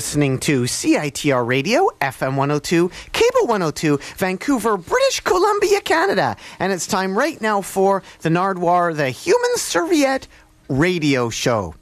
listening 0.00 0.38
to 0.38 0.62
CITR 0.62 1.46
Radio, 1.46 1.90
FM 2.00 2.34
102, 2.34 2.90
Cable 3.12 3.46
102, 3.46 3.98
Vancouver, 4.16 4.78
British 4.78 5.20
Columbia, 5.20 5.82
Canada. 5.82 6.38
And 6.58 6.72
it's 6.72 6.86
time 6.86 7.18
right 7.18 7.38
now 7.38 7.60
for 7.60 8.02
the 8.22 8.30
Nardwuar, 8.30 8.96
the 8.96 9.10
Human 9.10 9.56
Serviette 9.56 10.26
radio 10.70 11.28
show. 11.28 11.74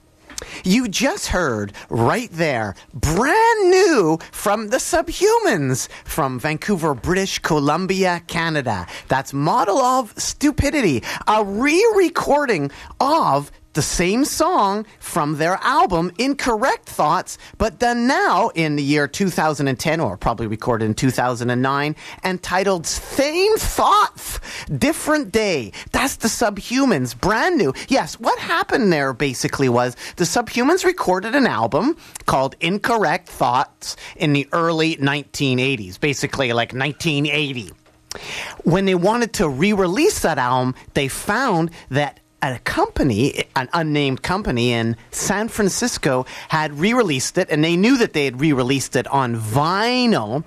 You 0.64 0.88
just 0.88 1.28
heard 1.28 1.72
right 1.90 2.28
there, 2.32 2.74
brand 2.92 3.70
new 3.70 4.18
from 4.32 4.70
the 4.70 4.78
Subhumans 4.78 5.88
from 6.04 6.40
Vancouver, 6.40 6.94
British 6.94 7.38
Columbia, 7.38 8.22
Canada. 8.26 8.88
That's 9.06 9.32
Model 9.32 9.78
of 9.78 10.12
Stupidity, 10.16 11.04
a 11.28 11.44
re 11.44 11.92
recording 11.94 12.72
of 13.00 13.52
the 13.78 13.82
same 13.82 14.24
song 14.24 14.84
from 14.98 15.36
their 15.36 15.56
album 15.62 16.10
Incorrect 16.18 16.88
Thoughts, 16.88 17.38
but 17.58 17.78
done 17.78 18.08
now 18.08 18.48
in 18.56 18.74
the 18.74 18.82
year 18.82 19.06
2010, 19.06 20.00
or 20.00 20.16
probably 20.16 20.48
recorded 20.48 20.86
in 20.86 20.94
2009, 20.94 21.94
and 22.24 22.42
titled 22.42 22.88
Same 22.88 23.56
Thoughts, 23.56 24.40
Different 24.66 25.30
Day. 25.30 25.70
That's 25.92 26.16
the 26.16 26.26
Subhumans, 26.26 27.16
brand 27.20 27.56
new. 27.56 27.72
Yes, 27.86 28.18
what 28.18 28.36
happened 28.40 28.92
there 28.92 29.12
basically 29.12 29.68
was 29.68 29.94
the 30.16 30.24
Subhumans 30.24 30.84
recorded 30.84 31.36
an 31.36 31.46
album 31.46 31.96
called 32.26 32.56
Incorrect 32.58 33.28
Thoughts 33.28 33.94
in 34.16 34.32
the 34.32 34.48
early 34.50 34.96
1980s, 34.96 36.00
basically 36.00 36.52
like 36.52 36.72
1980 36.72 37.70
when 38.64 38.86
they 38.86 38.94
wanted 38.94 39.34
to 39.34 39.48
re-release 39.48 40.20
that 40.20 40.38
album, 40.38 40.74
they 40.94 41.08
found 41.08 41.70
that 41.90 42.20
a 42.42 42.58
company, 42.60 43.44
an 43.56 43.68
unnamed 43.72 44.22
company 44.22 44.72
in 44.72 44.96
San 45.10 45.48
Francisco, 45.48 46.26
had 46.48 46.78
re 46.78 46.92
released 46.92 47.38
it, 47.38 47.48
and 47.50 47.64
they 47.64 47.76
knew 47.76 47.98
that 47.98 48.12
they 48.12 48.24
had 48.24 48.40
re 48.40 48.52
released 48.52 48.96
it 48.96 49.06
on 49.08 49.36
vinyl. 49.36 50.44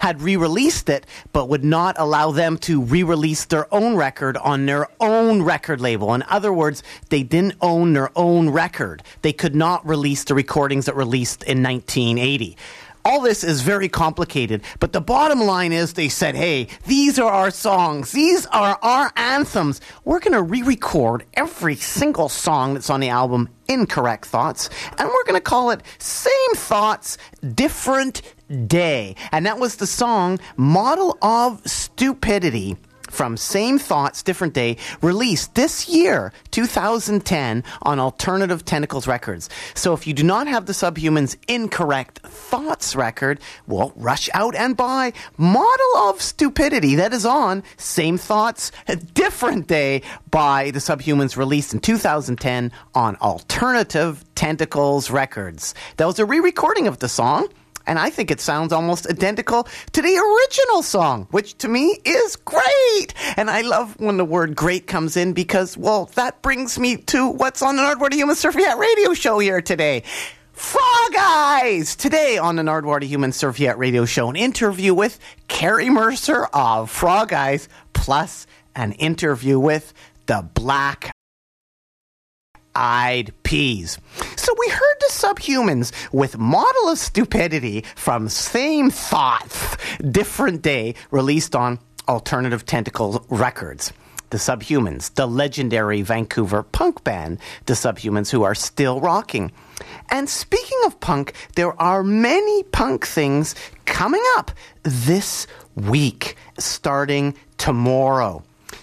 Had 0.00 0.20
re 0.20 0.36
released 0.36 0.90
it, 0.90 1.06
but 1.32 1.48
would 1.48 1.64
not 1.64 1.96
allow 1.98 2.30
them 2.30 2.58
to 2.58 2.82
re 2.82 3.02
release 3.02 3.46
their 3.46 3.72
own 3.74 3.96
record 3.96 4.36
on 4.36 4.66
their 4.66 4.86
own 5.00 5.42
record 5.42 5.80
label. 5.80 6.12
In 6.12 6.22
other 6.28 6.52
words, 6.52 6.82
they 7.08 7.22
didn't 7.22 7.54
own 7.62 7.94
their 7.94 8.10
own 8.14 8.50
record. 8.50 9.02
They 9.22 9.32
could 9.32 9.56
not 9.56 9.84
release 9.86 10.24
the 10.24 10.34
recordings 10.34 10.84
that 10.86 10.94
released 10.94 11.42
in 11.44 11.62
1980 11.62 12.56
all 13.04 13.20
this 13.20 13.42
is 13.44 13.62
very 13.62 13.88
complicated, 13.88 14.62
but 14.80 14.92
the 14.92 15.00
bottom 15.00 15.40
line 15.40 15.72
is 15.72 15.94
they 15.94 16.08
said, 16.08 16.34
hey, 16.34 16.68
these 16.86 17.18
are 17.18 17.30
our 17.30 17.50
songs. 17.50 18.12
These 18.12 18.46
are 18.46 18.78
our 18.82 19.12
anthems. 19.16 19.80
We're 20.04 20.20
going 20.20 20.32
to 20.32 20.42
re 20.42 20.62
record 20.62 21.24
every 21.34 21.76
single 21.76 22.28
song 22.28 22.74
that's 22.74 22.90
on 22.90 23.00
the 23.00 23.08
album, 23.08 23.48
Incorrect 23.68 24.26
Thoughts, 24.26 24.70
and 24.98 25.08
we're 25.08 25.24
going 25.24 25.34
to 25.34 25.40
call 25.40 25.70
it 25.70 25.82
Same 25.98 26.54
Thoughts, 26.54 27.18
Different 27.54 28.22
Day. 28.66 29.16
And 29.32 29.46
that 29.46 29.58
was 29.58 29.76
the 29.76 29.86
song 29.86 30.38
Model 30.56 31.18
of 31.22 31.60
Stupidity 31.66 32.76
from 33.12 33.36
Same 33.36 33.78
Thoughts, 33.78 34.22
Different 34.22 34.54
Day, 34.54 34.78
released 35.02 35.54
this 35.54 35.88
year, 35.88 36.32
2010, 36.50 37.62
on 37.82 38.00
Alternative 38.00 38.64
Tentacles 38.64 39.06
Records. 39.06 39.48
So 39.74 39.92
if 39.92 40.06
you 40.06 40.14
do 40.14 40.22
not 40.22 40.46
have 40.46 40.66
the 40.66 40.72
Subhumans 40.72 41.36
Incorrect 41.46 42.20
Thoughts 42.20 42.96
record, 42.96 43.38
well, 43.66 43.92
rush 43.96 44.28
out 44.34 44.54
and 44.54 44.76
buy 44.76 45.12
Model 45.36 45.96
of 45.96 46.22
Stupidity 46.22 46.94
that 46.96 47.12
is 47.12 47.26
on 47.26 47.62
Same 47.76 48.16
Thoughts, 48.18 48.72
Different 49.14 49.66
Day 49.66 50.02
by 50.30 50.70
the 50.70 50.78
Subhumans, 50.78 51.36
released 51.36 51.74
in 51.74 51.80
2010 51.80 52.72
on 52.94 53.16
Alternative 53.16 54.24
Tentacles 54.34 55.10
Records. 55.10 55.74
That 55.98 56.06
was 56.06 56.18
a 56.18 56.24
re 56.24 56.40
recording 56.40 56.88
of 56.88 56.98
the 56.98 57.08
song 57.08 57.48
and 57.86 57.98
I 57.98 58.10
think 58.10 58.30
it 58.30 58.40
sounds 58.40 58.72
almost 58.72 59.06
identical 59.06 59.66
to 59.92 60.02
the 60.02 60.16
original 60.16 60.82
song, 60.82 61.26
which 61.30 61.56
to 61.58 61.68
me 61.68 61.98
is 62.04 62.36
great. 62.36 63.14
And 63.36 63.50
I 63.50 63.62
love 63.62 63.98
when 63.98 64.16
the 64.16 64.24
word 64.24 64.54
great 64.54 64.86
comes 64.86 65.16
in 65.16 65.32
because, 65.32 65.76
well, 65.76 66.06
that 66.14 66.42
brings 66.42 66.78
me 66.78 66.96
to 66.96 67.28
what's 67.28 67.62
on 67.62 67.76
the 67.76 67.82
Nardwuar 67.82 68.12
Human 68.12 68.36
Serviette 68.36 68.78
radio 68.78 69.14
show 69.14 69.38
here 69.38 69.60
today. 69.60 70.02
Frog 70.52 71.14
Eyes! 71.18 71.96
Today 71.96 72.38
on 72.38 72.56
the 72.56 72.62
Nardwuar 72.62 73.02
Human 73.02 73.32
Serviette 73.32 73.78
radio 73.78 74.04
show, 74.04 74.28
an 74.28 74.36
interview 74.36 74.94
with 74.94 75.18
Carey 75.48 75.90
Mercer 75.90 76.44
of 76.52 76.90
Frog 76.90 77.32
Eyes, 77.32 77.68
plus 77.94 78.46
an 78.76 78.92
interview 78.92 79.58
with 79.58 79.92
the 80.26 80.48
Black 80.54 81.10
eyed 82.74 83.32
peas. 83.42 83.98
So 84.36 84.54
we 84.58 84.68
heard 84.68 84.96
the 85.00 85.12
subhumans 85.12 85.92
with 86.12 86.38
Model 86.38 86.88
of 86.88 86.98
Stupidity 86.98 87.84
from 87.94 88.28
Same 88.28 88.90
Thoughts, 88.90 89.76
Different 89.98 90.62
Day, 90.62 90.94
released 91.10 91.54
on 91.54 91.78
Alternative 92.08 92.64
Tentacle 92.64 93.24
Records. 93.28 93.92
The 94.30 94.38
Subhumans, 94.38 95.14
the 95.14 95.26
legendary 95.26 96.00
Vancouver 96.00 96.62
punk 96.62 97.04
band, 97.04 97.38
the 97.66 97.74
Subhumans, 97.74 98.30
who 98.30 98.44
are 98.44 98.54
still 98.54 98.98
rocking. 98.98 99.52
And 100.10 100.28
speaking 100.28 100.78
of 100.86 100.98
punk, 101.00 101.34
there 101.54 101.78
are 101.80 102.02
many 102.02 102.62
punk 102.62 103.06
things 103.06 103.54
coming 103.84 104.22
up 104.36 104.50
this 104.82 105.46
week, 105.74 106.36
starting 106.58 107.34
tomorrow. 107.58 108.42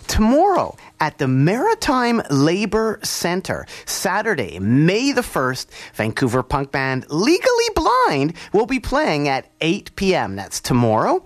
Tomorrow, 0.09 0.75
at 0.99 1.19
the 1.19 1.27
Maritime 1.27 2.21
Labor 2.31 2.99
Center. 3.03 3.65
Saturday, 3.85 4.57
May 4.59 5.11
the 5.11 5.21
1st, 5.21 5.67
Vancouver 5.93 6.41
punk 6.41 6.71
band 6.71 7.05
Legally 7.09 7.69
Blind 7.75 8.33
will 8.51 8.65
be 8.65 8.79
playing 8.79 9.27
at 9.27 9.49
8 9.61 9.95
p.m. 9.95 10.35
That's 10.35 10.59
tomorrow 10.59 11.23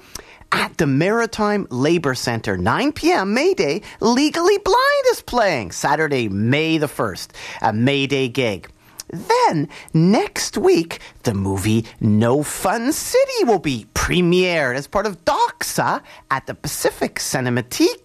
at 0.51 0.77
the 0.77 0.85
Maritime 0.85 1.65
Labor 1.71 2.13
Center. 2.13 2.57
9 2.57 2.91
p.m. 2.91 3.33
May 3.33 3.53
Day, 3.53 3.81
Legally 4.01 4.57
Blind 4.59 5.05
is 5.07 5.21
playing. 5.21 5.71
Saturday, 5.71 6.27
May 6.27 6.77
the 6.77 6.87
1st, 6.87 7.29
a 7.61 7.73
May 7.73 8.05
Day 8.05 8.27
gig. 8.27 8.69
Then, 9.09 9.69
next 9.93 10.57
week, 10.57 10.99
the 11.23 11.33
movie 11.33 11.85
No 12.01 12.43
Fun 12.43 12.91
City 12.91 13.43
will 13.45 13.59
be 13.59 13.85
premiered 13.93 14.75
as 14.75 14.87
part 14.87 15.05
of 15.05 15.23
Doxa 15.23 16.01
at 16.29 16.47
the 16.47 16.53
Pacific 16.53 17.15
Cinematheque 17.15 18.02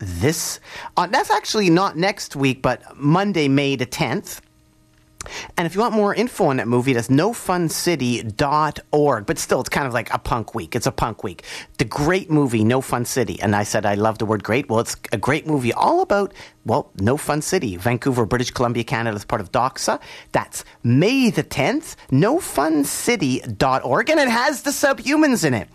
this. 0.00 0.60
Uh, 0.96 1.06
that's 1.06 1.30
actually 1.30 1.70
not 1.70 1.96
next 1.96 2.34
week, 2.34 2.62
but 2.62 2.82
Monday, 2.96 3.48
May 3.48 3.76
the 3.76 3.86
10th. 3.86 4.40
And 5.56 5.66
if 5.66 5.74
you 5.74 5.80
want 5.80 5.94
more 5.94 6.14
info 6.14 6.44
on 6.46 6.56
that 6.56 6.68
movie, 6.68 6.94
that's 6.94 7.08
nofuncity.org. 7.08 9.26
But 9.26 9.38
still, 9.38 9.60
it's 9.60 9.68
kind 9.68 9.86
of 9.86 9.92
like 9.92 10.10
a 10.14 10.18
punk 10.18 10.54
week. 10.54 10.74
It's 10.74 10.86
a 10.86 10.92
punk 10.92 11.22
week. 11.22 11.44
The 11.78 11.84
great 11.84 12.30
movie, 12.30 12.64
No 12.64 12.80
Fun 12.80 13.04
City. 13.04 13.38
And 13.40 13.54
I 13.54 13.64
said 13.64 13.84
I 13.84 13.94
love 13.94 14.16
the 14.18 14.24
word 14.24 14.42
great. 14.42 14.70
Well, 14.70 14.80
it's 14.80 14.96
a 15.12 15.18
great 15.18 15.46
movie 15.46 15.74
all 15.74 16.00
about, 16.00 16.32
well, 16.64 16.90
No 16.98 17.18
Fun 17.18 17.42
City, 17.42 17.76
Vancouver, 17.76 18.24
British 18.24 18.50
Columbia, 18.50 18.84
Canada, 18.84 19.14
as 19.14 19.24
part 19.24 19.42
of 19.42 19.52
Doxa. 19.52 20.00
That's 20.32 20.64
May 20.82 21.30
the 21.30 21.44
10th, 21.44 21.96
nofuncity.org. 22.10 24.10
And 24.10 24.20
it 24.20 24.28
has 24.28 24.62
the 24.62 24.70
subhumans 24.70 25.44
in 25.44 25.54
it. 25.54 25.68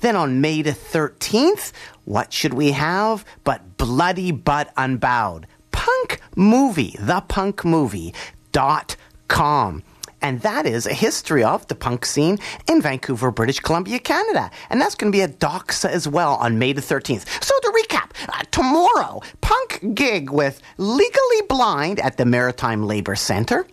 Then 0.00 0.16
on 0.16 0.40
May 0.40 0.62
the 0.62 0.72
13th, 0.72 1.72
what 2.04 2.32
should 2.32 2.54
we 2.54 2.72
have 2.72 3.24
but 3.44 3.76
Bloody 3.76 4.32
But 4.32 4.72
Unbowed? 4.76 5.46
Punk 5.70 6.20
movie, 6.34 6.96
the 6.98 7.20
punk 7.20 7.64
movie 7.64 8.12
dot 8.58 8.96
com. 9.28 9.84
And 10.20 10.40
that 10.40 10.66
is 10.66 10.84
a 10.84 10.92
history 10.92 11.44
of 11.44 11.64
the 11.68 11.76
punk 11.76 12.04
scene 12.04 12.38
in 12.68 12.82
Vancouver, 12.82 13.30
British 13.30 13.60
Columbia, 13.60 14.00
Canada. 14.00 14.50
And 14.68 14.80
that's 14.80 14.96
going 14.96 15.12
to 15.12 15.16
be 15.16 15.22
a 15.22 15.28
Doxa 15.28 15.88
as 15.88 16.08
well 16.08 16.34
on 16.34 16.58
May 16.58 16.72
the 16.72 16.80
13th. 16.80 17.24
So 17.40 17.54
to 17.60 17.70
recap, 17.80 18.10
uh, 18.28 18.42
tomorrow, 18.50 19.20
punk 19.42 19.94
gig 19.94 20.30
with 20.30 20.60
Legally 20.76 21.42
Blind 21.48 22.00
at 22.00 22.16
the 22.16 22.24
Maritime 22.24 22.82
Labor 22.82 23.14
Center. 23.14 23.64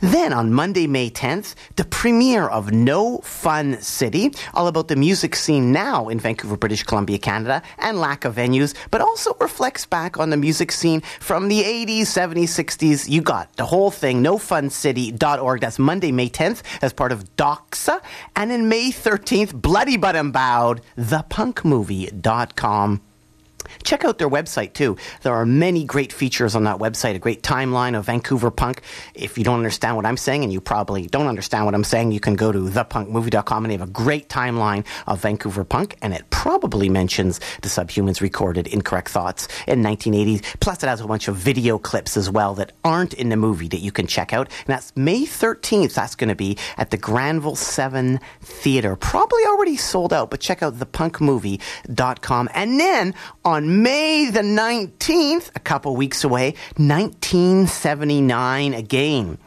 Then 0.00 0.32
on 0.32 0.52
Monday, 0.52 0.86
May 0.86 1.10
10th, 1.10 1.54
the 1.76 1.84
premiere 1.84 2.48
of 2.48 2.72
No 2.72 3.18
Fun 3.18 3.80
City, 3.80 4.32
all 4.54 4.66
about 4.66 4.88
the 4.88 4.96
music 4.96 5.34
scene 5.34 5.72
now 5.72 6.08
in 6.08 6.20
Vancouver, 6.20 6.56
British 6.56 6.82
Columbia, 6.82 7.18
Canada, 7.18 7.62
and 7.78 7.98
lack 7.98 8.24
of 8.24 8.34
venues, 8.34 8.74
but 8.90 9.00
also 9.00 9.34
reflects 9.40 9.86
back 9.86 10.18
on 10.18 10.30
the 10.30 10.36
music 10.36 10.72
scene 10.72 11.00
from 11.20 11.48
the 11.48 11.62
80s, 11.62 12.02
70s, 12.02 12.48
60s. 12.48 13.08
You 13.08 13.22
got 13.22 13.56
the 13.56 13.66
whole 13.66 13.90
thing, 13.90 14.22
nofuncity.org. 14.22 15.60
That's 15.60 15.78
Monday, 15.78 16.12
May 16.12 16.28
10th, 16.28 16.62
as 16.82 16.92
part 16.92 17.12
of 17.12 17.36
Doxa. 17.36 18.02
And 18.36 18.52
in 18.52 18.68
May 18.68 18.90
13th, 18.90 19.54
Bloody 19.54 19.96
But 19.96 20.16
Unbowed, 20.16 20.80
thepunkmovie.com. 20.98 23.00
Check 23.82 24.04
out 24.04 24.18
their 24.18 24.28
website 24.28 24.72
too. 24.72 24.96
There 25.22 25.34
are 25.34 25.46
many 25.46 25.84
great 25.84 26.12
features 26.12 26.54
on 26.54 26.64
that 26.64 26.78
website, 26.78 27.14
a 27.14 27.18
great 27.18 27.42
timeline 27.42 27.96
of 27.96 28.06
Vancouver 28.06 28.50
punk. 28.50 28.82
If 29.14 29.38
you 29.38 29.44
don't 29.44 29.58
understand 29.58 29.96
what 29.96 30.06
I'm 30.06 30.16
saying, 30.16 30.44
and 30.44 30.52
you 30.52 30.60
probably 30.60 31.06
don't 31.06 31.26
understand 31.26 31.64
what 31.64 31.74
I'm 31.74 31.84
saying, 31.84 32.12
you 32.12 32.20
can 32.20 32.34
go 32.34 32.52
to 32.52 32.58
thepunkmovie.com 32.58 33.64
and 33.64 33.70
they 33.70 33.76
have 33.76 33.88
a 33.88 33.90
great 33.90 34.28
timeline 34.28 34.84
of 35.06 35.20
Vancouver 35.20 35.64
punk, 35.64 35.96
and 36.02 36.12
it 36.12 36.28
probably 36.30 36.88
mentions 36.88 37.40
the 37.62 37.68
Subhumans 37.68 38.20
recorded 38.20 38.66
Incorrect 38.68 39.08
Thoughts 39.08 39.48
in 39.66 39.82
1980. 39.82 40.44
Plus, 40.60 40.82
it 40.82 40.88
has 40.88 41.00
a 41.00 41.06
bunch 41.06 41.28
of 41.28 41.36
video 41.36 41.78
clips 41.78 42.16
as 42.16 42.30
well 42.30 42.54
that 42.54 42.72
aren't 42.84 43.14
in 43.14 43.28
the 43.28 43.36
movie 43.36 43.68
that 43.68 43.80
you 43.80 43.92
can 43.92 44.06
check 44.06 44.32
out. 44.32 44.48
And 44.48 44.66
that's 44.68 44.96
May 44.96 45.22
13th. 45.22 45.94
That's 45.94 46.14
going 46.14 46.28
to 46.28 46.34
be 46.34 46.56
at 46.76 46.90
the 46.90 46.96
Granville 46.96 47.56
7 47.56 48.20
Theater. 48.40 48.96
Probably 48.96 49.42
already 49.46 49.76
sold 49.76 50.12
out, 50.12 50.30
but 50.30 50.40
check 50.40 50.62
out 50.62 50.74
thepunkmovie.com. 50.74 52.48
And 52.54 52.80
then 52.80 53.14
on 53.44 53.57
May 53.60 54.30
the 54.30 54.40
19th, 54.40 55.50
a 55.54 55.60
couple 55.60 55.96
weeks 55.96 56.24
away, 56.24 56.54
1979 56.76 58.74
again. 58.74 59.38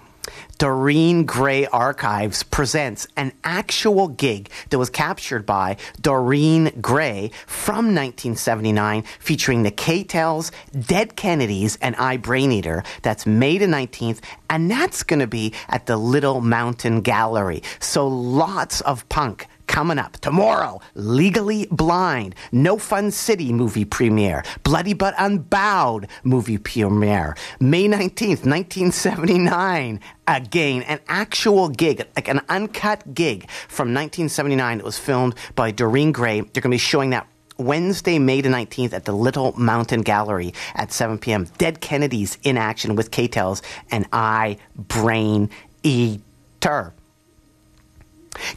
Doreen 0.58 1.26
Gray 1.26 1.66
Archives 1.66 2.44
presents 2.44 3.08
an 3.18 3.34
actual 3.44 4.08
gig 4.08 4.52
that 4.70 4.78
was 4.78 4.92
captured 4.92 5.44
by 5.44 5.78
Doreen 6.00 6.72
Gray 6.80 7.32
from 7.48 7.96
1979 7.96 9.04
featuring 9.20 9.64
the 9.64 9.72
K-Tels, 9.72 10.52
Dead 10.80 11.16
Kennedys, 11.16 11.78
and 11.82 11.96
I 11.96 12.18
Brain 12.18 12.52
Eater. 12.52 12.84
That's 13.02 13.26
May 13.26 13.58
the 13.58 13.66
19th, 13.66 14.20
and 14.52 14.70
that's 14.70 15.02
going 15.02 15.22
to 15.22 15.28
be 15.28 15.54
at 15.68 15.88
the 15.88 15.98
Little 15.98 16.42
Mountain 16.42 17.02
Gallery. 17.02 17.64
So 17.80 18.08
lots 18.08 18.82
of 18.82 19.10
punk 19.10 19.48
coming 19.72 19.98
up 19.98 20.18
tomorrow. 20.18 20.82
Legally 20.96 21.66
blind 21.72 22.36
no 22.52 22.78
fun 22.78 23.10
city 23.10 23.54
movie 23.54 23.86
premiere. 23.86 24.44
Bloody 24.64 24.94
but 24.94 25.16
unbowed 25.18 26.08
movie 26.26 26.58
premiere. 26.58 27.38
May 27.62 27.88
19th 27.88 28.44
1979 28.46 30.02
again 30.28 30.82
an 30.84 31.00
actual 31.08 31.70
gig 31.70 32.06
like 32.18 32.28
an 32.28 32.42
uncut 32.50 33.14
gig 33.14 33.50
from 33.70 33.94
1979 33.94 34.80
that 34.80 34.84
was 34.84 35.00
filmed 35.00 35.36
by 35.56 35.72
doreen 35.72 36.12
gray. 36.12 36.42
They're 36.42 36.62
going 36.62 36.64
to 36.64 36.70
be 36.70 36.78
showing 36.78 37.12
that 37.12 37.28
Wednesday, 37.58 38.20
May 38.20 38.42
the 38.42 38.50
19th 38.50 38.92
at 38.92 39.06
the 39.06 39.14
Little 39.14 39.54
Mountain 39.58 40.02
Gallery 40.02 40.54
at 40.76 40.92
7 40.92 41.18
p.m. 41.18 41.46
Dead 41.58 41.80
Kennedys 41.80 42.38
in 42.44 42.58
action 42.58 42.96
with 42.96 43.12
K-Tels 43.12 43.62
and 43.92 44.06
I 44.12 44.58
Brain 44.76 45.50
Eater. 45.84 46.94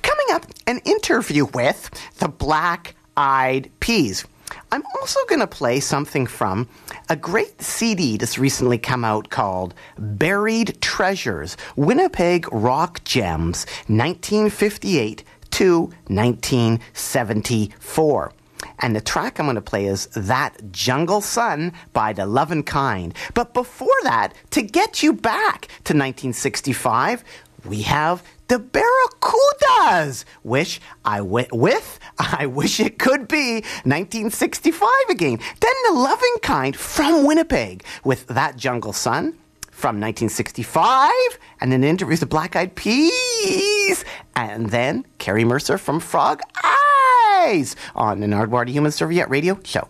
Coming 0.03 0.24
up, 0.35 0.47
an 0.67 0.81
interview 0.85 1.47
with 1.47 1.91
the 2.19 2.29
Black 2.29 2.95
Eyed 3.17 3.71
Peas. 3.79 4.25
I'm 4.73 4.83
also 4.97 5.21
going 5.29 5.41
to 5.41 5.47
play 5.47 5.79
something 5.79 6.27
from 6.27 6.69
a 7.09 7.15
great 7.15 7.63
CD 7.63 8.17
that's 8.17 8.37
recently 8.37 8.77
come 8.77 9.05
out 9.05 9.31
called 9.31 9.75
Buried 9.97 10.81
Treasures 10.81 11.57
Winnipeg 11.77 12.53
Rock 12.53 13.05
Gems 13.05 13.65
1958 13.87 15.23
to 15.53 15.83
1974. 16.09 18.33
And 18.81 18.97
the 18.97 19.01
track 19.01 19.39
I'm 19.39 19.47
going 19.47 19.55
to 19.55 19.63
play 19.63 19.87
is 19.87 20.09
That 20.17 20.73
Jungle 20.73 21.21
Sun 21.21 21.73
by 21.93 22.13
The 22.13 22.27
Lovin' 22.27 22.65
Kind. 22.65 23.15
But 23.35 23.55
before 23.55 23.95
that, 24.03 24.35
to 24.51 24.63
get 24.63 25.01
you 25.01 25.13
back 25.13 25.69
to 25.85 25.95
1965, 25.95 27.23
we 27.65 27.83
have 27.83 28.25
the 28.49 28.59
Barracudas, 28.59 30.25
which 30.43 30.81
I 31.05 31.21
went 31.21 31.53
with. 31.53 31.99
I 32.19 32.47
wish 32.47 32.81
it 32.81 32.99
could 32.99 33.29
be 33.29 33.55
1965 33.85 34.89
again. 35.09 35.39
Then 35.61 35.73
the 35.89 35.95
loving 35.95 36.37
kind 36.43 36.77
from 36.77 37.27
Winnipeg 37.27 37.85
with 38.05 38.27
that 38.29 38.57
Jungle 38.57 38.93
Sun 38.93 39.39
from 39.71 40.01
1965, 40.01 41.11
and 41.61 41.73
then 41.73 41.83
interviews 41.83 42.21
the 42.21 42.27
Black 42.27 42.55
Eyed 42.55 42.77
Peas, 42.77 44.05
and 44.37 44.71
then 44.71 45.05
Carey 45.19 45.45
Mercer 45.45 45.79
from 45.79 45.99
Frog 45.99 46.41
Eyes 47.43 47.75
on 47.97 48.21
the 48.21 48.27
Nardwuar 48.27 48.69
Human 48.69 48.93
Serviette 48.93 49.29
Radio 49.29 49.59
Show. 49.65 49.89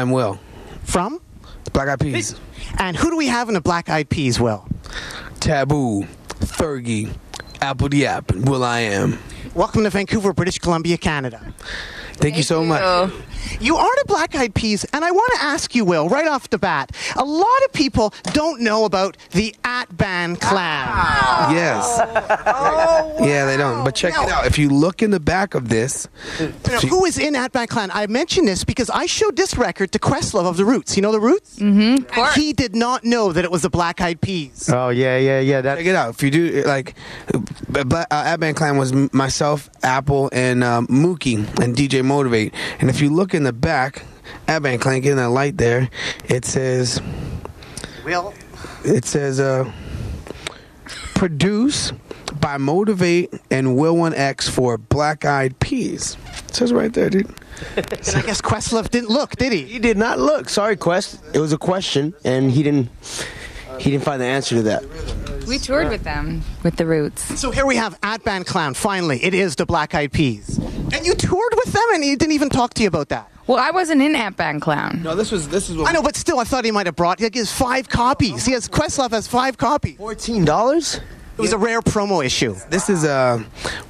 I'm 0.00 0.10
Will. 0.10 0.38
From? 0.82 1.20
The 1.64 1.70
Black 1.72 1.88
Eyed 1.88 2.00
Peas. 2.00 2.34
And 2.78 2.96
who 2.96 3.10
do 3.10 3.18
we 3.18 3.26
have 3.26 3.48
in 3.48 3.54
the 3.54 3.60
Black 3.60 3.90
Eyed 3.90 4.08
Peas, 4.08 4.40
Will? 4.40 4.66
Taboo. 5.40 6.04
Fergie. 6.38 7.14
apl.de.ap. 7.60 8.30
and 8.30 8.48
will.i.am. 8.48 9.18
Welcome 9.54 9.84
to 9.84 9.90
Vancouver, 9.90 10.32
British 10.32 10.58
Columbia, 10.58 10.96
Canada. 10.96 11.52
Thank, 12.14 12.38
you 12.38 12.42
so 12.42 12.64
much. 12.64 13.12
You 13.60 13.76
are 13.76 13.96
the 13.98 14.04
Black 14.06 14.34
Eyed 14.34 14.54
Peas, 14.54 14.84
and 14.92 15.04
I 15.04 15.10
want 15.10 15.32
to 15.34 15.42
ask 15.42 15.74
you, 15.74 15.84
Will, 15.84 16.08
right 16.08 16.28
off 16.28 16.48
the 16.48 16.58
bat. 16.58 16.92
A 17.16 17.24
lot 17.24 17.64
of 17.66 17.72
people 17.74 18.14
don't 18.32 18.62
know 18.62 18.86
about 18.86 19.18
the 19.32 19.54
Atban 20.00 20.40
Klann. 20.40 21.54
Yes. 21.54 22.00
Yeah, 23.20 23.44
they 23.44 23.56
don't. 23.58 23.84
But 23.84 23.94
check 23.94 24.14
it 24.14 24.30
out. 24.30 24.46
If 24.46 24.58
you 24.58 24.70
look 24.70 25.02
in 25.02 25.10
the 25.10 25.20
back 25.20 25.54
of 25.54 25.68
this, 25.68 26.08
Now, 26.40 26.46
who 26.80 27.04
is 27.04 27.18
in 27.18 27.34
Atban 27.34 27.68
Klann? 27.68 27.90
I 27.92 28.06
mentioned 28.06 28.48
this 28.48 28.64
because 28.64 28.88
I 28.88 29.04
showed 29.06 29.36
this 29.36 29.56
record 29.58 29.92
to 29.92 29.98
Questlove 29.98 30.46
of 30.46 30.56
the 30.56 30.64
Roots. 30.64 30.96
You 30.96 31.02
know 31.02 31.12
the 31.12 31.20
Roots? 31.20 31.56
Mm-hmm. 31.58 32.18
And 32.18 32.34
he 32.34 32.52
did 32.54 32.74
not 32.74 33.04
know 33.04 33.32
that 33.32 33.44
it 33.44 33.50
was 33.50 33.62
the 33.62 33.68
Black 33.70 34.00
Eyed 34.00 34.20
Peas. 34.22 34.70
Oh 34.72 34.88
yeah, 34.88 35.18
yeah, 35.18 35.40
yeah. 35.40 35.60
That 35.60 35.76
check 35.78 35.86
it 35.86 35.94
out. 35.94 36.14
If 36.14 36.22
you 36.22 36.30
do 36.30 36.62
like, 36.64 36.94
uh, 37.34 37.84
Black, 37.84 38.06
uh, 38.10 38.24
Atban 38.36 38.56
Klann 38.56 38.78
was 38.78 38.92
m- 38.92 39.10
myself, 39.12 39.68
Apple, 39.82 40.30
and 40.32 40.64
um, 40.64 40.86
Mookie, 40.86 41.36
and 41.62 41.76
DJ 41.76 42.02
Motivate. 42.02 42.54
And 42.80 42.88
if 42.88 43.02
you 43.02 43.10
look 43.10 43.34
in 43.34 43.42
the 43.42 43.52
back, 43.52 44.02
Atban 44.48 44.80
Klann, 44.80 45.00
getting 45.00 45.16
that 45.18 45.30
light 45.30 45.58
there, 45.58 45.90
it 46.26 46.44
says, 46.46 47.02
Will? 48.04 48.32
it 48.84 49.04
says, 49.04 49.40
uh, 49.40 49.70
produce 51.14 51.92
by 52.40 52.56
Motivate 52.56 53.32
and 53.50 53.76
Will 53.76 53.96
One 53.96 54.14
X 54.14 54.48
for 54.48 54.78
Black 54.78 55.24
Eyed 55.24 55.58
Peas. 55.60 56.16
It 56.48 56.54
says 56.54 56.72
right 56.72 56.92
there, 56.92 57.10
dude. 57.10 57.26
And 57.76 58.16
I 58.16 58.22
guess 58.22 58.40
Questlove 58.40 58.88
didn't 58.88 59.10
look, 59.10 59.36
did 59.36 59.52
he? 59.52 59.64
he 59.64 59.78
did 59.78 59.98
not 59.98 60.18
look. 60.18 60.48
Sorry, 60.48 60.76
Quest. 60.76 61.22
It 61.34 61.40
was 61.40 61.52
a 61.52 61.58
question, 61.58 62.14
and 62.24 62.50
he 62.50 62.62
didn't. 62.62 62.88
He 63.78 63.90
didn't 63.90 64.04
find 64.04 64.20
the 64.20 64.24
answer 64.26 64.54
to 64.56 64.62
that. 64.62 65.46
We 65.46 65.58
toured 65.58 65.90
with 65.90 66.02
them 66.02 66.42
with 66.62 66.76
the 66.76 66.86
Roots. 66.86 67.38
So 67.38 67.50
here 67.50 67.66
we 67.66 67.76
have 67.76 67.98
At 68.02 68.24
Band 68.24 68.46
Clown. 68.46 68.72
Finally, 68.74 69.22
it 69.22 69.34
is 69.34 69.56
the 69.56 69.66
Black 69.66 69.94
Eyed 69.94 70.12
Peas. 70.12 70.58
And 71.00 71.06
you 71.06 71.14
toured 71.14 71.54
with 71.56 71.72
them, 71.72 71.82
and 71.94 72.04
he 72.04 72.14
didn't 72.14 72.32
even 72.32 72.50
talk 72.50 72.74
to 72.74 72.82
you 72.82 72.88
about 72.88 73.08
that. 73.08 73.30
Well, 73.46 73.56
I 73.58 73.70
wasn't 73.70 74.02
in 74.02 74.14
Ant 74.14 74.36
Band 74.36 74.60
Clown. 74.60 75.00
No, 75.02 75.16
this 75.16 75.32
was 75.32 75.48
this 75.48 75.70
is 75.70 75.78
what 75.78 75.88
I 75.88 75.92
know, 75.92 76.02
but 76.02 76.14
still, 76.14 76.38
I 76.38 76.44
thought 76.44 76.66
he 76.66 76.70
might 76.70 76.84
have 76.84 76.94
brought. 76.94 77.22
Like, 77.22 77.32
he 77.32 77.38
has 77.38 77.50
five 77.50 77.88
copies. 77.88 78.44
He 78.44 78.52
has 78.52 78.68
Questlove 78.68 79.12
has 79.12 79.26
five 79.26 79.56
copies. 79.56 79.96
Fourteen 79.96 80.44
dollars. 80.44 80.96
It 81.38 81.40
was 81.40 81.54
a 81.54 81.58
rare 81.58 81.80
promo 81.80 82.22
issue. 82.22 82.54
This 82.68 82.90
is 82.90 83.02
uh, 83.02 83.42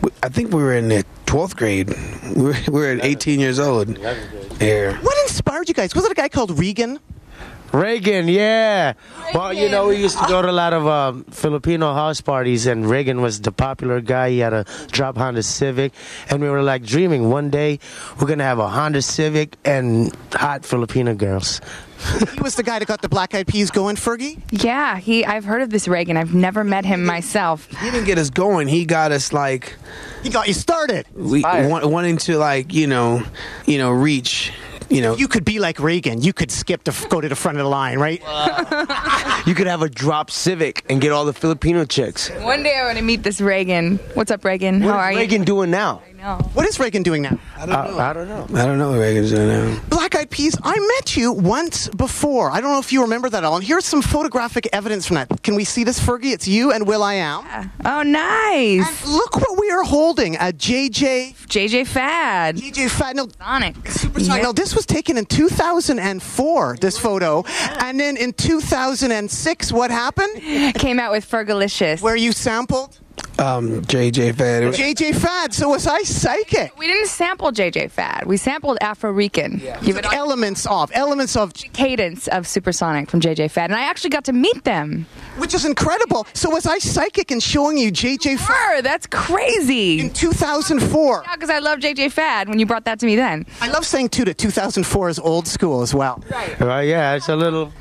w- 0.02 0.16
I 0.22 0.28
think 0.28 0.54
we 0.54 0.62
were 0.62 0.74
in 0.76 0.88
the 0.88 1.04
twelfth 1.26 1.56
grade. 1.56 1.92
We 2.36 2.42
were, 2.44 2.54
we 2.68 2.72
were 2.80 2.86
at 2.92 3.04
eighteen 3.04 3.40
years 3.40 3.58
old. 3.58 3.98
Here. 4.60 4.94
What 4.98 5.16
inspired 5.24 5.66
you 5.68 5.74
guys? 5.74 5.92
Was 5.96 6.04
it 6.04 6.12
a 6.12 6.14
guy 6.14 6.28
called 6.28 6.56
Regan? 6.60 7.00
Reagan, 7.72 8.28
yeah. 8.28 8.94
Well, 9.32 9.52
you 9.52 9.68
know, 9.68 9.88
we 9.88 9.96
used 9.96 10.18
to 10.18 10.26
go 10.26 10.42
to 10.42 10.50
a 10.50 10.52
lot 10.52 10.72
of 10.72 10.86
um, 10.86 11.24
Filipino 11.24 11.94
house 11.94 12.20
parties, 12.20 12.66
and 12.66 12.88
Reagan 12.88 13.20
was 13.20 13.40
the 13.40 13.52
popular 13.52 14.00
guy. 14.00 14.30
He 14.30 14.38
had 14.38 14.52
a 14.52 14.64
drop 14.90 15.16
Honda 15.16 15.42
Civic, 15.42 15.92
and 16.28 16.40
we 16.40 16.48
were 16.48 16.62
like 16.62 16.84
dreaming 16.84 17.30
one 17.30 17.50
day 17.50 17.78
we're 18.20 18.26
gonna 18.26 18.44
have 18.44 18.58
a 18.58 18.68
Honda 18.68 19.02
Civic 19.02 19.56
and 19.64 20.14
hot 20.32 20.64
Filipino 20.64 21.14
girls. 21.14 21.60
He 22.34 22.40
was 22.40 22.54
the 22.54 22.62
guy 22.62 22.78
that 22.78 22.88
got 22.88 23.02
the 23.02 23.10
Black 23.10 23.34
Eyed 23.34 23.46
Peas 23.46 23.70
going, 23.70 23.96
Fergie. 23.96 24.40
Yeah, 24.50 24.96
he. 24.96 25.24
I've 25.24 25.44
heard 25.44 25.60
of 25.60 25.70
this 25.70 25.86
Reagan. 25.86 26.16
I've 26.16 26.34
never 26.34 26.64
met 26.64 26.84
him 26.84 27.04
myself. 27.04 27.66
He 27.66 27.90
didn't 27.90 28.06
get 28.06 28.16
us 28.18 28.30
going. 28.30 28.68
He 28.68 28.86
got 28.86 29.12
us 29.12 29.32
like 29.34 29.76
He 30.22 30.30
got 30.30 30.48
you 30.48 30.54
started. 30.54 31.06
we 31.14 31.42
want, 31.42 31.84
wanting 31.86 32.16
to 32.18 32.38
like 32.38 32.72
you 32.72 32.86
know, 32.86 33.22
you 33.66 33.78
know, 33.78 33.90
reach. 33.90 34.52
You 34.90 35.00
know, 35.02 35.16
You 35.16 35.28
could 35.28 35.44
be 35.44 35.60
like 35.60 35.78
Reagan. 35.78 36.20
You 36.20 36.32
could 36.32 36.50
skip 36.50 36.82
to 36.84 36.90
f- 36.90 37.08
go 37.08 37.20
to 37.20 37.28
the 37.28 37.36
front 37.36 37.58
of 37.58 37.64
the 37.64 37.70
line, 37.70 37.98
right? 37.98 38.20
You 39.46 39.54
could 39.54 39.66
have 39.68 39.80
a 39.80 39.88
drop 39.88 40.30
Civic 40.30 40.84
and 40.90 41.00
get 41.00 41.12
all 41.12 41.24
the 41.24 41.32
Filipino 41.32 41.86
chicks. 41.86 42.28
One 42.42 42.62
day 42.62 42.76
I 42.78 42.84
want 42.84 42.98
to 42.98 43.02
meet 43.04 43.22
this 43.22 43.40
Reagan. 43.40 43.96
What's 44.12 44.30
up, 44.30 44.44
Reagan? 44.44 44.82
What 44.84 44.92
How 44.92 44.98
are 44.98 45.12
you? 45.12 45.18
Reagan 45.18 45.44
doing 45.44 45.70
now? 45.70 46.02
You? 46.20 46.26
I 46.26 46.38
know. 46.38 46.44
What 46.52 46.66
is 46.68 46.78
Reagan 46.78 47.02
doing 47.02 47.22
now? 47.22 47.38
I 47.56 47.66
don't 47.66 47.70
know. 47.70 47.98
I 47.98 48.12
don't 48.12 48.28
know. 48.28 48.46
I 48.54 48.66
don't 48.66 48.78
know 48.78 48.90
what 48.90 48.98
Reagan's 48.98 49.30
doing 49.30 49.48
now. 49.48 49.80
Black 49.88 50.14
Eyed 50.14 50.30
Peas, 50.30 50.56
I 50.62 50.78
met 50.98 51.16
you 51.16 51.32
once 51.32 51.88
before. 51.88 52.50
I 52.50 52.60
don't 52.60 52.72
know 52.72 52.78
if 52.78 52.92
you 52.92 53.02
remember 53.02 53.28
that, 53.30 53.44
Alan. 53.44 53.62
Here's 53.62 53.84
some 53.84 54.02
photographic 54.02 54.68
evidence 54.72 55.06
from 55.06 55.16
that. 55.16 55.42
Can 55.42 55.54
we 55.54 55.64
see 55.64 55.84
this, 55.84 55.98
Fergie? 55.98 56.32
It's 56.32 56.46
you 56.46 56.72
and 56.72 56.86
will.i.am. 56.86 57.70
Oh, 57.84 58.02
nice. 58.02 59.06
Look 59.06 59.36
what 59.36 59.58
we 59.58 59.70
are 59.70 59.82
holding 59.82 60.36
a 60.36 60.52
JJ 60.52 61.36
JJ 61.46 61.86
Fad. 61.86 62.56
JJ 62.56 62.90
Fad. 62.90 63.16
No, 63.16 63.28
Sonic. 63.38 63.74
Super 63.88 64.20
Supersonic. 64.20 64.42
Now, 64.42 64.52
this 64.52 64.74
was 64.74 64.86
taken 64.86 65.16
in 65.16 65.24
2004, 65.24 66.76
this 66.80 66.98
photo. 66.98 67.44
And 67.80 67.98
then 67.98 68.16
in 68.16 68.32
2006, 68.32 69.72
what 69.72 69.90
happened? 69.90 70.42
Came 70.74 70.98
out 70.98 71.12
with 71.12 71.28
Fergalicious. 71.28 72.02
Where 72.02 72.16
you 72.16 72.32
sampled 72.32 72.98
Um, 73.38 73.80
JJ 73.82 74.34
Fad. 74.34 74.62
JJ 74.74 75.14
Fad. 75.16 75.54
So 75.54 75.70
was 75.70 75.86
I 75.86 76.02
psychic? 76.02 76.76
We 76.78 76.86
didn't 76.86 77.06
sample 77.08 77.50
JJ 77.52 77.90
Fad. 77.90 78.26
We 78.26 78.36
sampled 78.36 78.76
Afro 78.82 79.10
Rican. 79.12 79.62
Give 79.82 79.96
it 79.96 80.04
Like 80.04 80.14
elements 80.14 80.66
of, 80.66 80.90
elements 80.94 81.36
of, 81.36 81.54
cadence 81.54 82.28
of 82.28 82.46
Supersonic 82.46 83.08
from 83.08 83.20
JJ 83.22 83.50
Fad. 83.50 83.70
And 83.70 83.78
I 83.78 83.84
actually 83.84 84.10
got 84.10 84.24
to 84.24 84.32
meet 84.34 84.64
them. 84.64 85.06
which 85.38 85.54
is 85.54 85.64
incredible. 85.64 86.26
So 86.34 86.50
was 86.50 86.66
I 86.66 86.78
psychic 86.80 87.30
in 87.30 87.40
showing 87.40 87.78
you 87.78 87.90
JJ 87.90 88.38
Fad 88.38 88.46
Sure, 88.46 88.82
that's 88.82 89.06
crazy. 89.06 90.00
in 90.00 90.10
2004? 90.10 91.22
Yeah, 91.26 91.34
because 91.36 91.48
I 91.50 91.60
love 91.60 91.78
JJ 91.78 92.12
Fad 92.12 92.48
when 92.48 92.58
you 92.58 92.66
brought 92.66 92.84
that 92.84 93.00
to 93.00 93.06
me 93.06 93.16
then. 93.16 93.46
I 93.62 93.68
love 93.70 93.86
saying 93.86 94.10
too 94.10 94.26
that 94.26 94.36
2004 94.36 95.08
is 95.08 95.18
old 95.18 95.46
school 95.48 95.80
as 95.80 95.94
well. 95.94 96.22
Right? 96.60 96.82
Yeah, 96.82 97.14
it's 97.14 97.28
a 97.30 97.36
little. 97.36 97.72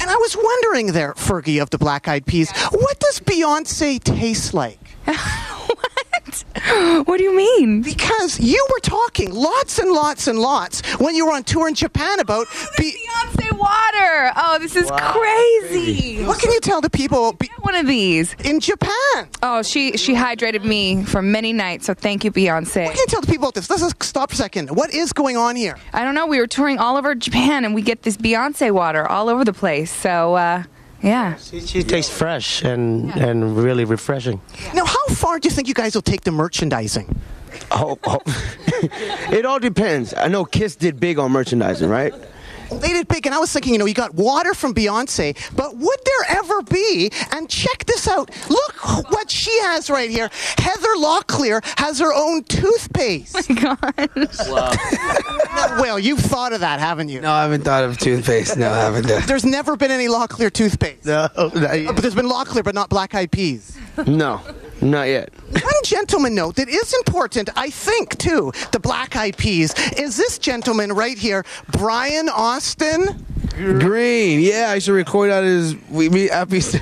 And 0.00 0.10
I 0.10 0.16
was 0.16 0.36
wondering 0.36 0.88
there, 0.92 1.14
Fergie 1.14 1.60
of 1.62 1.70
the 1.70 1.78
Black 1.78 2.06
Eyed 2.06 2.26
Peas, 2.26 2.50
what 2.70 2.98
does 3.00 3.18
Beyonce 3.20 3.98
taste 4.22 4.54
like? 4.54 4.78
what? 5.04 6.44
What 7.08 7.16
do 7.18 7.24
you 7.24 7.34
mean? 7.36 7.82
Because 7.82 8.38
you 8.38 8.64
were 8.70 8.78
talking 8.78 9.34
lots 9.34 9.80
and 9.80 9.90
lots 9.90 10.28
and 10.28 10.38
lots 10.38 10.80
when 11.00 11.16
you 11.16 11.26
were 11.26 11.32
on 11.32 11.42
tour 11.42 11.66
in 11.66 11.74
Japan 11.74 12.20
about. 12.20 12.46
Be- 12.78 12.92
Beyonce 12.92 13.50
water. 13.58 14.32
Oh, 14.36 14.58
this 14.60 14.76
is 14.76 14.88
crazy. 14.92 16.24
what 16.24 16.38
can 16.40 16.52
you 16.52 16.60
tell 16.60 16.80
the 16.80 16.88
people 16.88 17.32
be- 17.32 17.50
One 17.62 17.74
of 17.74 17.88
these. 17.88 18.36
in 18.44 18.60
Japan? 18.60 19.28
Oh, 19.42 19.62
she 19.62 19.96
she 19.96 20.14
hydrated 20.14 20.62
me 20.64 21.02
for 21.02 21.20
many 21.20 21.52
nights. 21.52 21.86
So 21.86 21.92
thank 21.94 22.22
you, 22.24 22.30
Beyonce. 22.30 22.84
What 22.84 22.94
can 22.94 23.00
you 23.00 23.06
tell 23.08 23.22
the 23.22 23.26
people 23.26 23.48
about 23.48 23.54
this? 23.54 23.68
Let's 23.68 23.82
just 23.82 24.00
stop 24.04 24.30
for 24.30 24.34
a 24.34 24.36
second. 24.36 24.70
What 24.70 24.94
is 24.94 25.12
going 25.12 25.36
on 25.36 25.56
here? 25.56 25.76
I 25.92 26.04
don't 26.04 26.14
know. 26.14 26.28
We 26.28 26.38
were 26.38 26.46
touring 26.46 26.78
all 26.78 26.96
over 26.96 27.16
Japan, 27.16 27.64
and 27.64 27.74
we 27.74 27.82
get 27.82 28.02
this 28.02 28.16
Beyonce 28.16 28.70
water 28.70 29.04
all 29.04 29.28
over 29.28 29.44
the 29.44 29.52
place. 29.52 29.90
So 29.90 30.34
uh, 30.36 30.62
yeah. 31.02 31.36
She, 31.36 31.60
she 31.60 31.82
tastes 31.82 32.16
fresh 32.16 32.62
and 32.62 33.10
and 33.16 33.56
really 33.56 33.84
refreshing. 33.84 34.40
Now, 34.74 34.84
how 34.84 35.06
far 35.08 35.38
do 35.38 35.48
you 35.48 35.54
think 35.54 35.68
you 35.68 35.74
guys 35.74 35.94
will 35.94 36.02
take 36.02 36.22
the 36.22 36.32
merchandising? 36.32 37.20
Oh, 37.70 37.98
oh. 38.04 38.20
it 39.32 39.44
all 39.44 39.58
depends. 39.58 40.14
I 40.14 40.28
know 40.28 40.44
Kiss 40.44 40.76
did 40.76 40.98
big 41.00 41.18
on 41.18 41.32
merchandising, 41.32 41.88
right? 41.88 42.14
They 42.80 42.88
did 42.92 43.08
big, 43.08 43.26
and 43.26 43.34
I 43.34 43.38
was 43.38 43.52
thinking, 43.52 43.72
you 43.72 43.78
know, 43.78 43.86
you 43.86 43.94
got 43.94 44.14
water 44.14 44.54
from 44.54 44.74
Beyonce, 44.74 45.36
but 45.56 45.76
would 45.76 45.98
there 46.04 46.38
ever 46.38 46.62
be? 46.62 47.10
And 47.32 47.48
check 47.48 47.84
this 47.86 48.08
out. 48.08 48.30
Look 48.50 49.10
what 49.10 49.30
she 49.30 49.56
has 49.60 49.88
right 49.90 50.10
here. 50.10 50.30
Heather 50.58 50.94
Locklear 50.98 51.62
has 51.78 51.98
her 52.00 52.12
own 52.12 52.44
toothpaste. 52.44 53.50
Now, 53.62 53.76
Will, 55.80 55.98
you've 55.98 56.18
thought 56.20 56.52
of 56.52 56.60
that, 56.60 56.80
haven't 56.80 57.08
you? 57.10 57.20
No, 57.20 57.30
I 57.30 57.42
haven't 57.42 57.62
thought 57.62 57.84
of 57.84 57.98
toothpaste. 57.98 58.56
No, 58.56 58.70
I 58.72 58.78
haven't 58.78 59.06
done. 59.06 59.22
There's 59.26 59.44
never 59.44 59.76
been 59.76 59.90
any 59.90 60.08
Locklear 60.08 60.52
toothpaste. 60.52 61.04
No, 61.04 61.28
Uh, 61.36 61.48
But 61.50 61.96
there's 61.98 62.14
been 62.14 62.26
Locklear, 62.28 62.64
but 62.64 62.74
not 62.74 62.88
Black 62.88 63.14
Eyed 63.14 63.30
Peas. 63.30 63.76
No, 64.06 64.40
not 64.82 65.04
yet. 65.08 65.32
One 65.50 65.82
gentleman 65.84 66.34
note 66.34 66.56
that 66.56 66.68
is 66.68 66.92
important, 66.94 67.48
I 67.56 67.70
think, 67.70 68.18
too, 68.18 68.52
the 68.72 68.80
Black 68.80 69.16
Eyed 69.16 69.36
Peas, 69.36 69.74
is 69.96 70.16
this 70.16 70.38
gentleman 70.38 70.92
right 70.92 71.16
here, 71.16 71.44
Brian 71.70 72.28
Austin. 72.28 73.24
Green, 73.52 74.40
yeah, 74.40 74.68
I 74.70 74.74
used 74.74 74.86
to 74.86 74.92
record 74.92 75.30
out 75.30 75.44
his. 75.44 75.76
We 75.90 76.08
me, 76.08 76.30
I 76.30 76.44
used 76.44 76.72
to, 76.72 76.80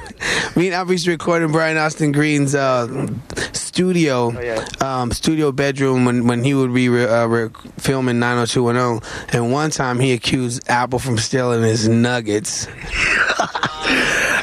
me 0.57 0.69
and 0.69 0.75
I 0.75 0.91
used 0.91 1.05
to 1.05 1.11
record 1.11 1.43
in 1.43 1.53
Brian 1.53 1.77
Austin 1.77 2.13
Green's 2.13 2.55
uh, 2.55 3.09
studio, 3.53 4.33
um, 4.81 5.11
studio 5.11 5.53
bedroom 5.53 6.05
when, 6.05 6.27
when 6.27 6.45
he 6.45 6.55
would 6.55 6.73
be 6.73 6.89
re, 6.89 7.05
uh, 7.05 7.27
re, 7.27 7.51
filming 7.79 8.19
90210. 8.19 9.35
And 9.35 9.53
one 9.53 9.71
time 9.71 9.99
he 9.99 10.13
accused 10.13 10.69
Apple 10.69 10.99
from 10.99 11.19
stealing 11.19 11.63
his 11.63 11.89
nuggets. 11.89 12.67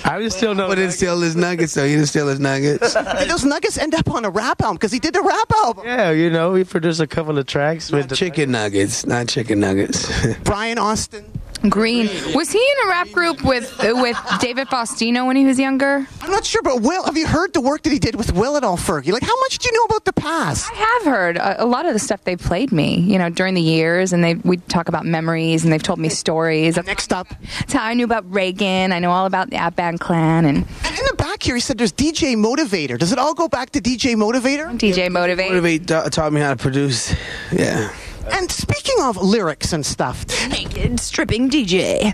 I 0.09 0.19
just 0.21 0.37
still 0.37 0.55
know. 0.55 0.67
But 0.67 0.75
didn't 0.75 0.93
steal 0.93 1.19
his 1.19 1.35
nuggets, 1.35 1.73
though. 1.73 1.85
He 1.85 1.93
didn't 1.93 2.07
steal 2.07 2.27
his 2.27 2.39
nuggets. 2.39 2.93
Did 3.19 3.29
those 3.29 3.43
nuggets 3.43 3.77
end 3.77 3.93
up 3.93 4.09
on 4.09 4.25
a 4.25 4.29
rap 4.29 4.61
album? 4.61 4.77
Because 4.77 4.91
he 4.91 4.99
did 4.99 5.15
a 5.15 5.21
rap 5.21 5.51
album. 5.63 5.85
Yeah, 5.85 6.11
you 6.11 6.29
know, 6.29 6.55
he 6.55 6.63
produced 6.63 6.99
a 7.01 7.07
couple 7.07 7.37
of 7.37 7.45
tracks 7.45 7.91
with 7.91 8.01
Not 8.01 8.09
the 8.09 8.15
chicken 8.15 8.51
nuggets, 8.51 9.05
not 9.05 9.27
chicken 9.27 9.59
nuggets. 9.59 10.09
Brian 10.43 10.77
Austin. 10.77 11.25
Green. 11.69 12.07
Was 12.33 12.51
he 12.51 12.59
in 12.59 12.87
a 12.87 12.89
rap 12.89 13.09
group 13.11 13.43
with 13.43 13.75
with 13.83 14.17
David 14.39 14.67
Faustino 14.67 15.25
when 15.25 15.35
he 15.35 15.45
was 15.45 15.59
younger? 15.59 16.07
I'm 16.21 16.31
not 16.31 16.45
sure, 16.45 16.61
but 16.61 16.81
Will, 16.81 17.03
have 17.03 17.17
you 17.17 17.27
heard 17.27 17.53
the 17.53 17.61
work 17.61 17.83
that 17.83 17.91
he 17.91 17.99
did 17.99 18.15
with 18.15 18.33
Will 18.33 18.57
at 18.57 18.63
all, 18.63 18.77
Fergie? 18.77 19.11
Like, 19.11 19.23
how 19.23 19.39
much 19.41 19.57
do 19.57 19.69
you 19.69 19.73
know 19.77 19.83
about 19.85 20.05
the 20.05 20.13
past? 20.13 20.69
I 20.71 20.75
have 20.75 21.05
heard 21.05 21.37
a, 21.37 21.63
a 21.63 21.65
lot 21.65 21.85
of 21.85 21.93
the 21.93 21.99
stuff 21.99 22.23
they 22.23 22.35
played 22.35 22.71
me, 22.71 22.99
you 22.99 23.17
know, 23.17 23.29
during 23.29 23.53
the 23.53 23.61
years, 23.61 24.13
and 24.13 24.23
they 24.23 24.35
we 24.35 24.57
talk 24.57 24.87
about 24.87 25.05
memories, 25.05 25.63
and 25.63 25.73
they've 25.73 25.83
told 25.83 25.99
me 25.99 26.09
stories. 26.09 26.75
That's, 26.75 26.87
Next 26.87 27.13
up, 27.13 27.27
that's 27.59 27.73
how 27.73 27.83
I 27.83 27.93
knew 27.93 28.05
about 28.05 28.31
Reagan. 28.31 28.91
I 28.91 28.99
know 28.99 29.11
all 29.11 29.25
about 29.25 29.49
the 29.49 29.57
Atban 29.57 29.99
Klann 29.99 30.45
and 30.45 30.57
and 30.57 30.99
in 30.99 31.05
the 31.05 31.15
back 31.17 31.43
here, 31.43 31.55
he 31.55 31.61
said 31.61 31.77
there's 31.77 31.93
DJ 31.93 32.35
Motivator. 32.35 32.97
Does 32.97 33.11
it 33.11 33.19
all 33.19 33.33
go 33.33 33.47
back 33.47 33.71
to 33.71 33.81
DJ 33.81 34.15
Motivator? 34.15 34.77
DJ 34.77 35.07
Motivator. 35.09 35.49
Motivate 35.49 35.87
taught 35.87 36.33
me 36.33 36.41
how 36.41 36.51
to 36.51 36.55
produce. 36.57 37.15
Yeah. 37.51 37.93
And 38.31 38.51
speaking 38.51 38.95
of 39.01 39.17
lyrics 39.17 39.73
and 39.73 39.85
stuff, 39.85 40.25
Naked 40.49 40.99
stripping 40.99 41.49
DJ. 41.49 42.13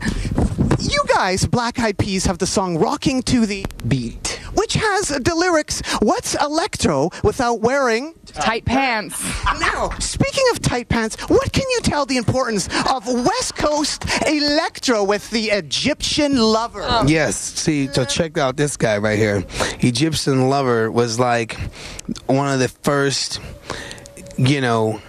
you 0.80 1.04
guys, 1.14 1.46
Black 1.46 1.80
Eyed 1.80 1.98
Peas, 1.98 2.26
have 2.26 2.38
the 2.38 2.48
song 2.48 2.78
Rocking 2.78 3.22
to 3.24 3.46
the 3.46 3.66
Beat. 3.88 4.40
which 4.54 4.74
has 4.76 5.08
the 5.10 5.36
lyrics, 5.36 5.82
What's 6.02 6.36
electro 6.36 7.10
without 7.24 7.62
wearing? 7.62 8.14
Tight 8.28 8.66
pants. 8.66 9.22
Now, 9.60 9.90
speaking 10.00 10.44
of 10.52 10.62
tight 10.62 10.90
pants, 10.90 11.16
what 11.30 11.52
can 11.54 11.66
you 11.72 11.80
tell 11.82 12.06
the 12.06 12.18
importance 12.18 12.68
of 12.90 13.08
West 13.08 13.56
Coast 13.56 14.06
electro 14.28 15.04
with 15.04 15.30
the 15.32 15.46
Egyptian 15.52 16.38
lover? 16.38 16.84
Oh. 16.88 17.06
Yes. 17.08 17.36
See, 17.38 17.88
so 17.92 18.06
check 18.06 18.38
out 18.38 18.58
this 18.58 18.78
guy 18.78 18.98
right 18.98 19.18
here. 19.18 19.44
Egyptian 19.82 20.50
Lover 20.50 20.90
was 20.92 21.20
like 21.20 21.58
one 22.28 22.52
of 22.54 22.60
the 22.60 22.70
first, 22.70 23.40
you 24.38 24.62
know, 24.62 25.02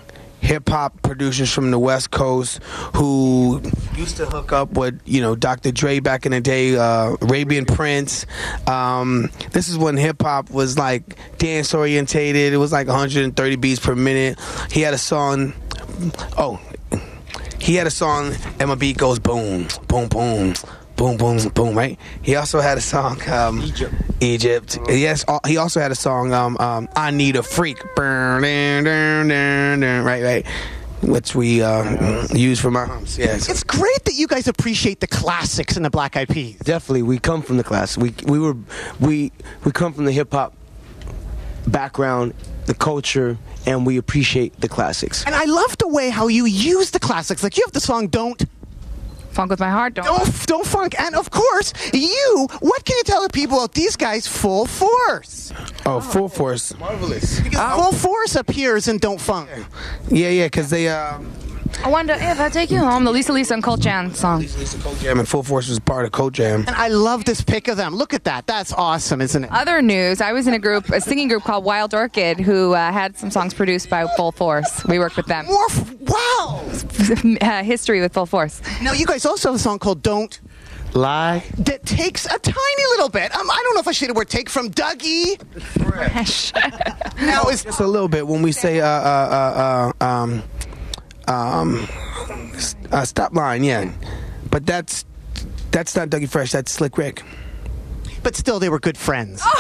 hip 0.45 0.69
hop 0.69 1.01
producers 1.03 1.51
from 1.51 1.71
the 1.71 1.79
West 1.79 2.11
Coast 2.11 2.63
who 2.95 3.63
used 3.97 4.19
to 4.19 4.27
hook 4.27 4.53
up 4.53 4.73
with, 4.73 5.01
you 5.07 5.23
know, 5.23 5.35
Dr. 5.35 5.73
Dre 5.73 6.01
back 6.01 6.27
in 6.27 6.33
the 6.33 6.41
day, 6.41 6.77
uh, 6.77 7.17
Arabian 7.23 7.65
Prince. 7.65 8.27
Um, 8.67 9.31
this 9.53 9.69
is 9.69 9.79
when 9.79 9.97
hip 9.97 10.23
hop 10.23 10.51
was 10.51 10.79
like 10.79 11.17
dance 11.39 11.73
orientated. 11.73 12.53
It 12.53 12.59
was 12.59 12.73
like 12.73 12.87
130 12.87 13.57
beats 13.57 13.81
per 13.81 13.95
minute. 13.95 14.39
He 14.71 14.83
had 14.83 14.93
a 14.93 14.99
song. 14.99 15.55
Oh, 16.37 16.61
he 17.59 17.77
had 17.77 17.87
a 17.87 17.91
song 17.91 18.35
and 18.61 18.69
my 18.69 18.75
beat 18.75 18.99
goes 18.99 19.19
boom, 19.19 19.69
boom, 19.89 20.09
boom, 20.09 20.55
boom, 20.97 21.17
boom, 21.17 21.39
boom, 21.51 21.77
right? 21.77 21.99
He 22.23 22.37
also 22.37 22.61
had 22.61 22.79
a 22.79 22.81
song, 22.81 23.21
um, 23.29 23.61
Egypt. 23.63 23.95
Egypt. 24.21 24.79
Yes, 24.89 25.25
al- 25.29 25.41
he 25.47 25.57
also 25.57 25.81
had 25.81 25.91
a 25.93 25.95
song, 25.97 26.33
um, 26.33 26.57
um, 26.59 26.89
I 26.97 27.11
Need 27.11 27.37
a 27.37 27.43
Freak, 27.43 27.79
right, 27.97 28.81
right, 30.23 30.47
which 31.03 31.35
we 31.35 31.63
uh, 31.63 32.27
use 32.35 32.61
for 32.61 32.71
my 32.71 32.85
humps. 32.85 33.19
Yes. 33.19 33.49
It's 33.49 33.63
great 33.65 34.05
that 34.05 34.15
you 34.15 34.27
guys 34.27 34.49
appreciate 34.49 35.01
the 35.01 35.07
classics 35.07 35.77
in 35.77 35.83
the 35.83 35.91
Black 35.91 36.17
Eyed 36.17 36.29
Peas. 36.29 36.57
Definitely, 36.59 37.03
we 37.03 37.19
come 37.19 37.43
from 37.43 37.57
the 37.57 37.65
class. 37.65 37.97
We 37.99 38.15
we 38.25 38.39
were 38.39 38.57
we 39.01 39.33
we 39.65 39.73
come 39.73 39.93
from 39.93 40.05
the 40.05 40.13
hip 40.13 40.33
hop 40.33 40.55
background, 41.67 42.35
the 42.67 42.75
culture, 42.75 43.39
and 43.67 43.87
we 43.87 43.97
appreciate 43.97 44.59
the 44.61 44.69
classics. 44.69 45.25
And 45.27 45.35
I 45.35 45.45
love 45.45 45.77
the 45.79 45.89
way 45.89 46.11
how 46.11 46.29
you 46.29 46.47
use 46.47 46.91
the 46.91 47.01
classics. 47.01 47.43
Like 47.43 47.57
you 47.57 47.65
have 47.67 47.73
the 47.73 47.81
song 47.81 48.09
"Don't 48.09 48.43
Funk 49.35 49.51
with 49.51 49.61
my 49.61 49.71
heart. 49.71 49.95
Don't. 49.95 50.07
Don't 50.07 50.47
Don't 50.47 50.67
Funk," 50.67 50.95
and 50.99 51.15
of 51.15 51.31
course 51.31 51.73
you. 51.93 52.49
What 52.61 52.85
can 52.85 52.97
you 52.97 53.05
tell 53.05 53.23
the 53.23 53.29
people 53.29 53.59
about 53.59 53.75
these 53.75 53.97
guys? 53.97 54.27
Full 54.27 54.67
Force. 54.67 55.53
Oh, 55.85 56.01
Full 56.01 56.29
Force. 56.29 56.77
Marvelous. 56.79 57.41
Because 57.41 57.75
Full 57.75 57.93
Force 57.93 58.37
appears 58.37 58.89
in 58.89 58.99
"Don't 58.99 59.21
Funk." 59.21 59.49
Yeah, 60.09 60.29
yeah, 60.31 60.47
because 60.47 60.71
they, 60.71 60.89
uh, 60.89 61.19
I 61.83 61.89
wonder 61.89 62.15
if 62.15 62.41
I 62.41 62.49
take 62.49 62.71
you 62.71 62.79
home. 62.79 63.05
The 63.05 63.13
Lisa 63.13 63.33
Lisa 63.33 63.55
and 63.55 63.63
Cult 63.63 63.81
Jam 63.81 64.13
song. 64.15 64.41
Lisa 64.41 64.59
Lisa 64.59 64.79
Cult 64.79 64.99
Jam 64.99 65.19
and 65.19 65.29
Full 65.29 65.43
Force 65.43 65.69
was 65.69 65.79
part 65.81 66.05
of 66.05 66.13
Cult 66.13 66.35
Jam. 66.35 66.65
And 66.67 66.77
I 66.77 66.89
love 66.89 67.25
this 67.25 67.41
pic 67.41 67.69
of 67.69 67.77
them. 67.77 67.95
Look 67.95 68.15
at 68.15 68.25
that. 68.25 68.47
That's 68.47 68.73
awesome, 68.73 69.21
isn't 69.21 69.45
it? 69.45 69.51
Other 69.53 69.83
news: 69.83 70.21
I 70.21 70.33
was 70.33 70.47
in 70.47 70.55
a 70.55 70.59
group, 70.59 70.89
a 70.91 71.01
singing 71.01 71.29
group 71.29 71.43
called 71.43 71.65
Wild 71.65 71.95
Orchid, 71.95 72.41
who 72.41 72.75
uh, 72.75 72.93
had 72.93 73.17
some 73.17 73.31
songs 73.31 73.55
produced 73.55 73.91
by 73.91 74.07
Full 74.17 74.33
Force. 74.33 74.85
We 74.87 74.99
worked 74.99 75.17
with 75.17 75.27
them. 75.27 75.47
More. 75.47 75.67
F- 75.71 75.93
wow. 76.01 76.65
uh, 77.41 77.63
history 77.63 78.01
with 78.01 78.13
Full 78.13 78.27
Force. 78.27 78.61
Now 78.83 78.93
you 78.93 79.07
guys 79.07 79.25
also 79.27 79.51
have 79.51 79.57
a 79.57 79.63
song 79.63 79.79
called 79.79 80.03
"Don't." 80.03 80.41
lie. 80.95 81.45
That 81.59 81.85
takes 81.85 82.25
a 82.27 82.39
tiny 82.39 82.85
little 82.91 83.09
bit. 83.09 83.35
Um, 83.35 83.51
I 83.51 83.61
don't 83.65 83.75
know 83.75 83.81
if 83.81 83.89
I 83.89 83.93
should 83.93 84.09
have 84.09 84.17
word 84.17 84.29
take 84.29 84.49
from 84.49 84.71
Dougie. 84.71 85.39
Now 87.21 87.45
it's 87.45 87.65
Just 87.65 87.81
a 87.81 87.87
little 87.87 88.09
bit 88.09 88.27
when 88.27 88.43
we 88.43 88.53
say 88.53 88.81
uh 88.81 88.87
uh 88.87 89.93
uh, 90.01 90.05
uh 90.05 90.05
um 90.05 90.43
um 91.29 91.87
uh, 92.93 93.05
stop 93.05 93.35
line, 93.35 93.65
yeah. 93.65 93.91
But 94.51 94.67
that's 94.67 95.05
that's 95.71 95.97
not 95.97 96.09
Dougie 96.11 96.29
Fresh. 96.29 96.53
That's 96.53 96.71
Slick 96.73 96.97
Rick. 96.99 97.23
but 98.23 98.37
still 98.37 98.59
they 98.59 98.69
were 98.69 98.79
good 98.81 98.97
friends. 98.97 99.43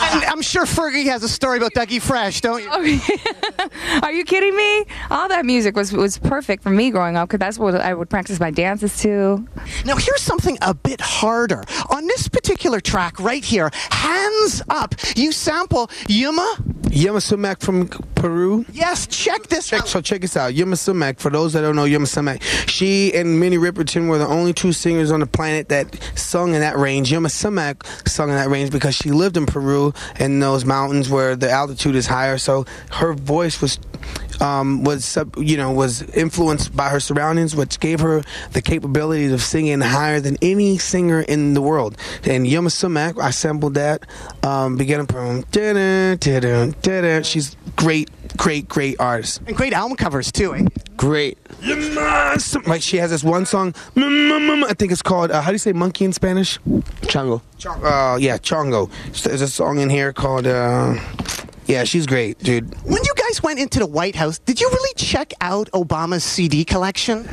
and 0.00 0.24
I'm 0.24 0.42
sure 0.42 0.64
Fergie 0.64 1.04
has 1.06 1.22
a 1.22 1.28
story 1.28 1.58
about 1.58 1.72
Dougie 1.74 2.00
Fresh, 2.00 2.40
don't 2.40 2.62
you? 2.62 2.70
Are 4.02 4.12
you 4.12 4.24
kidding 4.24 4.56
me? 4.56 4.84
All 5.10 5.28
that 5.28 5.44
music 5.44 5.76
was 5.76 5.92
was 5.92 6.18
perfect 6.18 6.62
for 6.62 6.70
me 6.70 6.90
growing 6.90 7.16
up 7.16 7.28
because 7.28 7.38
that's 7.40 7.58
what 7.58 7.74
I 7.74 7.94
would 7.94 8.08
practice 8.10 8.40
my 8.40 8.50
dances 8.50 8.98
to. 9.02 9.46
Now 9.84 9.96
here's 9.96 10.22
something 10.22 10.58
a 10.62 10.74
bit 10.74 11.00
harder. 11.00 11.64
On 11.90 12.06
this 12.06 12.28
particular 12.28 12.80
track 12.80 13.18
right 13.20 13.44
here, 13.44 13.70
Hands 13.90 14.62
Up, 14.68 14.94
you 15.16 15.32
sample 15.32 15.88
Yma. 16.08 16.56
Yma 16.90 17.22
Sumac 17.22 17.60
from 17.60 17.88
Peru. 18.16 18.64
Yes, 18.72 19.06
check 19.06 19.46
this 19.46 19.68
Check, 19.68 19.82
out. 19.82 19.88
so 19.88 20.00
check 20.00 20.22
this 20.22 20.36
out. 20.36 20.52
Yma 20.54 20.76
Sumac, 20.76 21.20
for 21.20 21.30
those 21.30 21.52
that 21.52 21.60
don't 21.60 21.76
know 21.76 21.84
Yma 21.84 22.06
Sumac, 22.08 22.42
she 22.68 23.14
and 23.14 23.38
Minnie 23.38 23.58
Riperton 23.58 24.08
were 24.08 24.18
the 24.18 24.26
only 24.26 24.52
two 24.52 24.72
singers 24.72 25.12
on 25.12 25.20
the 25.20 25.26
planet 25.26 25.68
that 25.68 25.96
sung 26.16 26.54
in 26.54 26.60
that 26.60 26.76
range. 26.76 27.10
Yma 27.12 27.30
Sumac 27.30 27.86
sung 28.08 28.30
in 28.30 28.34
that 28.34 28.48
range 28.48 28.70
because 28.72 28.94
she 28.96 29.10
lived 29.10 29.36
in 29.36 29.46
Peru 29.46 29.89
in 30.18 30.40
those 30.40 30.64
mountains 30.64 31.08
where 31.08 31.36
the 31.36 31.50
altitude 31.50 31.94
is 31.94 32.06
higher. 32.06 32.38
So 32.38 32.66
her 32.92 33.12
voice 33.12 33.60
was 33.60 33.78
um, 34.40 34.84
was 34.84 35.18
you 35.36 35.56
know 35.56 35.72
was 35.72 36.02
influenced 36.02 36.74
by 36.74 36.88
her 36.88 37.00
surroundings, 37.00 37.54
which 37.54 37.78
gave 37.80 38.00
her 38.00 38.22
the 38.52 38.62
capability 38.62 39.32
of 39.32 39.42
singing 39.42 39.80
higher 39.80 40.20
than 40.20 40.36
any 40.42 40.78
singer 40.78 41.20
in 41.20 41.54
the 41.54 41.62
world. 41.62 41.96
And 42.24 42.46
Yma 42.46 42.70
Sumac, 42.70 43.18
I 43.18 43.30
sampled 43.30 43.74
that, 43.74 44.06
um, 44.42 44.76
beginning 44.76 45.06
from. 45.06 45.44
She's 47.26 47.56
great, 47.76 48.10
great, 48.36 48.68
great 48.68 49.00
artist. 49.00 49.42
And 49.46 49.56
great 49.56 49.72
album 49.72 49.96
covers 49.96 50.30
too. 50.32 50.54
Eh? 50.54 50.64
Great. 50.96 51.38
Like 52.66 52.82
she 52.82 52.96
has 52.98 53.10
this 53.10 53.24
one 53.24 53.46
song, 53.46 53.72
mm, 53.72 54.02
mm, 54.02 54.62
mm, 54.62 54.64
I 54.64 54.74
think 54.74 54.92
it's 54.92 55.02
called. 55.02 55.30
Uh, 55.30 55.40
how 55.40 55.50
do 55.50 55.54
you 55.54 55.58
say 55.58 55.72
monkey 55.72 56.04
in 56.04 56.12
Spanish? 56.12 56.58
Chango. 57.02 57.42
Uh, 57.64 58.16
yeah, 58.16 58.38
chongo. 58.38 58.90
There's 59.22 59.40
a 59.40 59.48
song 59.48 59.78
in 59.78 59.90
here 59.90 60.12
called. 60.12 60.46
Uh, 60.46 60.94
yeah, 61.70 61.84
she's 61.84 62.06
great, 62.06 62.38
dude. 62.38 62.74
When 62.82 63.02
you 63.04 63.14
guys 63.16 63.42
went 63.42 63.60
into 63.60 63.78
the 63.78 63.86
White 63.86 64.16
House, 64.16 64.38
did 64.40 64.60
you 64.60 64.68
really 64.68 64.94
check 64.96 65.32
out 65.40 65.70
Obama's 65.70 66.24
CD 66.24 66.64
collection? 66.64 67.28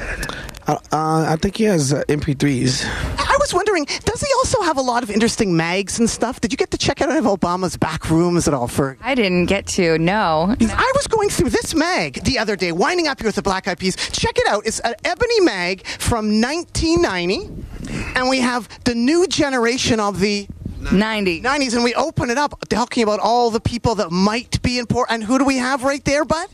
Uh, 0.68 0.78
uh, 0.92 1.26
I 1.30 1.38
think 1.38 1.58
he 1.58 1.64
has 1.64 1.94
uh, 1.94 2.04
MP3s. 2.08 2.86
I 2.86 3.38
was 3.40 3.48
was 3.48 3.54
wondering, 3.54 3.86
does 4.04 4.20
he 4.20 4.28
also 4.38 4.62
have 4.62 4.78
a 4.78 4.82
lot 4.82 5.04
of 5.04 5.10
interesting 5.10 5.56
mags 5.56 6.00
and 6.00 6.10
stuff? 6.10 6.42
Did 6.42 6.52
you 6.52 6.58
get 6.58 6.72
to 6.72 6.78
check 6.78 7.02
out 7.02 7.10
any 7.10 7.20
of 7.20 7.26
Obama's 7.26 7.78
back 7.78 8.10
rooms 8.10 8.46
at 8.48 8.54
all, 8.54 8.68
Ferg? 8.68 8.98
I 9.02 9.16
didn't 9.16 9.46
get 9.46 9.66
to. 9.68 9.98
No. 9.98 10.54
I 10.60 10.92
was 10.96 11.08
going 11.08 11.30
through 11.30 11.52
this 11.52 11.74
mag 11.74 12.26
the 12.26 12.40
other 12.40 12.58
day, 12.58 12.74
winding 12.74 13.08
up 13.08 13.20
here 13.22 13.28
with 13.28 13.36
the 13.36 13.42
Black 13.42 13.68
Eyed 13.68 13.80
Peas. 13.80 13.96
Check 13.96 14.38
it 14.38 14.48
out. 14.50 14.66
It's 14.66 14.82
an 14.82 14.96
ebony 15.06 15.40
mag 15.40 15.88
from 15.88 16.42
1990, 16.42 18.16
and 18.16 18.28
we 18.28 18.40
have 18.40 18.68
the 18.84 18.96
new 18.96 19.28
generation 19.28 20.02
of 20.02 20.20
the 20.20 20.48
90. 20.92 21.42
90s, 21.42 21.74
and 21.76 21.84
we 21.84 21.94
open 21.96 22.30
it 22.30 22.38
up 22.38 22.60
talking 22.70 23.04
about 23.04 23.20
all 23.20 23.50
the 23.52 23.60
people 23.60 23.96
that 23.96 24.12
might 24.12 24.62
be 24.62 24.80
important. 24.80 25.16
And 25.16 25.24
who 25.24 25.38
do 25.38 25.46
we 25.46 25.58
have 25.58 25.84
right 25.84 26.04
there, 26.06 26.26
bud? 26.26 26.50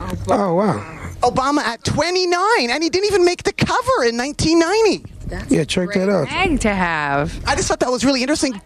Oh, 0.00 0.12
oh 0.28 0.54
wow. 0.54 1.00
Obama 1.22 1.58
at 1.58 1.84
29, 1.84 2.70
and 2.70 2.82
he 2.82 2.88
didn't 2.88 3.06
even 3.06 3.24
make 3.24 3.42
the 3.42 3.52
cover 3.52 4.04
in 4.04 4.16
1990. 4.16 5.10
Yeah, 5.48 5.64
check 5.64 5.92
that 5.92 6.08
out. 6.08 6.32
Egg 6.32 6.60
to 6.60 6.74
have. 6.74 7.38
I 7.46 7.54
just 7.54 7.68
thought 7.68 7.80
that 7.80 7.90
was 7.90 8.04
really 8.04 8.22
interesting. 8.22 8.60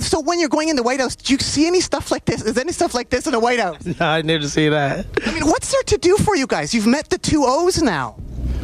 So 0.00 0.20
when 0.20 0.38
you're 0.38 0.50
going 0.50 0.68
in 0.68 0.76
the 0.76 0.82
White 0.82 1.00
House, 1.00 1.16
do 1.16 1.32
you 1.32 1.38
see 1.38 1.66
any 1.66 1.80
stuff 1.80 2.10
like 2.10 2.26
this? 2.26 2.42
Is 2.42 2.54
there 2.54 2.62
any 2.62 2.72
stuff 2.72 2.94
like 2.94 3.08
this 3.08 3.26
in 3.26 3.32
the 3.32 3.40
White 3.40 3.58
House? 3.58 3.78
I 4.00 4.22
need 4.22 4.42
to 4.42 4.48
see 4.48 4.68
that. 4.68 5.06
I 5.24 5.32
mean, 5.32 5.46
what's 5.46 5.72
there 5.72 5.82
to 5.82 5.98
do 5.98 6.16
for 6.18 6.36
you 6.36 6.46
guys? 6.46 6.74
You've 6.74 6.86
met 6.86 7.08
the 7.08 7.18
two 7.18 7.44
O's 7.46 7.80
now. 7.80 8.16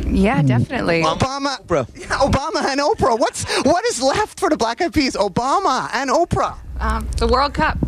Yeah, 0.08 0.42
definitely. 0.42 1.02
Obama, 1.02 1.60
Oprah. 1.66 1.86
Yeah, 1.98 2.06
Obama 2.18 2.64
and 2.64 2.80
Oprah. 2.80 3.18
What's 3.18 3.44
what 3.64 3.84
is 3.86 4.02
left 4.02 4.38
for 4.38 4.48
the 4.48 4.56
Black 4.56 4.80
Eyed 4.80 4.92
Peas? 4.94 5.14
Obama 5.16 5.90
and 5.92 6.10
Oprah. 6.10 6.56
Um, 6.80 7.08
the 7.16 7.26
World 7.26 7.54
Cup. 7.54 7.78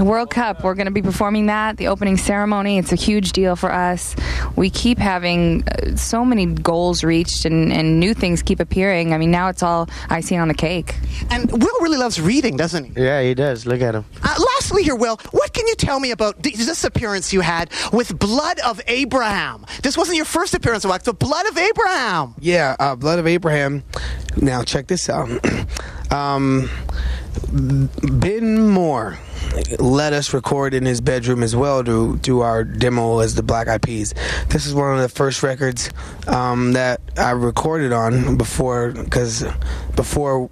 The 0.00 0.06
World 0.06 0.30
Cup. 0.30 0.64
We're 0.64 0.76
going 0.76 0.86
to 0.86 0.92
be 0.92 1.02
performing 1.02 1.44
that, 1.48 1.76
the 1.76 1.88
opening 1.88 2.16
ceremony. 2.16 2.78
It's 2.78 2.90
a 2.90 2.96
huge 2.96 3.32
deal 3.32 3.54
for 3.54 3.70
us. 3.70 4.16
We 4.56 4.70
keep 4.70 4.96
having 4.96 5.62
uh, 5.68 5.94
so 5.94 6.24
many 6.24 6.46
goals 6.46 7.04
reached 7.04 7.44
and, 7.44 7.70
and 7.70 8.00
new 8.00 8.14
things 8.14 8.42
keep 8.42 8.60
appearing. 8.60 9.12
I 9.12 9.18
mean, 9.18 9.30
now 9.30 9.48
it's 9.48 9.62
all 9.62 9.90
icing 10.08 10.38
on 10.38 10.48
the 10.48 10.54
cake. 10.54 10.94
And 11.28 11.52
Will 11.52 11.80
really 11.82 11.98
loves 11.98 12.18
reading, 12.18 12.56
doesn't 12.56 12.96
he? 12.96 13.02
Yeah, 13.02 13.20
he 13.20 13.34
does. 13.34 13.66
Look 13.66 13.82
at 13.82 13.94
him. 13.94 14.06
Uh, 14.22 14.34
lastly, 14.56 14.84
here, 14.84 14.96
Will, 14.96 15.18
what 15.32 15.52
can 15.52 15.66
you 15.66 15.74
tell 15.74 16.00
me 16.00 16.12
about 16.12 16.42
this 16.42 16.82
appearance 16.82 17.34
you 17.34 17.42
had 17.42 17.70
with 17.92 18.18
Blood 18.18 18.58
of 18.60 18.80
Abraham? 18.86 19.66
This 19.82 19.98
wasn't 19.98 20.16
your 20.16 20.24
first 20.24 20.54
appearance 20.54 20.82
with 20.82 20.92
Wax, 20.92 21.04
but 21.04 21.18
Blood 21.18 21.44
of 21.44 21.58
Abraham. 21.58 22.36
Yeah, 22.40 22.74
uh, 22.80 22.96
Blood 22.96 23.18
of 23.18 23.26
Abraham. 23.26 23.82
Now 24.40 24.62
check 24.62 24.86
this 24.86 25.10
out. 25.10 25.28
um, 26.10 26.70
ben 27.52 28.66
Mor 28.66 29.18
let 29.78 30.12
us 30.12 30.32
record 30.32 30.74
in 30.74 30.84
his 30.84 31.00
bedroom 31.00 31.42
as 31.42 31.54
well 31.56 31.84
to 31.84 32.16
do 32.18 32.40
our 32.40 32.64
demo 32.64 33.18
as 33.18 33.34
the 33.34 33.42
Black 33.42 33.68
Eyed 33.68 33.82
Peas. 33.82 34.14
This 34.48 34.66
is 34.66 34.74
one 34.74 34.94
of 34.94 35.00
the 35.00 35.08
first 35.08 35.42
records 35.42 35.90
um, 36.26 36.72
that 36.72 37.00
I 37.16 37.30
recorded 37.30 37.92
on 37.92 38.36
before, 38.36 38.92
because 38.92 39.44
before 39.96 40.50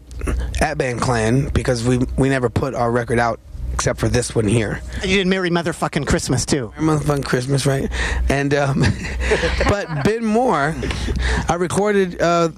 Atban 0.61 1.01
Klann, 1.01 1.49
because 1.51 1.87
we 1.87 1.99
we 2.17 2.29
never 2.29 2.51
put 2.51 2.75
our 2.75 2.91
record 2.91 3.19
out 3.19 3.41
except 3.79 4.01
for 4.01 4.09
this 4.09 4.35
one 4.35 4.49
here. 4.49 4.83
You 5.05 5.19
did 5.19 5.29
Merry 5.29 5.51
Motherfucking 5.51 6.05
Christmas, 6.05 6.45
too. 6.45 6.73
Merry 6.81 6.99
Motherfucking 6.99 7.25
Christmas, 7.25 7.65
right? 7.65 7.89
And 8.29 8.53
um, 8.53 8.81
but 9.69 10.03
Ben 10.03 10.25
Mor, 10.25 10.75
I 11.49 11.55
recorded. 11.55 12.21
Uh, 12.21 12.49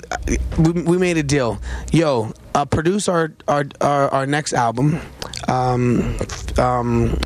we, 0.56 0.72
we 0.72 0.96
made 0.96 1.18
a 1.18 1.22
deal. 1.22 1.61
Yo, 1.92 2.33
uh, 2.54 2.64
produce 2.64 3.06
our 3.06 3.35
our 3.48 3.66
our, 3.83 4.09
our 4.09 4.26
next 4.26 4.54
album, 4.54 4.98
um, 5.46 6.16
um, 6.56 7.18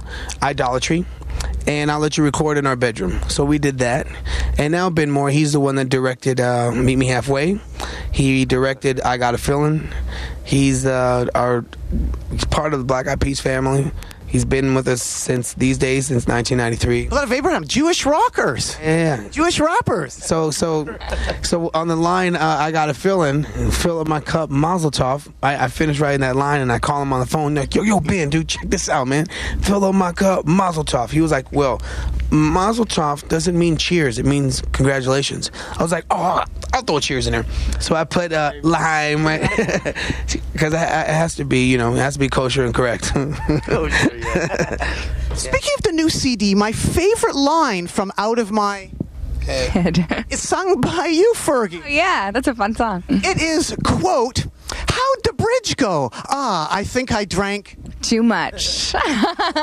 Eyedollartree. 0.42 1.07
And 1.66 1.90
I'll 1.90 1.98
let 1.98 2.18
you 2.18 2.24
record 2.24 2.59
in 2.59 2.66
our 2.66 2.77
bedroom. 2.77 3.20
So 3.29 3.44
we 3.44 3.59
did 3.59 3.79
that. 3.79 4.07
And 4.59 4.70
now 4.72 4.90
Ben 4.90 5.11
Mor, 5.11 5.31
he's 5.31 5.53
the 5.53 5.61
one 5.61 5.77
that 5.77 5.88
directed 5.88 6.40
uh, 6.40 6.72
Meet 6.72 6.96
Me 6.96 7.07
Halfway. 7.07 7.59
He 8.12 8.44
directed 8.44 9.00
I 9.00 9.16
Got 9.16 9.35
a 9.35 9.38
Feeling. 9.38 9.88
He's 10.44 10.85
uh, 10.85 11.27
our 11.35 11.64
part 12.50 12.74
of 12.74 12.81
the 12.81 12.85
Black 12.85 13.09
Eyed 13.09 13.20
Peas 13.20 13.40
family. 13.40 13.90
He's 14.35 14.44
been 14.44 14.75
with 14.75 14.88
us 14.88 15.01
since 15.01 15.55
these 15.55 15.79
days, 15.79 16.07
since 16.07 16.27
1993. 16.27 17.07
A 17.07 17.14
lot 17.14 17.23
of 17.23 17.31
Abraham, 17.31 17.64
Jewish 17.68 18.05
rockers, 18.05 18.77
Yeah. 18.83 19.29
Jewish 19.29 19.61
rappers. 19.61 20.12
So 20.12 20.51
so 20.51 20.88
so 21.42 21.70
on 21.73 21.87
the 21.87 21.94
line, 21.94 22.35
uh, 22.35 22.57
I 22.59 22.73
got 22.73 22.88
a 22.90 22.94
feeling, 22.94 23.44
fill 23.70 24.01
up 24.01 24.09
my 24.09 24.18
cup, 24.18 24.51
Mazel 24.51 24.90
Tov. 24.90 25.33
I, 25.40 25.66
I 25.66 25.68
finished 25.68 26.01
writing 26.01 26.23
that 26.23 26.35
line 26.35 26.61
and 26.61 26.73
I 26.73 26.81
call 26.81 27.01
him 27.01 27.12
on 27.12 27.20
the 27.20 27.27
phone. 27.27 27.55
Like, 27.55 27.77
yo, 27.77 27.83
yo, 27.83 28.01
Ben, 28.01 28.29
dude, 28.29 28.49
check 28.49 28.68
this 28.68 28.88
out, 28.88 29.07
man. 29.07 29.27
Fill 29.62 29.85
up 29.85 29.94
my 29.94 30.11
cup, 30.11 30.47
Mazel 30.47 30.85
Tov. 30.85 31.11
He 31.11 31.20
was 31.20 31.31
like, 31.31 31.53
well, 31.53 31.81
Mazel 32.33 32.87
Tov 32.87 33.29
doesn't 33.29 33.57
mean 33.57 33.77
cheers. 33.77 34.18
It 34.18 34.27
means 34.27 34.62
congratulations. 34.73 35.53
I 35.79 35.83
was 35.85 35.92
like, 35.92 36.07
oh, 36.11 36.42
I'll 36.73 36.83
throw 36.83 36.99
cheers 36.99 37.29
in 37.29 37.33
there. 37.35 37.47
So 37.79 37.94
I 37.94 38.03
put 38.03 38.33
uh, 38.33 38.51
lime, 38.64 39.23
because 40.53 40.73
it 40.75 40.79
has 40.79 41.37
to 41.37 41.44
be, 41.44 41.70
you 41.70 41.79
know, 41.79 41.94
it 41.94 41.99
has 41.99 42.14
to 42.14 42.18
be 42.18 42.29
kosher 42.29 42.64
and 42.64 42.75
correct. 42.75 43.12
Speaking 45.35 45.73
of 45.79 45.83
the 45.85 45.93
new 45.93 46.09
CD, 46.09 46.55
my 46.55 46.73
favorite 46.73 47.35
line 47.37 47.87
from 47.87 48.13
Out 48.19 48.39
of 48.39 48.51
My 48.51 48.91
Head 49.43 50.25
is 50.31 50.41
sung 50.47 50.81
by 50.81 51.07
you, 51.07 51.33
Fergie. 51.37 51.83
yeah, 51.89 52.31
that's 52.31 52.49
a 52.49 52.55
fun 52.55 52.75
song. 52.75 53.05
It 53.09 53.41
is, 53.43 53.77
quote, 53.85 54.47
How'd 54.71 55.25
the 55.25 55.33
bridge 55.35 55.77
go? 55.77 56.09
Ah, 56.13 56.69
I 56.71 56.85
think 56.85 57.13
I 57.13 57.25
drank. 57.27 57.77
Too 58.01 58.23
much. 58.23 58.93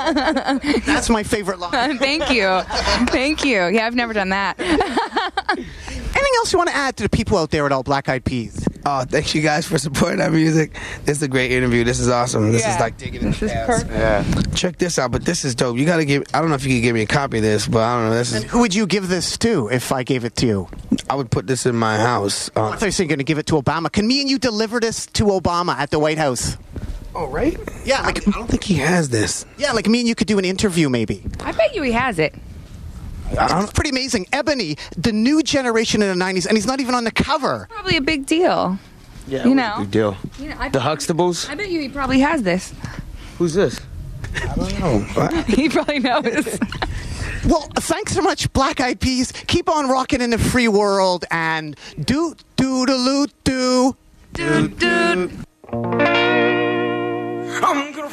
That's 0.86 1.10
my 1.10 1.24
favorite 1.24 1.60
line. 1.60 1.98
Thank 2.00 2.30
you. 2.32 2.62
Thank 3.08 3.44
you. 3.46 3.68
Yeah, 3.68 3.86
I've 3.86 3.96
never 3.96 4.14
done 4.14 4.30
that. 4.30 4.60
Anything 4.60 6.34
else 6.38 6.52
you 6.52 6.58
want 6.58 6.70
to 6.70 6.76
add 6.76 6.98
to 6.98 7.04
the 7.04 7.10
people 7.10 7.38
out 7.38 7.52
there 7.52 7.66
at 7.66 7.72
All 7.72 7.84
Black 7.84 8.10
Eyed 8.10 8.26
Peas? 8.26 8.66
Oh, 8.86 9.04
thank 9.06 9.36
you 9.36 9.42
guys 9.42 9.68
for 9.68 9.78
supporting 9.78 10.22
our 10.22 10.32
music. 10.32 10.76
This 11.06 11.18
is 11.18 11.24
a 11.24 11.28
great 11.28 11.52
interview. 11.52 11.84
This 11.84 12.00
is 12.00 12.10
awesome. 12.10 12.52
This 12.52 12.64
Yeah. 12.64 12.74
is 12.76 12.80
like 12.80 12.98
digging 12.98 13.22
in 13.22 13.28
This 13.32 13.40
the 13.40 13.46
is 13.46 13.52
past. 13.52 13.68
perfect. 13.88 13.92
Yeah. 13.92 14.42
Check 14.56 14.78
this 14.80 14.98
out, 14.98 15.12
but 15.12 15.24
this 15.24 15.46
is 15.46 15.54
dope. 15.54 15.78
You 15.78 15.86
gotta 15.86 16.06
give. 16.06 16.24
I 16.34 16.40
don't 16.40 16.50
know 16.50 16.56
if 16.56 16.66
you 16.66 16.76
could 16.78 16.82
give 16.84 16.96
me 16.96 17.02
a 17.04 17.08
copy 17.08 17.38
of 17.38 17.44
this, 17.44 17.68
but 17.68 17.84
I 17.84 17.96
don't 18.02 18.10
know. 18.10 18.16
This 18.16 18.34
is. 18.34 18.44
Who 18.46 18.60
would 18.60 18.74
you 18.74 18.88
give 18.88 19.08
this 19.08 19.38
to 19.40 19.68
if 19.72 19.92
I 19.92 20.02
gave 20.04 20.26
it 20.26 20.36
to 20.38 20.48
you? 20.48 20.68
I 21.10 21.16
would 21.16 21.30
put 21.30 21.46
this 21.48 21.66
in 21.66 21.76
my 21.76 21.98
house. 21.98 22.50
I 22.56 22.60
Uh, 22.60 22.76
thought 22.78 22.98
you 22.98 23.06
were 23.06 23.10
going 23.10 23.20
to 23.20 23.24
give 23.24 23.38
it 23.38 23.46
to 23.48 23.62
Obama. 23.62 23.92
Can 23.92 24.08
me 24.08 24.22
and 24.22 24.30
you 24.30 24.40
deliver 24.40 24.80
this 24.80 25.06
to 25.08 25.26
Obama 25.26 25.76
at 25.78 25.92
the 25.92 26.00
White 26.00 26.18
House? 26.18 26.58
oh, 27.14 27.28
right. 27.28 27.60
Yeah, 27.86 28.02
like 28.02 28.26
I 28.28 28.32
don't 28.32 28.48
think 28.50 28.64
he 28.64 28.76
has 28.76 29.10
this. 29.10 29.46
yeah, 29.58 29.74
like 29.74 29.88
me 29.88 30.00
and 30.00 30.08
you 30.08 30.16
could 30.16 30.28
do 30.28 30.40
an 30.40 30.46
interview 30.46 30.90
maybe. 30.90 31.24
I 31.42 31.52
bet 31.52 31.76
you 31.76 31.82
he 31.84 31.92
has 31.92 32.18
it. 32.20 32.34
I 33.40 33.48
don't, 33.48 33.64
It's 33.64 33.74
pretty 33.74 33.90
amazing. 33.92 34.28
Ebony, 34.34 34.78
the 34.98 35.12
new 35.12 35.42
generation 35.44 36.02
in 36.02 36.18
the 36.18 36.24
'90s, 36.26 36.46
and 36.48 36.58
he's 36.58 36.66
not 36.68 36.80
even 36.80 36.96
on 36.96 37.04
the 37.04 37.12
cover. 37.12 37.68
Probably 37.72 37.98
a 37.98 38.02
big 38.02 38.26
deal. 38.26 38.78
Yeah, 39.28 39.48
You 39.48 39.56
know. 39.56 39.76
a 39.78 39.80
big 39.82 39.92
deal. 39.92 40.18
You 40.40 40.50
know, 40.50 40.56
I 40.60 40.70
The 40.70 40.80
Huxtables. 40.80 41.50
I 41.50 41.56
bet 41.56 41.70
you 41.70 41.80
he 41.80 41.90
probably 41.90 42.20
has 42.20 42.44
this. 42.44 42.74
Who's 43.38 43.54
this? 43.54 43.80
I 44.36 44.56
don't 44.56 44.80
know. 44.80 45.00
he 45.48 45.70
probably 45.70 46.00
knows. 46.00 46.60
Well, 47.44 47.68
thanks 47.78 48.14
so 48.14 48.22
much, 48.22 48.54
Black 48.54 48.80
Eyed 48.80 49.00
Peas. 49.00 49.32
Keep 49.32 49.68
on 49.68 49.90
rocking 49.90 50.22
in 50.22 50.30
the 50.30 50.38
free 50.38 50.68
world 50.68 51.26
and 51.32 51.76
do 52.00 52.36
do 52.56 52.86
do 52.86 52.96
do 52.96 53.28
do. 53.44 53.96
dude, 54.34 54.78
dude. 54.78 55.32
I'm 55.74 57.92
gonna 57.94 58.10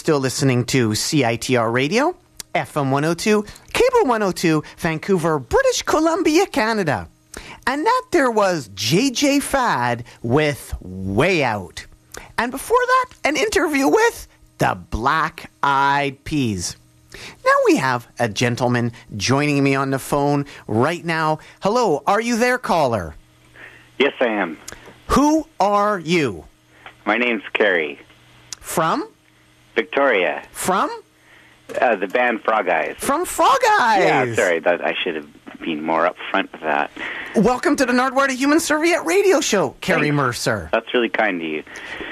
still 0.00 0.18
listening 0.18 0.64
to 0.64 0.88
CITR 0.88 1.70
Radio, 1.70 2.16
FM 2.54 2.90
102, 2.90 3.44
Cable 3.74 4.08
102, 4.08 4.64
Vancouver, 4.78 5.38
British 5.38 5.82
Columbia, 5.82 6.46
Canada. 6.46 7.06
And 7.66 7.84
that 7.84 8.04
there 8.10 8.30
was 8.30 8.70
JJ 8.70 9.42
Fad 9.42 10.04
with 10.22 10.74
Way 10.80 11.44
Out. 11.44 11.84
And 12.38 12.50
before 12.50 12.78
that, 12.78 13.06
an 13.24 13.36
interview 13.36 13.88
with 13.88 14.26
the 14.56 14.78
Black 14.88 15.50
Eyed 15.62 16.24
Peas. 16.24 16.76
Now 17.44 17.56
we 17.66 17.76
have 17.76 18.08
a 18.18 18.30
gentleman 18.30 18.92
joining 19.18 19.62
me 19.62 19.74
on 19.74 19.90
the 19.90 19.98
phone 19.98 20.46
right 20.66 21.04
now. 21.04 21.40
Hello, 21.60 22.02
are 22.06 22.22
you 22.22 22.38
there, 22.38 22.56
caller? 22.56 23.14
Yes, 23.98 24.14
I 24.18 24.28
am. 24.28 24.56
Who 25.08 25.46
are 25.60 25.98
you? 25.98 26.46
My 27.04 27.18
name's 27.18 27.42
Carey. 27.52 28.00
From? 28.60 29.06
Victoria. 29.80 30.42
From? 30.52 30.90
Uh, 31.80 31.96
the 31.96 32.06
band 32.06 32.42
Frog 32.42 32.68
Eyes. 32.68 32.96
From 32.98 33.24
Frog 33.24 33.56
Eyes. 33.80 34.02
Yeah, 34.02 34.34
sorry. 34.34 34.58
That, 34.58 34.84
I 34.84 34.92
should 34.92 35.14
have 35.14 35.26
been 35.58 35.82
more 35.82 36.06
upfront 36.06 36.52
with 36.52 36.60
that. 36.60 36.90
Welcome 37.34 37.76
to 37.76 37.86
the 37.86 37.94
Nardwuar 37.94 38.28
the 38.28 38.34
Human 38.34 38.60
Serviette 38.60 39.06
radio 39.06 39.40
show, 39.40 39.70
Carey 39.80 40.08
Thanks. 40.08 40.16
Mercer. 40.16 40.68
That's 40.70 40.92
really 40.92 41.08
kind 41.08 41.40
of 41.40 41.46
you. 41.48 41.62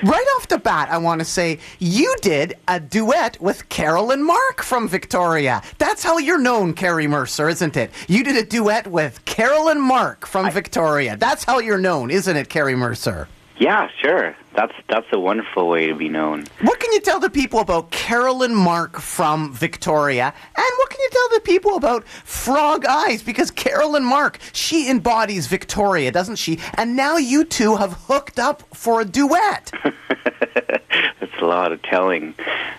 Right 0.02 0.26
off 0.38 0.48
the 0.48 0.56
bat, 0.56 0.88
I 0.90 0.96
want 0.96 1.18
to 1.18 1.26
say 1.26 1.58
you 1.78 2.16
did 2.22 2.54
a 2.68 2.80
duet 2.80 3.38
with 3.38 3.68
Carolyn 3.68 4.22
Mark 4.24 4.62
from 4.62 4.88
Victoria. 4.88 5.60
That's 5.76 6.02
how 6.02 6.16
you're 6.16 6.40
known, 6.40 6.72
Carey 6.72 7.06
Mercer, 7.06 7.50
isn't 7.50 7.76
it? 7.76 7.90
You 8.06 8.24
did 8.24 8.36
a 8.36 8.46
duet 8.46 8.86
with 8.86 9.22
Carolyn 9.26 9.80
Mark 9.82 10.24
from 10.24 10.50
Victoria. 10.50 11.18
That's 11.18 11.44
how 11.44 11.58
you're 11.58 11.76
known, 11.76 12.10
isn't 12.10 12.34
it, 12.34 12.48
Carey 12.48 12.76
Mercer? 12.76 13.28
Yeah, 13.58 13.90
sure. 14.00 14.34
That's 14.58 14.74
that's 14.88 15.06
a 15.12 15.20
wonderful 15.20 15.68
way 15.68 15.86
to 15.86 15.94
be 15.94 16.08
known. 16.08 16.44
What 16.62 16.80
can 16.80 16.92
you 16.92 16.98
tell 16.98 17.20
the 17.20 17.30
people 17.30 17.60
about 17.60 17.92
Carolyn 17.92 18.56
Mark 18.56 18.98
from 18.98 19.52
Victoria? 19.54 20.34
And 20.34 20.66
what 20.78 20.90
can 20.90 20.98
you 21.00 21.08
tell 21.12 21.28
the 21.34 21.40
people 21.44 21.76
about 21.76 22.08
Frog 22.08 22.84
Eyes? 22.84 23.22
Because 23.22 23.52
Carolyn 23.52 24.02
Mark, 24.02 24.40
she 24.52 24.90
embodies 24.90 25.46
Victoria, 25.46 26.10
doesn't 26.10 26.40
she? 26.40 26.58
And 26.74 26.96
now 26.96 27.18
you 27.18 27.44
two 27.44 27.76
have 27.76 27.92
hooked 27.92 28.40
up 28.40 28.64
for 28.74 29.00
a 29.00 29.04
duet. 29.04 29.70
That's 29.84 31.40
a 31.40 31.44
lot 31.44 31.70
of 31.70 31.80
telling. 31.82 32.34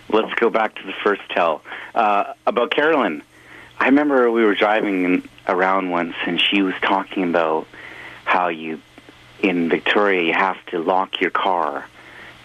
Let's 0.09 0.33
go 0.33 0.49
back 0.49 0.75
to 0.75 0.85
the 0.85 0.93
first 1.01 1.21
tell 1.29 1.61
uh, 1.95 2.33
about 2.45 2.71
Carolyn. 2.71 3.23
I 3.79 3.85
remember 3.85 4.29
we 4.29 4.43
were 4.43 4.55
driving 4.55 5.29
around 5.47 5.91
once, 5.91 6.15
and 6.25 6.41
she 6.41 6.61
was 6.61 6.75
talking 6.81 7.23
about 7.23 7.67
how 8.25 8.49
you 8.49 8.81
in 9.41 9.69
Victoria 9.69 10.23
you 10.23 10.33
have 10.33 10.57
to 10.67 10.79
lock 10.79 11.21
your 11.21 11.31
car 11.31 11.85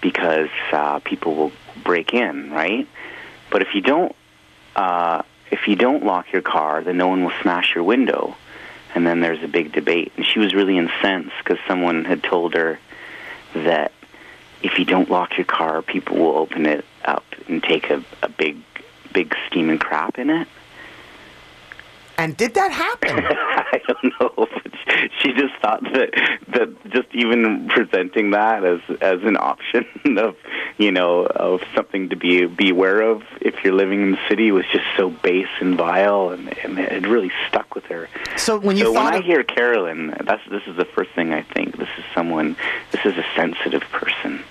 because 0.00 0.50
uh, 0.72 0.98
people 1.00 1.34
will 1.34 1.52
break 1.82 2.12
in, 2.12 2.50
right? 2.50 2.86
But 3.50 3.62
if 3.62 3.74
you 3.74 3.80
don't, 3.80 4.14
uh, 4.76 5.22
if 5.50 5.66
you 5.66 5.76
don't 5.76 6.04
lock 6.04 6.32
your 6.32 6.42
car, 6.42 6.82
then 6.82 6.96
no 6.96 7.08
one 7.08 7.24
will 7.24 7.32
smash 7.42 7.74
your 7.74 7.84
window, 7.84 8.36
and 8.94 9.06
then 9.06 9.20
there's 9.20 9.42
a 9.42 9.48
big 9.48 9.72
debate. 9.72 10.12
And 10.16 10.26
she 10.26 10.38
was 10.38 10.54
really 10.54 10.76
incensed 10.76 11.32
because 11.38 11.58
someone 11.66 12.04
had 12.04 12.22
told 12.22 12.54
her 12.54 12.78
that 13.54 13.92
if 14.62 14.78
you 14.78 14.84
don't 14.84 15.10
lock 15.10 15.36
your 15.36 15.44
car, 15.44 15.82
people 15.82 16.16
will 16.16 16.36
open 16.36 16.66
it 16.66 16.84
up 17.04 17.24
and 17.48 17.62
take 17.62 17.90
a, 17.90 18.02
a 18.22 18.28
big, 18.28 18.56
big 19.12 19.34
steaming 19.46 19.78
crap 19.78 20.18
in 20.18 20.30
it. 20.30 20.48
And 22.16 22.36
did 22.36 22.54
that 22.54 22.70
happen? 22.70 23.10
I 23.26 23.80
don't 23.88 24.20
know, 24.20 24.32
but 24.36 24.72
she 25.20 25.32
just 25.32 25.54
thought 25.60 25.82
that 25.82 26.10
that 26.48 26.90
just 26.90 27.08
even 27.12 27.68
presenting 27.68 28.30
that 28.30 28.64
as 28.64 28.80
as 29.00 29.22
an 29.22 29.36
option 29.36 29.84
of 30.18 30.36
you 30.78 30.92
know 30.92 31.26
of 31.26 31.62
something 31.74 32.08
to 32.10 32.16
be 32.16 32.46
be 32.46 32.70
aware 32.70 33.00
of 33.00 33.22
if 33.40 33.64
you're 33.64 33.74
living 33.74 34.02
in 34.02 34.10
the 34.12 34.28
city 34.28 34.52
was 34.52 34.64
just 34.72 34.84
so 34.96 35.10
base 35.10 35.48
and 35.60 35.76
vile, 35.76 36.30
and, 36.30 36.56
and 36.58 36.78
it 36.78 37.06
really 37.06 37.32
stuck 37.48 37.74
with 37.74 37.84
her. 37.86 38.08
So 38.36 38.58
when 38.58 38.76
you 38.76 38.84
so 38.84 38.92
when 38.92 39.14
I 39.14 39.20
hear 39.20 39.42
Carolyn, 39.42 40.14
that's 40.24 40.42
this 40.48 40.62
is 40.66 40.76
the 40.76 40.84
first 40.84 41.10
thing 41.12 41.32
I 41.32 41.42
think. 41.42 41.76
This 41.76 41.88
is 41.98 42.04
someone. 42.14 42.56
This 42.92 43.04
is 43.04 43.16
a 43.16 43.24
sensitive 43.34 43.82
person. 43.90 44.42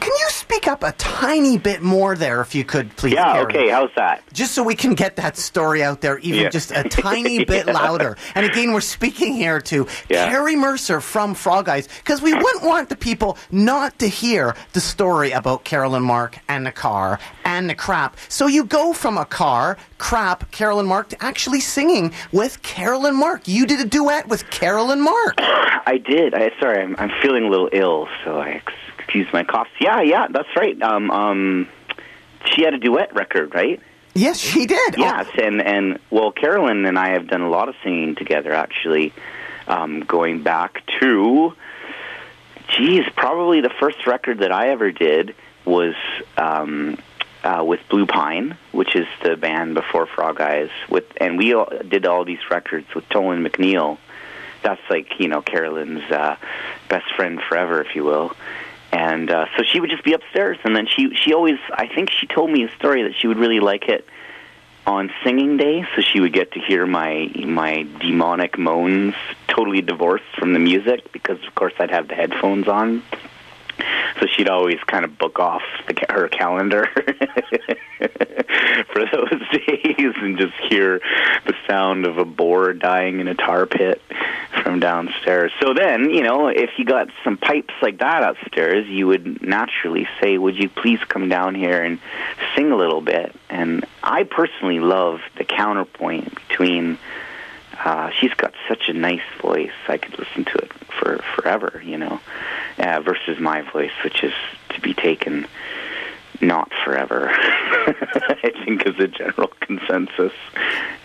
Can 0.00 0.12
you 0.12 0.26
speak 0.30 0.68
up 0.68 0.82
a 0.82 0.92
tiny 0.92 1.58
bit 1.58 1.82
more 1.82 2.14
there, 2.16 2.40
if 2.40 2.54
you 2.54 2.64
could, 2.64 2.94
please? 2.96 3.14
Yeah. 3.14 3.40
Okay. 3.40 3.70
How's 3.70 3.90
that? 3.96 4.22
Just 4.32 4.52
so 4.52 4.62
we 4.62 4.74
can 4.74 4.94
get 4.94 5.16
that 5.16 5.36
story 5.36 5.82
out 5.82 6.00
there, 6.00 6.18
even 6.18 6.42
Yeah. 6.44 6.48
just 6.50 6.70
a 6.70 6.84
tiny 6.88 7.44
bit 7.44 7.66
Yeah. 7.66 7.72
louder. 7.72 8.16
And 8.34 8.46
again, 8.46 8.72
we're 8.72 8.80
speaking 8.82 9.34
here 9.34 9.60
to 9.62 9.86
Yeah. 10.08 10.28
Carey 10.28 10.54
Mercer 10.54 11.00
from 11.00 11.34
Frog 11.34 11.68
Eyes, 11.68 11.88
because 11.98 12.20
we 12.22 12.34
wouldn't 12.34 12.62
want 12.64 12.88
the 12.88 12.96
people 12.96 13.36
not 13.50 13.98
to 13.98 14.06
hear 14.08 14.54
the 14.74 14.80
story 14.80 15.32
about 15.32 15.64
Carolyn 15.64 16.02
Mark 16.02 16.38
and 16.48 16.66
the 16.66 16.72
car 16.72 17.18
and 17.44 17.68
the 17.68 17.74
crap. 17.74 18.16
So 18.28 18.46
you 18.46 18.64
go 18.64 18.92
from 18.92 19.16
a 19.18 19.24
car, 19.24 19.76
crap, 19.98 20.50
Carolyn 20.52 20.86
Mark, 20.86 21.08
to 21.08 21.24
actually 21.24 21.60
singing 21.60 22.12
with 22.32 22.62
Carolyn 22.62 23.16
Mark. 23.16 23.48
You 23.48 23.66
did 23.66 23.80
a 23.80 23.84
duet 23.88 24.28
with 24.28 24.48
Carolyn 24.50 25.00
Mark. 25.00 25.34
I 25.88 25.98
did. 26.04 26.34
I 26.34 26.50
sorry, 26.60 26.82
I'm, 26.82 26.94
I'm 26.98 27.10
feeling 27.22 27.44
a 27.44 27.48
little 27.48 27.70
ill, 27.72 28.08
so 28.24 28.38
I 28.38 28.50
ex- 28.50 28.72
my 29.32 29.44
cough. 29.44 29.68
Yeah, 29.80 30.00
yeah, 30.02 30.28
that's 30.28 30.48
right. 30.56 30.80
Um, 30.82 31.10
um, 31.10 31.68
she 32.44 32.62
had 32.62 32.74
a 32.74 32.78
duet 32.78 33.14
record, 33.14 33.54
right? 33.54 33.80
Yes, 34.14 34.38
she 34.38 34.64
did. 34.66 34.96
Yes, 34.96 35.28
and 35.40 35.60
and 35.60 35.98
well, 36.10 36.32
Carolyn 36.32 36.86
and 36.86 36.98
I 36.98 37.10
have 37.10 37.28
done 37.28 37.42
a 37.42 37.50
lot 37.50 37.68
of 37.68 37.74
singing 37.84 38.14
together, 38.14 38.52
actually, 38.52 39.12
um, 39.66 40.00
going 40.00 40.42
back 40.42 40.82
to, 41.00 41.54
geez, 42.68 43.04
probably 43.14 43.60
the 43.60 43.72
first 43.78 44.06
record 44.06 44.38
that 44.38 44.52
I 44.52 44.70
ever 44.70 44.90
did 44.90 45.34
was 45.66 45.94
um, 46.38 46.96
uh, 47.44 47.62
with 47.62 47.80
Blue 47.90 48.06
Pine, 48.06 48.56
which 48.72 48.96
is 48.96 49.06
the 49.22 49.36
band 49.36 49.74
before 49.74 50.06
Frog 50.06 50.40
Eyes, 50.40 50.70
with, 50.88 51.04
and 51.18 51.36
we 51.36 51.54
all, 51.54 51.70
did 51.86 52.06
all 52.06 52.24
these 52.24 52.50
records 52.50 52.86
with 52.94 53.06
Tolan 53.10 53.46
McNeil. 53.46 53.98
That's 54.62 54.80
like 54.88 55.20
you 55.20 55.28
know 55.28 55.42
Carolyn's 55.42 56.10
uh, 56.10 56.36
best 56.88 57.14
friend 57.14 57.40
forever, 57.46 57.82
if 57.82 57.94
you 57.94 58.02
will. 58.02 58.34
And 58.92 59.30
uh, 59.30 59.46
so 59.56 59.62
she 59.62 59.80
would 59.80 59.90
just 59.90 60.04
be 60.04 60.12
upstairs, 60.12 60.58
and 60.64 60.74
then 60.74 60.86
she 60.86 61.14
she 61.14 61.34
always 61.34 61.58
I 61.72 61.86
think 61.86 62.10
she 62.10 62.26
told 62.26 62.50
me 62.50 62.64
a 62.64 62.70
story 62.76 63.02
that 63.02 63.14
she 63.14 63.26
would 63.26 63.38
really 63.38 63.60
like 63.60 63.88
it 63.88 64.06
on 64.86 65.12
singing 65.24 65.56
day, 65.56 65.84
so 65.94 66.00
she 66.00 66.20
would 66.20 66.32
get 66.32 66.52
to 66.52 66.60
hear 66.60 66.86
my 66.86 67.30
my 67.44 67.86
demonic 68.00 68.56
moans, 68.58 69.14
totally 69.48 69.82
divorced 69.82 70.24
from 70.38 70.52
the 70.52 70.60
music, 70.60 71.12
because 71.12 71.42
of 71.46 71.54
course 71.54 71.74
I'd 71.78 71.90
have 71.90 72.08
the 72.08 72.14
headphones 72.14 72.68
on. 72.68 73.02
So 74.20 74.26
she'd 74.26 74.48
always 74.48 74.78
kind 74.86 75.04
of 75.04 75.18
book 75.18 75.38
off 75.38 75.62
the, 75.86 75.94
her 76.08 76.28
calendar 76.28 76.86
for 78.92 79.04
those 79.12 79.42
days 79.52 80.14
and 80.16 80.38
just 80.38 80.54
hear 80.68 81.00
the 81.44 81.54
sound 81.66 82.06
of 82.06 82.18
a 82.18 82.24
boar 82.24 82.72
dying 82.72 83.20
in 83.20 83.28
a 83.28 83.34
tar 83.34 83.66
pit 83.66 84.00
from 84.62 84.80
downstairs. 84.80 85.52
So 85.60 85.74
then, 85.74 86.10
you 86.10 86.22
know, 86.22 86.48
if 86.48 86.70
you 86.78 86.84
got 86.84 87.08
some 87.24 87.36
pipes 87.36 87.74
like 87.82 87.98
that 87.98 88.22
upstairs, 88.22 88.86
you 88.88 89.06
would 89.06 89.42
naturally 89.42 90.08
say, 90.20 90.38
"Would 90.38 90.56
you 90.56 90.68
please 90.68 91.00
come 91.08 91.28
down 91.28 91.54
here 91.54 91.82
and 91.82 91.98
sing 92.54 92.72
a 92.72 92.76
little 92.76 93.00
bit?" 93.00 93.34
And 93.48 93.84
I 94.02 94.24
personally 94.24 94.80
love 94.80 95.20
the 95.36 95.44
counterpoint 95.44 96.34
between 96.48 96.98
uh, 97.86 98.10
she's 98.10 98.34
got 98.34 98.52
such 98.68 98.88
a 98.88 98.92
nice 98.92 99.22
voice. 99.40 99.70
I 99.86 99.96
could 99.96 100.18
listen 100.18 100.44
to 100.44 100.54
it 100.58 100.72
for 101.00 101.18
forever, 101.36 101.80
you 101.84 101.96
know, 101.96 102.20
uh, 102.78 103.00
versus 103.00 103.38
my 103.38 103.60
voice, 103.62 103.92
which 104.02 104.24
is 104.24 104.32
to 104.70 104.80
be 104.80 104.92
taken 104.92 105.46
not 106.40 106.70
forever. 106.84 107.28
I 107.32 108.52
think 108.64 108.86
is 108.86 108.98
a 108.98 109.08
general 109.08 109.48
consensus. 109.60 110.32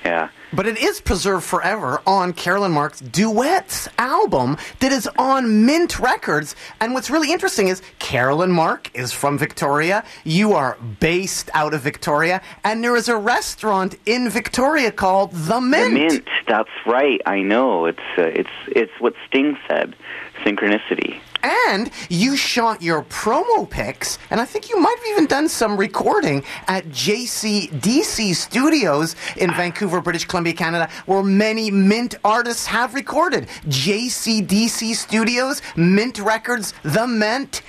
Yeah. 0.04 0.30
But 0.54 0.68
it 0.68 0.78
is 0.78 1.00
preserved 1.00 1.46
forever 1.46 2.02
on 2.06 2.34
Carolyn 2.34 2.72
Mark's 2.74 3.00
Duets 3.00 3.88
album 3.98 4.58
that 4.80 4.92
is 4.92 5.08
on 5.18 5.66
Mint 5.66 6.00
Records. 6.00 6.56
And 6.82 6.94
what's 6.94 7.10
really 7.10 7.32
interesting 7.32 7.70
is 7.70 7.82
Carolyn 8.00 8.52
Mark 8.52 8.90
is 8.94 9.14
from 9.14 9.38
Victoria. 9.38 10.04
You 10.26 10.54
are 10.54 10.78
based 11.00 11.50
out 11.54 11.74
of 11.74 11.82
Victoria. 11.82 12.42
And 12.64 12.84
there 12.84 12.96
is 12.96 13.08
a 13.08 13.16
restaurant 13.18 13.96
in 14.06 14.30
Victoria 14.30 14.92
called 14.92 15.32
The 15.32 15.62
Mint. 15.62 15.94
The 15.94 16.00
mint. 16.00 16.30
That's 16.48 16.70
right. 16.86 17.22
I 17.26 17.42
know. 17.42 17.86
It's 17.86 18.00
uh, 18.18 18.24
it's 18.24 18.50
it's 18.68 18.92
what 19.00 19.14
Sting 19.28 19.58
said. 19.68 19.96
Synchronicity. 20.44 21.20
And 21.44 21.90
you 22.10 22.36
shot 22.38 22.82
your 22.82 23.04
promo 23.04 23.70
pics, 23.70 24.18
and 24.30 24.40
I 24.40 24.46
think 24.46 24.70
you 24.70 24.80
might 24.80 24.96
have 24.98 25.08
even 25.14 25.26
done 25.26 25.48
some 25.48 25.78
recording 25.78 26.44
at 26.68 26.86
JCDC 26.88 28.36
Studios 28.36 29.16
in 29.38 29.52
Vancouver, 29.54 30.02
British 30.02 30.26
Columbia, 30.26 30.54
Canada, 30.54 30.90
where 31.06 31.24
many 31.24 31.72
Mint 31.72 32.16
artists 32.24 32.66
have 32.68 32.94
recorded. 32.94 33.48
JCDC 33.68 34.96
Studios, 34.96 35.62
Mint 35.76 36.20
Records, 36.20 36.74
The 36.84 37.08
Mint, 37.08 37.62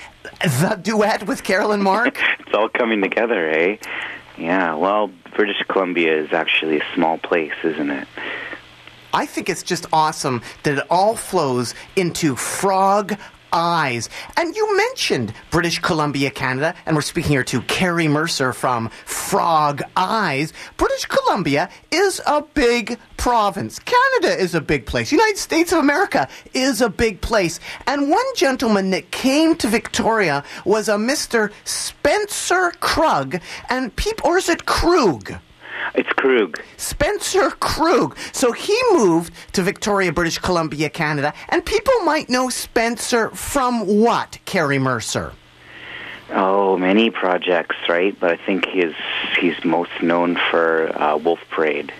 the 0.43 0.79
duet 0.83 1.27
with 1.27 1.43
Carolyn 1.43 1.83
Mark. 1.83 2.21
It's 2.41 2.59
all 2.59 2.69
coming 2.69 3.01
together, 3.01 3.49
eh? 3.49 3.79
Yeah. 4.37 4.75
Well, 4.75 5.11
British 5.35 5.63
Columbia 5.69 6.23
is 6.23 6.35
actually 6.35 6.81
a 6.81 6.85
small 6.95 7.17
place, 7.17 7.55
isn't 7.65 7.91
it? 7.91 8.07
I 9.15 9.27
think 9.27 9.49
it's 9.49 9.63
just 9.63 9.87
awesome 9.93 10.43
that 10.63 10.79
it 10.79 10.87
all 10.91 11.17
flows 11.17 11.75
into 11.97 12.35
Frog 12.37 13.17
Eyes. 13.53 14.09
And 14.37 14.57
you 14.57 14.77
mentioned 14.77 15.35
British 15.51 15.79
Columbia, 15.79 16.31
Canada, 16.31 16.75
and 16.87 16.97
we're 16.97 17.03
speaking 17.03 17.33
here 17.33 17.45
to 17.45 17.61
Carey 17.63 18.09
Mercer 18.09 18.53
from 18.53 18.89
Frog 19.05 19.83
Eyes. 19.97 20.53
British 20.77 21.07
Columbia 21.07 21.69
is 21.91 22.21
a 22.27 22.43
big 22.43 22.99
province. 23.17 23.79
Canada 23.79 24.41
is 24.41 24.55
a 24.55 24.61
big 24.61 24.87
place. 24.87 25.13
United 25.13 25.39
States 25.39 25.73
of 25.73 25.79
America 25.79 26.29
is 26.55 26.81
a 26.81 26.89
big 26.89 27.21
place. 27.21 27.61
And 27.87 28.11
one 28.11 28.25
gentleman 28.35 28.91
that 28.91 29.11
came 29.11 29.55
to 29.57 29.69
Victoria 29.69 30.45
was 30.65 30.89
a 30.89 30.97
Mr. 30.97 31.53
Spencer 31.65 32.73
Krug, 32.81 33.41
and 33.69 33.95
peop 33.95 34.25
or 34.25 34.39
is 34.39 34.49
it 34.49 34.67
Krug? 34.67 35.35
It's 35.95 36.09
Krug. 36.11 36.61
Spencer 36.77 37.51
Krug. 37.51 38.17
So 38.33 38.53
he 38.53 38.79
moved 38.93 39.33
to 39.53 39.63
Victoria, 39.63 40.13
British 40.13 40.39
Columbia, 40.39 40.89
Canada, 40.89 41.35
and 41.49 41.65
people 41.65 41.93
might 42.05 42.29
know 42.29 42.49
Spencer 42.49 43.31
from 43.31 43.87
what, 43.87 44.39
Carey 44.45 44.79
Mercer? 44.79 45.33
Oh, 46.31 46.79
many 46.79 47.11
projects, 47.11 47.77
right? 47.89 48.19
But 48.19 48.31
I 48.31 48.37
think 48.37 48.67
he's 48.67 48.95
he's 49.39 49.63
most 49.65 50.03
known 50.03 50.39
for 50.51 50.91
uh, 50.99 51.17
Wolf 51.19 51.41
Parade. 51.51 51.93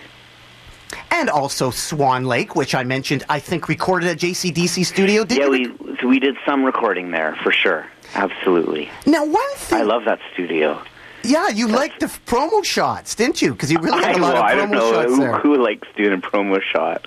And 1.11 1.29
also 1.29 1.69
Swan 1.69 2.25
Lake, 2.25 2.55
which 2.55 2.73
I 2.73 2.83
mentioned, 2.83 3.23
I 3.29 3.39
think 3.39 3.67
recorded 3.67 4.09
at 4.09 4.17
JCDC 4.17 4.85
Studio. 4.85 5.23
Did 5.23 5.37
yeah, 5.37 5.45
you 5.45 5.77
we 6.01 6.07
we 6.07 6.19
did 6.19 6.35
some 6.45 6.63
recording 6.63 7.11
there 7.11 7.35
for 7.43 7.51
sure. 7.51 7.85
Absolutely. 8.15 8.89
Now, 9.05 9.25
one 9.25 9.55
thing. 9.55 9.79
I 9.79 9.83
love 9.83 10.05
that 10.05 10.19
studio. 10.33 10.81
Yeah, 11.23 11.49
you 11.49 11.67
liked 11.67 11.99
the 12.01 12.07
promo 12.07 12.63
shots, 12.63 13.15
didn't 13.15 13.41
you? 13.41 13.53
Because 13.53 13.71
you 13.71 13.79
really 13.79 14.03
had 14.03 14.17
a 14.17 14.19
lot 14.19 14.33
well, 14.33 14.43
I 14.43 14.51
of 14.53 14.57
don't 14.57 14.69
promo 14.69 14.73
know 14.73 14.91
shots 14.91 15.09
who, 15.13 15.19
there. 15.19 15.37
who 15.39 15.63
likes 15.63 15.87
doing 15.95 16.13
a 16.13 16.17
promo 16.17 16.61
shot. 16.61 17.05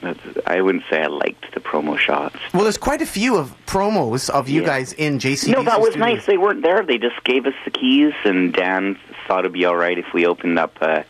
That's, 0.00 0.20
I 0.46 0.60
wouldn't 0.60 0.84
say 0.88 1.02
I 1.02 1.06
liked 1.08 1.52
the 1.54 1.60
promo 1.60 1.98
shots. 1.98 2.36
Well, 2.54 2.62
there's 2.62 2.78
quite 2.78 3.02
a 3.02 3.06
few 3.06 3.36
of 3.36 3.52
promos 3.66 4.30
of 4.30 4.48
you 4.48 4.60
Yeah. 4.60 4.66
guys 4.68 4.92
in 4.92 5.18
JCDC 5.18 5.48
No, 5.52 5.62
that 5.64 5.80
was 5.80 5.90
Studios. 5.90 6.14
nice. 6.16 6.26
They 6.26 6.38
weren't 6.38 6.62
there. 6.62 6.84
They 6.84 6.98
just 6.98 7.22
gave 7.24 7.46
us 7.46 7.54
the 7.64 7.70
keys, 7.72 8.12
and 8.24 8.52
Dan 8.52 8.96
thought 9.26 9.40
it'd 9.40 9.52
be 9.52 9.64
all 9.64 9.76
right 9.76 9.98
if 9.98 10.12
we 10.14 10.24
opened 10.24 10.58
up 10.58 10.80
a, 10.80 11.04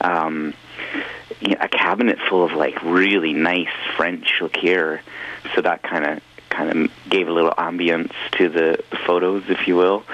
um, 0.00 0.54
you 1.40 1.48
know, 1.50 1.56
a 1.60 1.68
cabinet 1.68 2.18
full 2.28 2.44
of 2.44 2.52
like 2.52 2.80
really 2.84 3.32
nice 3.32 3.68
French 3.96 4.32
liqueur. 4.40 5.00
So 5.54 5.60
that 5.62 5.82
kind 5.82 6.06
of 6.06 6.20
kind 6.50 6.70
of 6.86 6.90
gave 7.08 7.28
a 7.28 7.32
little 7.32 7.52
ambience 7.52 8.12
to 8.32 8.48
the 8.48 8.82
photos, 9.06 9.42
if 9.48 9.66
you 9.68 9.76
will. 9.76 10.04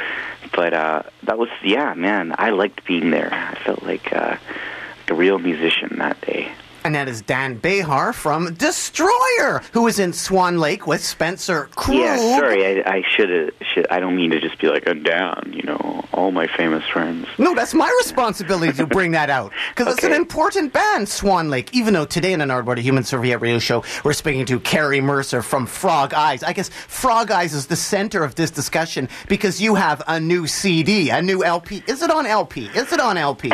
But 0.55 0.73
uh, 0.75 1.03
that 1.25 1.39
was 1.39 1.49
yeah, 1.63 1.95
man. 1.95 2.35
I 2.37 2.51
liked 2.51 2.85
being 2.85 3.11
there. 3.11 3.33
I 3.33 3.55
felt 3.65 3.83
like 3.83 4.13
uh, 4.13 4.37
like 4.37 5.11
a 5.11 5.15
real 5.15 5.39
musician 5.39 5.97
that 5.99 6.21
day. 6.21 6.51
And 6.87 6.95
that 6.95 7.09
is 7.09 7.21
Dan 7.21 7.59
Bejar 7.59 8.15
from 8.15 8.55
Destroyer, 8.55 9.61
who 9.73 9.89
is 9.89 9.99
in 9.99 10.13
Swan 10.13 10.59
Lake 10.59 10.87
with 10.87 11.05
Spencer 11.05 11.69
Krug. 11.75 11.97
Yeah, 11.97 12.39
sorry, 12.39 12.65
I, 12.65 12.99
I 12.99 13.03
should 13.03 13.29
have. 13.29 13.51
Should 13.61 13.89
I 13.91 13.99
don't 13.99 14.15
mean 14.15 14.31
to 14.31 14.41
just 14.41 14.61
be 14.61 14.69
like, 14.69 14.89
I'm 14.89 15.03
down. 15.03 15.53
You 15.53 15.65
know, 15.65 16.05
all 16.13 16.31
my 16.31 16.47
famous 16.47 16.85
friends. 16.87 17.27
No, 17.39 17.57
that's 17.57 17.75
my 17.75 17.93
responsibility 17.99 18.73
to 18.75 18.87
bring 18.87 19.11
that 19.11 19.31
out 19.31 19.53
because 19.75 19.95
it's 19.95 20.05
an 20.05 20.13
important 20.13 20.73
band, 20.73 21.09
Swan 21.09 21.51
Lake. 21.51 21.75
Even 21.75 21.93
though 21.93 22.07
today 22.07 22.33
in 22.33 22.39
the 22.39 22.45
Nardwater 22.45 22.79
Human 22.79 23.03
Serviette 23.03 23.41
Radio 23.41 23.59
Show, 23.59 23.83
we're 24.05 24.13
speaking 24.13 24.47
to 24.47 24.61
Carey 24.61 25.01
Mercer 25.01 25.43
from 25.43 25.67
Frog 25.67 26.15
Eyes. 26.15 26.45
I 26.45 26.53
guess 26.53 26.69
Frog 26.69 27.33
Eyes 27.33 27.53
is 27.53 27.67
the 27.67 27.75
center 27.75 28.23
of 28.23 28.37
this 28.37 28.53
discussion 28.53 29.09
because 29.27 29.61
you 29.61 29.75
have 29.75 30.05
a 30.07 30.21
new 30.21 30.47
CD, 30.47 31.11
a 31.11 31.21
new 31.21 31.43
LP. 31.43 31.83
Is 31.89 32.03
it 32.03 32.13
on 32.13 32.27
LP? 32.27 32.67
Is 32.67 32.93
it 32.93 33.01
on 33.01 33.17
LP? 33.17 33.51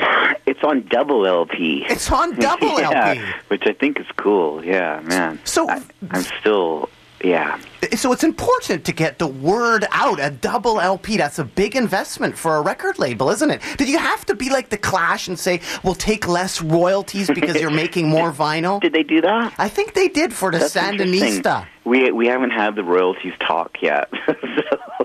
It's 0.63 0.69
on 0.71 0.87
double 0.87 1.27
LP. 1.27 1.85
It's 1.89 2.09
on 2.13 2.37
double 2.39 2.79
yeah, 2.79 3.09
LP. 3.15 3.21
which 3.49 3.65
I 3.67 3.73
think 3.73 3.99
is 3.99 4.07
cool. 4.17 4.65
Yeah, 4.65 5.01
man. 5.01 5.41
So- 5.43 5.69
I, 5.69 5.83
I'm 6.13 6.23
still, 6.41 6.89
yeah. 7.25 7.59
So 7.97 8.13
it's 8.13 8.23
important 8.23 8.85
to 8.85 8.93
get 8.93 9.19
the 9.19 9.27
word 9.27 9.87
out. 9.91 10.21
A 10.21 10.31
double 10.31 10.81
LP, 10.81 11.17
that's 11.17 11.41
a 11.41 11.45
big 11.45 11.75
investment 11.75 12.39
for 12.39 12.59
a 12.59 12.61
record 12.63 13.01
label, 13.01 13.29
isn't 13.31 13.51
it? 13.51 13.61
Did 13.77 13.89
you 13.89 13.99
have 13.99 14.25
to 14.27 14.37
be 14.37 14.51
like 14.51 14.69
the 14.69 14.79
Clash 14.79 15.27
and 15.27 15.37
say, 15.37 15.61
we'll 15.83 15.97
take 15.97 16.29
less 16.29 16.63
royalties 16.63 17.27
because 17.27 17.61
you're 17.61 17.71
making 17.85 18.09
more 18.09 18.31
vinyl? 18.31 18.81
Did 18.81 18.93
they 18.93 19.03
do 19.03 19.21
that? 19.21 19.53
I 19.59 19.69
think 19.69 19.95
they 19.95 20.07
did 20.07 20.33
for 20.33 20.53
the 20.53 20.59
That's. 20.59 20.77
Sandinista. 20.77 21.67
We 21.85 22.13
we 22.13 22.29
haven't 22.29 22.51
had 22.53 22.77
the 22.77 22.85
royalties 22.85 23.33
talk 23.41 23.83
yet, 23.83 24.09
so 24.27 24.37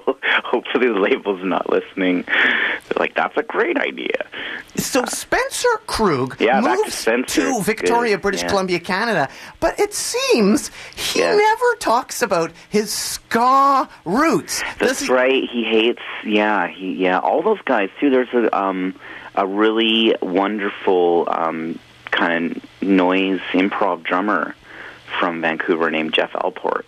hopefully 0.43 0.87
the 0.87 0.99
label's 0.99 1.43
not 1.43 1.69
listening. 1.69 2.23
They're 2.23 2.97
like, 2.97 3.15
that's 3.15 3.35
a 3.37 3.43
great 3.43 3.77
idea. 3.77 4.25
So 4.75 5.03
Spencer 5.05 5.67
Krug 5.87 6.39
Yeah, 6.39 6.61
to 6.61 6.67
moves 6.75 6.93
Spencer. 6.93 7.41
to 7.41 7.61
Victoria, 7.61 8.15
Good. 8.17 8.21
British 8.21 8.41
Yeah. 8.43 8.47
Columbia, 8.49 8.79
Canada, 8.79 9.29
but 9.59 9.79
it 9.79 9.93
seems 9.93 10.71
he 10.95 11.19
Yeah. 11.19 11.35
never 11.35 11.75
talks 11.79 12.21
about 12.21 12.51
his 12.69 12.91
ska 12.91 13.89
roots. 14.05 14.63
That's 14.79 15.01
he- 15.01 15.11
right. 15.13 15.43
He 15.51 15.63
hates. 15.63 16.01
Yeah, 16.23 16.67
he 16.67 16.93
yeah. 16.93 17.19
All 17.19 17.41
those 17.41 17.61
guys 17.65 17.89
too. 17.99 18.09
There's 18.09 18.33
a 18.33 18.55
um 18.57 18.93
a 19.35 19.45
really 19.45 20.15
wonderful 20.21 21.27
um 21.31 21.77
kind 22.11 22.55
of 22.57 22.87
noise 22.87 23.39
improv 23.51 24.03
drummer 24.03 24.55
from 25.19 25.41
Vancouver 25.41 25.89
named 25.91 26.13
Jeff 26.13 26.31
Alport, 26.33 26.83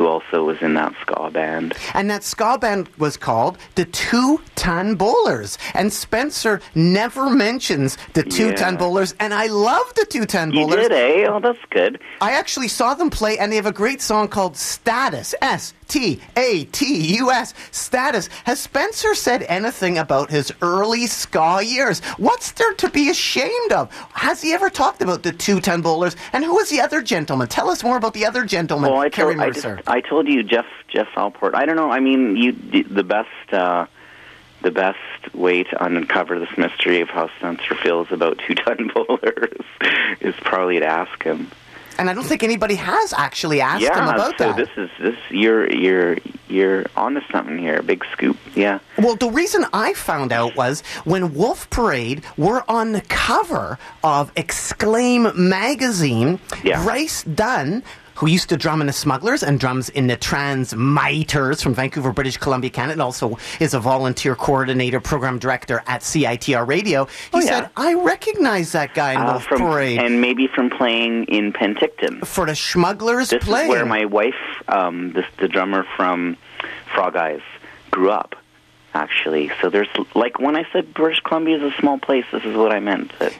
who 0.00 0.06
also 0.06 0.42
was 0.44 0.56
in 0.62 0.72
that 0.72 0.94
ska 1.02 1.30
band. 1.30 1.74
And 1.92 2.08
that 2.10 2.24
ska 2.24 2.56
band 2.56 2.88
was 2.96 3.18
called 3.18 3.58
the 3.74 3.84
Two 3.84 4.40
Ton 4.56 4.94
Bowlers. 4.94 5.58
And 5.74 5.92
Spencer 5.92 6.62
never 6.74 7.28
mentions 7.28 7.98
the 8.14 8.22
Two 8.22 8.54
Ton 8.54 8.72
Yeah. 8.74 8.78
Bowlers. 8.78 9.14
And 9.20 9.34
I 9.34 9.48
love 9.48 9.92
the 9.96 10.06
Two 10.06 10.24
Ton 10.24 10.52
You 10.52 10.60
Bowlers. 10.62 10.88
did, 10.88 10.92
eh? 10.92 11.26
Oh, 11.28 11.38
that's 11.38 11.58
good. 11.68 12.00
I 12.22 12.30
actually 12.32 12.68
saw 12.68 12.94
them 12.94 13.10
play, 13.10 13.36
and 13.36 13.52
they 13.52 13.56
have 13.56 13.66
a 13.66 13.72
great 13.72 14.00
song 14.00 14.28
called 14.28 14.56
Status. 14.56 15.34
S 15.42 15.74
T 15.90 16.20
A 16.36 16.64
T 16.66 17.16
U 17.16 17.32
S. 17.32 17.52
Status. 17.72 18.28
Has 18.44 18.60
Spencer 18.60 19.14
said 19.16 19.42
anything 19.42 19.98
about 19.98 20.30
his 20.30 20.52
early 20.62 21.06
ska 21.06 21.60
years? 21.64 22.00
What's 22.16 22.52
there 22.52 22.72
to 22.74 22.88
be 22.88 23.10
ashamed 23.10 23.72
of? 23.72 23.92
Has 24.12 24.40
he 24.40 24.52
ever 24.52 24.70
talked 24.70 25.02
about 25.02 25.24
the 25.24 25.32
two 25.32 25.60
ton 25.60 25.82
bowlers? 25.82 26.14
And 26.32 26.44
who 26.44 26.54
was 26.54 26.70
the 26.70 26.80
other 26.80 27.02
gentleman? 27.02 27.48
Tell 27.48 27.68
us 27.68 27.82
more 27.82 27.96
about 27.96 28.14
the 28.14 28.24
other 28.24 28.44
gentleman, 28.44 28.92
Well, 28.92 29.00
I 29.00 29.08
told, 29.08 29.40
I, 29.40 29.50
just, 29.50 29.66
I 29.88 30.00
told 30.00 30.28
you 30.28 30.44
Jeff 30.44 30.66
Jeff 30.88 31.08
Alport. 31.16 31.54
I 31.54 31.66
don't 31.66 31.76
know. 31.76 31.90
I 31.90 31.98
mean, 31.98 32.36
you 32.36 32.52
the 32.52 33.02
best 33.04 33.52
uh, 33.52 33.86
the 34.62 34.70
best 34.70 35.34
way 35.34 35.64
to 35.64 35.84
uncover 35.84 36.38
this 36.38 36.56
mystery 36.56 37.00
of 37.00 37.08
how 37.08 37.30
Spencer 37.38 37.74
feels 37.74 38.12
about 38.12 38.38
two 38.46 38.54
ton 38.54 38.90
bowlers 38.94 39.64
is 40.20 40.34
probably 40.36 40.78
to 40.78 40.86
ask 40.86 41.22
him. 41.22 41.50
And 42.00 42.08
I 42.08 42.14
don't 42.14 42.24
think 42.24 42.42
anybody 42.42 42.76
has 42.76 43.12
actually 43.12 43.60
asked 43.60 43.82
yeah, 43.82 44.02
him 44.02 44.14
about 44.14 44.38
so 44.38 44.52
that. 44.52 44.56
this 44.56 44.70
is 44.76 44.90
this 44.98 45.16
you're 45.30 45.70
you're 45.72 46.16
you're 46.48 46.86
onto 46.96 47.20
something 47.30 47.58
here. 47.58 47.76
a 47.76 47.82
Big 47.82 48.04
scoop. 48.12 48.36
Yeah. 48.56 48.78
Well, 48.98 49.16
the 49.16 49.30
reason 49.30 49.66
I 49.72 49.92
found 49.94 50.32
out 50.32 50.56
was 50.56 50.80
when 51.04 51.34
Wolf 51.34 51.68
Parade 51.70 52.24
were 52.36 52.64
on 52.68 52.92
the 52.92 53.02
cover 53.02 53.78
of 54.02 54.32
Exclaim 54.34 55.28
magazine, 55.36 56.40
Yeah. 56.64 56.82
Bryce 56.82 57.22
Dunn, 57.24 57.82
who 58.20 58.26
used 58.28 58.50
to 58.50 58.56
drum 58.58 58.82
in 58.82 58.86
the 58.86 58.92
Smugglers 58.92 59.42
and 59.42 59.58
drums 59.58 59.88
in 59.88 60.06
the 60.06 60.16
Tranzmitors 60.16 61.62
from 61.62 61.72
Vancouver, 61.72 62.12
British 62.12 62.36
Columbia, 62.36 62.68
Canada, 62.68 62.92
and 62.92 63.02
also 63.02 63.38
is 63.60 63.72
a 63.72 63.80
volunteer 63.80 64.34
coordinator, 64.34 65.00
program 65.00 65.38
director 65.38 65.82
at 65.86 66.02
CITR 66.02 66.66
Radio. 66.68 67.06
He 67.06 67.10
Oh, 67.32 67.38
yeah. 67.40 67.46
said, 67.46 67.70
I 67.78 67.94
recognize 67.94 68.72
that 68.72 68.92
guy 68.94 69.12
in 69.12 69.18
Uh, 69.22 69.32
Wolf 69.32 69.44
from 69.44 69.60
Parade. 69.62 69.98
and 70.00 70.20
maybe 70.20 70.46
from 70.46 70.68
playing 70.68 71.24
in 71.24 71.52
Penticton. 71.54 72.26
for 72.26 72.44
the 72.44 72.54
Smugglers 72.54 73.30
This 73.30 73.42
playing. 73.42 73.70
is 73.70 73.76
where 73.76 73.86
my 73.86 74.04
wife, 74.04 74.34
um, 74.68 75.12
this 75.12 75.24
the 75.38 75.48
drummer 75.48 75.86
from 75.96 76.36
Frog 76.94 77.16
Eyes, 77.16 77.40
grew 77.90 78.10
up. 78.10 78.36
Actually, 78.92 79.50
so 79.62 79.70
there's 79.70 79.88
like 80.14 80.40
when 80.40 80.56
I 80.56 80.66
said 80.72 80.92
British 80.92 81.20
Columbia 81.20 81.56
is 81.58 81.62
a 81.72 81.76
small 81.80 81.96
place, 81.98 82.24
this 82.32 82.42
is 82.44 82.56
what 82.56 82.72
I 82.72 82.80
meant. 82.80 83.16
That 83.20 83.32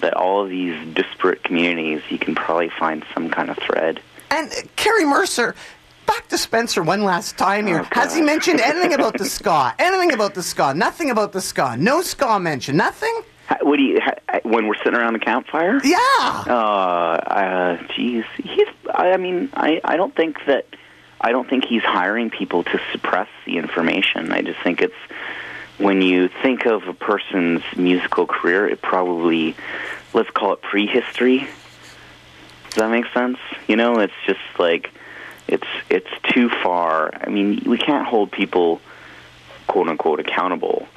that 0.00 0.14
all 0.14 0.42
of 0.42 0.50
these 0.50 0.74
disparate 0.92 1.44
communities, 1.44 2.02
you 2.10 2.18
can 2.18 2.34
probably 2.34 2.68
find 2.68 3.04
some 3.14 3.30
kind 3.30 3.48
of 3.48 3.56
thread. 3.58 4.00
And 4.30 4.50
uh, 4.50 4.54
Carey 4.76 5.04
Mercer, 5.04 5.54
back 6.06 6.28
to 6.28 6.38
Spencer 6.38 6.82
one 6.82 7.04
last 7.04 7.36
time 7.38 7.66
here. 7.66 7.80
Oh, 7.80 7.88
Has 7.92 8.14
he 8.14 8.22
mentioned 8.22 8.60
anything 8.64 8.94
about 8.94 9.16
the 9.18 9.24
ska? 9.24 9.74
Anything 9.78 10.12
about 10.12 10.34
the 10.34 10.42
ska? 10.42 10.74
Nothing 10.74 11.10
about 11.10 11.32
the 11.32 11.40
ska. 11.40 11.76
No 11.78 12.02
ska 12.02 12.38
mentioned. 12.38 12.78
Nothing? 12.78 13.22
What 13.62 13.76
do 13.76 13.82
you 13.82 14.00
when 14.42 14.66
we're 14.66 14.76
sitting 14.76 14.94
around 14.94 15.14
the 15.14 15.18
campfire? 15.20 15.80
Yeah. 15.82 15.98
Uh, 16.46 16.52
uh, 16.52 17.82
geez, 17.94 18.24
he's. 18.36 18.68
I 18.94 19.12
I 19.12 19.16
mean, 19.16 19.48
I, 19.54 19.80
I 19.84 19.96
don't 19.96 20.14
think 20.14 20.44
that. 20.46 20.66
I 21.20 21.32
don't 21.32 21.48
think 21.48 21.64
he's 21.64 21.82
hiring 21.82 22.30
people 22.30 22.62
to 22.64 22.80
suppress 22.92 23.28
the 23.44 23.56
information. 23.56 24.30
I 24.32 24.42
just 24.42 24.60
think 24.60 24.80
it's 24.82 24.94
when 25.78 26.02
you 26.02 26.28
think 26.42 26.66
of 26.66 26.86
a 26.86 26.92
person's 26.92 27.62
musical 27.76 28.26
career, 28.26 28.68
it 28.68 28.82
probably, 28.82 29.56
let's 30.12 30.30
call 30.30 30.52
it 30.52 30.62
prehistory. 30.62 31.48
Does 32.70 32.76
that 32.76 32.90
make 32.90 33.06
sense? 33.12 33.38
You 33.66 33.76
know, 33.76 33.98
it's 33.98 34.14
just 34.26 34.40
like 34.58 34.90
it's 35.46 35.66
it's 35.88 36.10
too 36.32 36.48
far. 36.48 37.10
I 37.14 37.28
mean, 37.30 37.62
we 37.66 37.78
can't 37.78 38.06
hold 38.06 38.30
people 38.30 38.80
quote 39.66 39.88
unquote 39.88 40.20
accountable 40.20 40.88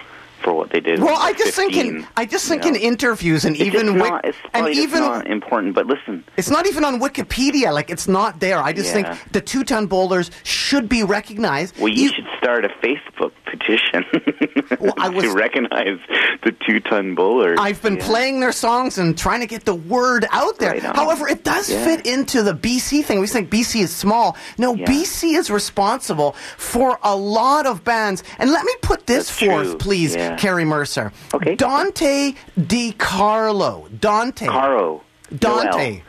for 0.43 0.53
what 0.53 0.71
they 0.71 0.79
did. 0.79 0.99
Well, 1.01 1.17
I 1.19 1.33
just 1.33 1.53
think 1.53 1.75
in 1.75 2.05
I 2.17 2.25
just 2.25 2.47
think 2.47 2.65
in 2.65 2.75
interviews 2.75 3.45
and 3.45 3.55
It's 3.55 3.63
even 3.65 3.97
not, 3.97 4.25
it's 4.25 4.37
and 4.53 4.67
even 4.69 5.01
not 5.01 5.27
important. 5.27 5.75
But 5.75 5.87
listen, 5.87 6.23
it's 6.37 6.49
not 6.49 6.67
even 6.67 6.83
on 6.85 6.99
Wikipedia. 6.99 7.73
Like 7.73 7.89
it's 7.89 8.07
not 8.07 8.39
there. 8.39 8.59
I 8.59 8.73
just 8.73 8.93
Yeah. 8.95 9.13
think 9.15 9.31
the 9.33 9.41
two 9.41 9.63
ton 9.63 9.87
bowlers 9.87 10.31
should 10.43 10.89
be 10.89 11.03
recognized. 11.03 11.77
Well, 11.77 11.89
you 11.89 12.03
You- 12.03 12.09
should 12.13 12.27
start 12.37 12.65
a 12.65 12.69
Facebook 12.83 13.31
petition 13.45 14.03
Well, 14.79 14.93
I 14.97 15.09
was- 15.15 15.25
to 15.25 15.33
recognize 15.33 15.99
the 16.43 16.51
two-ton 16.65 17.13
bowlers. 17.15 17.57
I've 17.59 17.81
been 17.81 17.97
Yeah. 17.97 18.05
playing 18.05 18.39
their 18.39 18.51
songs 18.51 18.97
and 18.97 19.17
trying 19.17 19.41
to 19.41 19.45
get 19.45 19.65
the 19.65 19.75
word 19.75 20.25
out 20.31 20.57
there. 20.57 20.71
Right. 20.71 20.81
However, 20.83 21.27
it 21.27 21.43
does 21.43 21.69
Yeah. 21.69 21.83
fit 21.85 22.05
into 22.07 22.41
the 22.41 22.53
BC 22.53 23.03
thing. 23.03 23.19
We 23.19 23.27
think 23.27 23.49
BC 23.49 23.81
is 23.81 23.91
small. 23.95 24.35
No. 24.57 24.75
BC 24.75 25.35
is 25.35 25.51
responsible 25.51 26.35
for 26.57 26.97
a 27.03 27.15
lot 27.15 27.65
of 27.67 27.83
bands. 27.83 28.23
And 28.39 28.51
let 28.51 28.63
me 28.65 28.73
put 28.81 29.05
this 29.05 29.27
That's 29.27 29.39
forth, 29.39 29.67
true. 29.69 29.77
please, 29.77 30.15
Yeah. 30.31 30.37
Carey 30.37 30.65
Mercer. 30.65 31.11
Okay. 31.33 31.55
Dante 31.55 32.33
DiCarlo. 32.59 33.99
Dante. 33.99 34.47
Caro. 34.47 35.01
Dante. 35.35 35.91
Noel. 35.91 36.01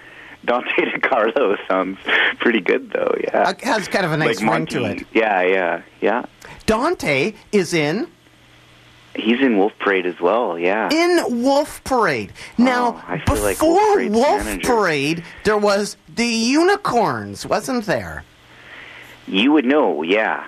Dante 0.44 0.70
DiCarlo 0.90 1.56
sounds 1.68 1.98
pretty 2.40 2.60
good, 2.60 2.90
though. 2.90 3.14
Yeah, 3.22 3.42
Uh, 3.50 3.54
has 3.62 3.86
kind 3.88 4.04
of 4.04 4.12
a 4.12 4.16
nice 4.16 4.40
like 4.42 4.52
ring 4.52 4.66
to 4.66 4.84
it. 4.86 5.06
Yeah, 5.12 5.42
yeah, 5.42 5.82
yeah. 6.00 6.24
Dante 6.66 7.34
is 7.52 7.72
in 7.74 8.08
He's 9.14 9.40
in 9.42 9.58
Wolf 9.58 9.72
Parade 9.78 10.06
as 10.06 10.18
well. 10.20 10.58
Yeah. 10.58 10.88
in 10.90 11.42
Wolf 11.42 11.84
Parade. 11.84 12.32
Now, 12.56 13.02
Oh, 13.08 13.18
feel 13.34 13.42
like 13.44 13.58
before 13.58 13.74
Wolf 13.74 13.92
Parade's 13.94 14.14
Wolf 14.14 14.44
manager. 14.46 14.66
Parade, 14.74 15.24
there 15.44 15.58
was 15.58 15.96
the 16.14 16.26
Unicorns, 16.26 17.46
wasn't 17.46 17.84
there? 17.86 18.24
you 19.28 19.52
would 19.52 19.64
know. 19.64 20.02
Yeah. 20.02 20.44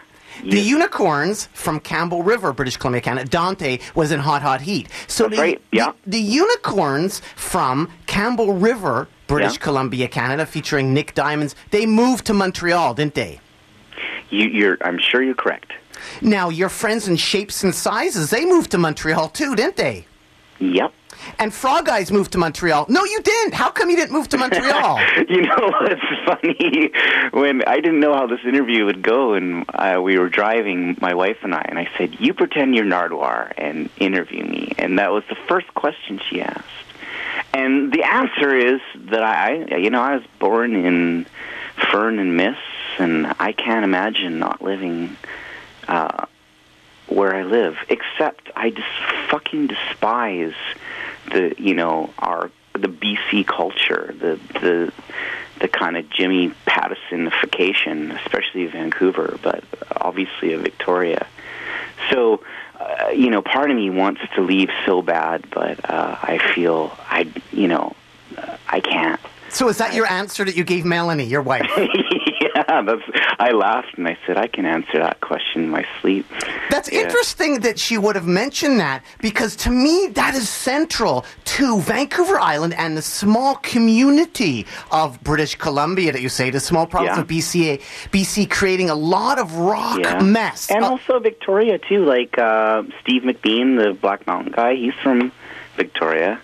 The 0.50 0.60
Unicorns 0.60 1.48
from 1.54 1.80
Campbell 1.80 2.22
River, 2.22 2.52
British 2.52 2.76
Columbia, 2.76 3.00
Canada. 3.00 3.28
Dante 3.28 3.78
was 3.94 4.12
in 4.12 4.20
Hot 4.20 4.42
Hot 4.42 4.60
Heat. 4.60 4.88
So 5.06 5.24
That's 5.24 5.36
the, 5.36 5.42
right, 5.42 5.62
yeah. 5.72 5.92
the, 6.04 6.10
the 6.10 6.20
Unicorns 6.20 7.20
from 7.36 7.90
Campbell 8.06 8.52
River, 8.52 9.08
British 9.26 9.54
Yeah. 9.54 9.58
Columbia, 9.58 10.08
Canada, 10.08 10.44
featuring 10.46 10.92
Nick 10.92 11.14
Diamonds, 11.14 11.54
they 11.70 11.86
moved 11.86 12.26
to 12.26 12.34
Montreal, 12.34 12.94
didn't 12.94 13.14
they? 13.14 13.40
you, 14.30 14.46
you're. 14.48 14.78
I'm 14.82 14.98
sure 14.98 15.22
you're 15.22 15.34
correct. 15.34 15.72
Now, 16.20 16.48
your 16.50 16.68
friends 16.68 17.08
in 17.08 17.16
Shapes 17.16 17.62
and 17.64 17.74
Sizes, 17.74 18.30
they 18.30 18.44
moved 18.44 18.70
to 18.72 18.78
Montreal 18.78 19.28
too, 19.28 19.54
didn't 19.54 19.76
they? 19.76 20.06
Yep. 20.58 20.92
And 21.38 21.52
Frog 21.52 21.88
Eyes 21.88 22.10
moved 22.12 22.32
to 22.32 22.38
Montreal. 22.38 22.86
No, 22.88 23.04
you 23.04 23.20
didn't. 23.20 23.54
How 23.54 23.70
come 23.70 23.90
you 23.90 23.96
didn't 23.96 24.12
move 24.12 24.28
to 24.28 24.38
Montreal? 24.38 25.00
you 25.28 25.42
know 25.42 25.72
what's 25.80 26.00
funny? 26.24 26.90
When 27.32 27.62
I 27.64 27.76
didn't 27.76 28.00
know 28.00 28.14
how 28.14 28.26
this 28.26 28.40
interview 28.44 28.84
would 28.84 29.02
go, 29.02 29.34
and 29.34 29.64
uh, 29.74 30.00
we 30.02 30.18
were 30.18 30.28
driving, 30.28 30.96
my 31.00 31.14
wife 31.14 31.38
and 31.42 31.54
I, 31.54 31.64
and 31.68 31.78
I 31.78 31.88
said, 31.96 32.20
"You 32.20 32.34
pretend 32.34 32.74
you're 32.74 32.84
Nardwuar 32.84 33.52
and 33.56 33.90
interview 33.98 34.44
me," 34.44 34.72
and 34.78 34.98
that 34.98 35.12
was 35.12 35.24
the 35.28 35.36
first 35.48 35.72
question 35.74 36.20
she 36.28 36.40
asked. 36.40 36.64
And 37.52 37.92
the 37.92 38.02
answer 38.02 38.54
is 38.54 38.80
that 38.96 39.22
I, 39.22 39.76
you 39.76 39.90
know, 39.90 40.02
I 40.02 40.16
was 40.16 40.24
born 40.38 40.74
in 40.74 41.26
Fern 41.90 42.18
and 42.18 42.36
Miss, 42.36 42.56
and 42.98 43.32
I 43.38 43.52
can't 43.52 43.84
imagine 43.84 44.38
not 44.38 44.62
living 44.62 45.16
uh, 45.88 46.26
where 47.06 47.34
I 47.34 47.42
live. 47.42 47.76
Except 47.88 48.50
I 48.56 48.70
just 48.70 48.88
fucking 49.28 49.68
despise 49.68 50.54
the, 51.30 51.54
you 51.58 51.74
know, 51.74 52.10
our 52.18 52.50
the 52.72 52.88
BC 52.88 53.46
culture, 53.46 54.14
the 54.18 54.38
the 54.60 54.92
the 55.60 55.68
kind 55.68 55.96
of 55.96 56.10
Jimmy 56.10 56.52
Pattisonification, 56.66 58.20
especially 58.24 58.66
of 58.66 58.72
Vancouver, 58.72 59.38
but 59.42 59.62
obviously 59.96 60.52
of 60.52 60.62
Victoria. 60.62 61.26
So, 62.10 62.44
uh, 62.78 63.10
you 63.10 63.30
know, 63.30 63.40
part 63.40 63.70
of 63.70 63.76
me 63.76 63.88
wants 63.90 64.20
to 64.34 64.42
leave 64.42 64.68
so 64.84 65.00
bad, 65.00 65.48
but 65.50 65.88
uh, 65.88 66.18
I 66.20 66.38
feel 66.54 66.96
I, 67.08 67.30
you 67.52 67.68
know, 67.68 67.94
I 68.68 68.80
can't. 68.80 69.20
so 69.48 69.68
is 69.68 69.78
that 69.78 69.94
your 69.94 70.06
answer 70.06 70.44
that 70.44 70.56
you 70.56 70.64
gave 70.64 70.84
Melanie, 70.84 71.24
your 71.24 71.42
wife? 71.42 71.70
yeah, 72.68 72.82
that's. 72.82 73.02
I 73.38 73.50
laughed 73.50 73.96
and 73.98 74.06
I 74.06 74.16
said, 74.26 74.36
I 74.36 74.46
can 74.46 74.64
answer 74.66 74.98
that 74.98 75.20
question 75.20 75.64
in 75.64 75.70
my 75.70 75.84
sleep. 76.00 76.26
That's 76.70 76.90
Yeah. 76.92 77.00
interesting 77.00 77.60
that 77.60 77.78
she 77.78 77.98
would 77.98 78.14
have 78.14 78.26
mentioned 78.26 78.78
that 78.80 79.02
because 79.20 79.56
to 79.56 79.70
me 79.70 80.08
that 80.14 80.34
is 80.34 80.48
central 80.48 81.24
to 81.56 81.80
Vancouver 81.80 82.38
Island 82.38 82.74
and 82.74 82.96
the 82.96 83.02
small 83.02 83.56
community 83.56 84.66
of 84.90 85.22
British 85.22 85.54
Columbia 85.56 86.12
that 86.12 86.22
you 86.22 86.28
say, 86.28 86.50
the 86.50 86.60
small 86.60 86.86
province 86.86 87.16
Yeah. 87.16 87.22
of 87.22 87.26
BC, 87.28 87.80
BC 88.12 88.46
creating 88.46 88.90
a 88.90 88.94
lot 88.94 89.38
of 89.38 89.56
rock 89.56 89.98
Yeah. 89.98 90.20
mess. 90.22 90.70
And 90.70 90.84
Uh, 90.84 90.90
also 90.90 91.18
Victoria 91.18 91.78
too, 91.78 92.04
like 92.04 92.38
uh, 92.38 92.82
Steve 93.02 93.22
McBean, 93.22 93.78
the 93.82 93.94
Black 93.94 94.26
Mountain 94.26 94.52
guy. 94.52 94.74
He's 94.74 94.94
from 95.02 95.32
Victoria. 95.76 96.40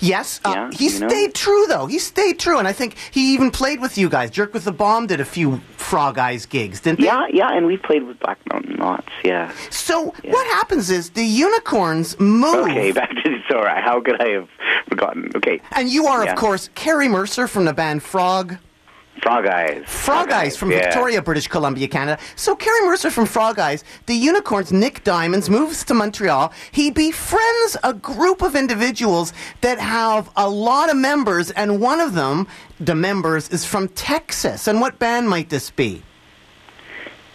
Yes, 0.00 0.40
uh, 0.44 0.52
Yeah, 0.54 0.70
he 0.72 0.88
you 0.88 1.00
know? 1.00 1.08
stayed 1.08 1.34
true 1.34 1.66
though. 1.68 1.86
He 1.86 1.98
stayed 1.98 2.38
true, 2.38 2.58
and 2.58 2.66
I 2.68 2.72
think 2.72 2.96
he 3.10 3.34
even 3.34 3.50
played 3.50 3.80
with 3.80 3.96
you 3.98 4.08
guys. 4.08 4.30
Jerk 4.30 4.52
with 4.54 4.64
the 4.64 4.72
Bomb 4.72 5.06
did 5.06 5.20
a 5.20 5.24
few 5.24 5.60
Frog 5.76 6.18
Eyes 6.18 6.46
gigs, 6.46 6.80
didn't 6.80 7.00
they? 7.00 7.06
Yeah, 7.06 7.26
yeah, 7.32 7.52
and 7.52 7.66
we 7.66 7.76
played 7.76 8.04
with 8.04 8.18
Black 8.20 8.38
Mountain 8.52 8.76
lots. 8.76 9.08
Yeah. 9.24 9.50
So 9.70 10.14
Yeah. 10.22 10.32
what 10.32 10.46
happens 10.48 10.90
is 10.90 11.10
the 11.10 11.24
unicorns 11.24 12.18
move. 12.18 12.66
Okay, 12.68 12.92
back 12.92 13.10
to 13.10 13.22
the 13.30 13.38
story. 13.48 13.68
How 13.80 14.00
could 14.00 14.20
I 14.20 14.28
have 14.30 14.48
forgotten? 14.88 15.30
Okay, 15.36 15.60
And 15.72 15.88
you 15.88 16.06
are, 16.06 16.24
Yeah. 16.24 16.32
of 16.32 16.38
course, 16.38 16.68
Carey 16.74 17.08
Mercer 17.08 17.46
from 17.48 17.64
the 17.64 17.72
band 17.72 18.02
Frog. 18.02 18.56
Frog 19.22 19.46
Eyes. 19.46 19.84
Frog 19.86 20.32
Eyes 20.32 20.56
from 20.56 20.72
yeah. 20.72 20.80
Victoria, 20.80 21.22
British 21.22 21.46
Columbia, 21.46 21.86
Canada. 21.86 22.20
So 22.34 22.56
Carey 22.56 22.80
Mercer 22.80 23.08
from 23.08 23.26
Frog 23.26 23.56
Eyes, 23.60 23.84
the 24.06 24.14
Unicorns, 24.14 24.72
Nick 24.72 25.04
Diamonds, 25.04 25.48
moves 25.48 25.84
to 25.84 25.94
Montreal. 25.94 26.52
He 26.72 26.90
befriends 26.90 27.76
a 27.84 27.94
group 27.94 28.42
of 28.42 28.56
individuals 28.56 29.32
that 29.60 29.78
have 29.78 30.28
a 30.36 30.50
lot 30.50 30.90
of 30.90 30.96
members, 30.96 31.52
and 31.52 31.80
one 31.80 32.00
of 32.00 32.14
them, 32.14 32.48
the 32.80 32.96
members, 32.96 33.48
is 33.50 33.64
from 33.64 33.88
Texas. 33.90 34.66
And 34.66 34.80
what 34.80 34.98
band 34.98 35.28
might 35.28 35.50
this 35.50 35.70
be? 35.70 36.02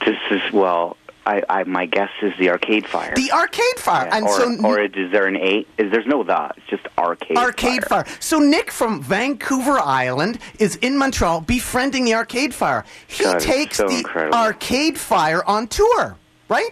This 0.05 0.19
is 0.29 0.41
well. 0.51 0.97
I, 1.27 1.43
I 1.49 1.63
my 1.65 1.85
guess 1.85 2.09
is 2.21 2.33
the 2.39 2.49
Arcade 2.49 2.85
Fire. 2.87 3.13
The 3.15 3.31
Arcade 3.33 3.77
Fire. 3.77 4.07
Yeah, 4.07 4.15
And 4.17 4.25
or, 4.25 4.37
so 4.39 4.65
or 4.65 4.79
is 4.81 5.11
there 5.11 5.27
an 5.27 5.35
eight? 5.35 5.67
Is 5.77 5.91
there's 5.91 6.07
no 6.07 6.23
the? 6.23 6.51
It's 6.55 6.65
just 6.67 6.87
Arcade. 6.97 7.35
Fire. 7.35 7.45
Arcade 7.45 7.83
Fire. 7.85 8.05
So 8.19 8.39
Nick 8.39 8.71
from 8.71 9.01
Vancouver 9.03 9.77
Island 9.79 10.39
is 10.57 10.77
in 10.77 10.97
Montreal 10.97 11.41
befriending 11.41 12.05
the 12.05 12.13
Arcade 12.15 12.53
Fire. 12.53 12.85
He 13.07 13.25
God, 13.25 13.39
takes 13.41 13.77
so 13.77 13.87
the 13.89 13.97
incredible. 13.97 14.37
Arcade 14.37 14.97
Fire 14.97 15.43
on 15.45 15.67
tour, 15.67 16.15
right? 16.49 16.71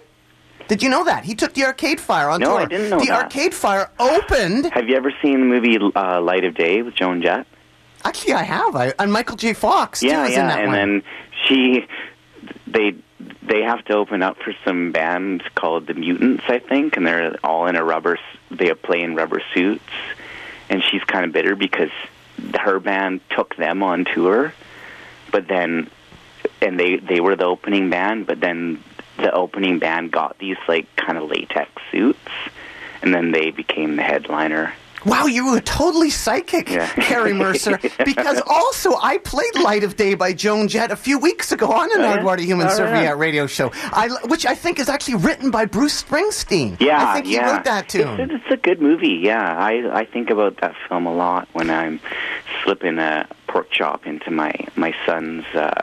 Did 0.68 0.82
you 0.82 0.90
know 0.90 1.04
that? 1.04 1.26
He 1.26 1.36
took 1.36 1.54
the 1.54 1.66
Arcade 1.66 2.00
Fire 2.00 2.30
on 2.30 2.40
No, 2.40 2.52
tour. 2.52 2.62
I 2.62 2.66
didn't 2.66 2.90
know 2.90 3.00
the 3.00 3.08
that. 3.08 3.24
Arcade 3.26 3.54
Fire 3.54 3.92
opened. 4.00 4.66
Have 4.74 4.88
you 4.90 4.96
ever 4.96 5.12
seen 5.22 5.42
the 5.42 5.46
movie 5.46 5.78
uh, 5.96 6.22
Light 6.22 6.44
of 6.46 6.56
Day 6.56 6.82
with 6.82 6.96
Joan 6.96 7.22
Jett? 7.22 7.46
Actually, 8.04 8.34
I 8.34 8.44
have. 8.44 8.76
I, 8.76 8.94
and 9.00 9.12
Michael 9.12 9.36
J. 9.36 9.54
Fox 9.54 10.00
too 10.00 10.08
yeah, 10.08 10.26
is 10.26 10.32
yeah. 10.32 10.42
in 10.42 10.48
that 10.48 10.60
and 10.60 10.68
one. 10.68 10.76
then 10.76 11.04
she, 11.48 11.86
they, 12.68 12.96
they 13.42 13.62
have 13.62 13.84
to 13.86 13.94
open 13.94 14.22
up 14.22 14.38
for 14.38 14.54
some 14.64 14.92
band 14.92 15.44
called 15.56 15.88
the 15.88 15.94
Mutants, 15.94 16.44
I 16.48 16.60
think, 16.60 16.98
and 16.98 17.06
they're 17.06 17.36
all 17.44 17.68
in 17.68 17.76
a 17.76 17.84
rubber. 17.84 18.18
They 18.52 18.74
play 18.74 19.02
in 19.02 19.16
rubber 19.16 19.42
suits, 19.54 19.84
and 20.70 20.84
she's 20.84 21.04
kind 21.04 21.26
of 21.26 21.32
bitter 21.32 21.56
because 21.56 21.92
her 22.60 22.80
band 22.80 23.22
took 23.30 23.56
them 23.56 23.84
on 23.84 24.06
tour, 24.06 24.54
but 25.32 25.48
then, 25.48 25.90
and 26.62 26.80
they 26.80 26.98
they 26.98 27.20
were 27.20 27.36
the 27.36 27.46
opening 27.46 27.90
band, 27.90 28.28
but 28.28 28.40
then 28.40 28.84
the 29.18 29.32
opening 29.32 29.80
band 29.80 30.12
got 30.12 30.38
these 30.38 30.58
like 30.68 30.94
kind 30.96 31.18
of 31.18 31.30
latex 31.30 31.72
suits, 31.92 32.20
and 33.02 33.14
then 33.14 33.32
they 33.32 33.52
became 33.52 33.96
the 33.96 34.04
headliner. 34.04 34.74
Wow, 35.06 35.26
you 35.28 35.52
were 35.52 35.62
totally 35.62 36.10
psychic, 36.10 36.70
Yeah. 36.70 36.88
Carey 36.96 37.34
Mercer. 37.34 37.80
Because 38.04 38.42
also, 38.48 38.96
I 39.02 39.18
played 39.20 39.56
"Light 39.62 39.84
of 39.84 39.96
Day" 39.96 40.16
by 40.16 40.34
Joan 40.34 40.68
Jett 40.68 40.92
a 40.92 40.96
few 40.96 41.20
weeks 41.20 41.52
ago 41.52 41.72
on 41.72 41.92
an 41.94 42.02
Oh, 42.02 42.34
yeah? 42.34 42.38
Human 42.44 42.68
Oh, 42.68 42.72
Serviette 42.72 43.04
yeah. 43.04 43.12
radio 43.16 43.48
show, 43.48 43.72
I, 43.92 44.10
which 44.26 44.46
I 44.46 44.56
think 44.56 44.80
is 44.80 44.90
actually 44.90 45.16
written 45.16 45.52
by 45.52 45.66
Bruce 45.66 46.02
Springsteen. 46.04 46.80
Yeah, 46.82 47.08
I 47.10 47.14
think 47.16 47.28
he 47.28 47.40
wrote 47.40 47.64
that 47.66 47.88
tune. 47.90 48.20
It's, 48.20 48.34
it's 48.34 48.52
a 48.52 48.58
good 48.58 48.82
movie. 48.82 49.20
Yeah, 49.24 49.42
I 49.58 50.00
I 50.02 50.06
think 50.06 50.30
about 50.30 50.58
that 50.62 50.76
film 50.90 51.06
a 51.06 51.14
lot 51.14 51.48
when 51.54 51.70
I'm 51.70 52.00
slipping 52.64 52.98
a 53.00 53.28
pork 53.48 53.70
chop 53.72 54.06
into 54.06 54.32
my 54.32 54.54
my 54.76 54.94
son's 55.06 55.46
uh, 55.54 55.74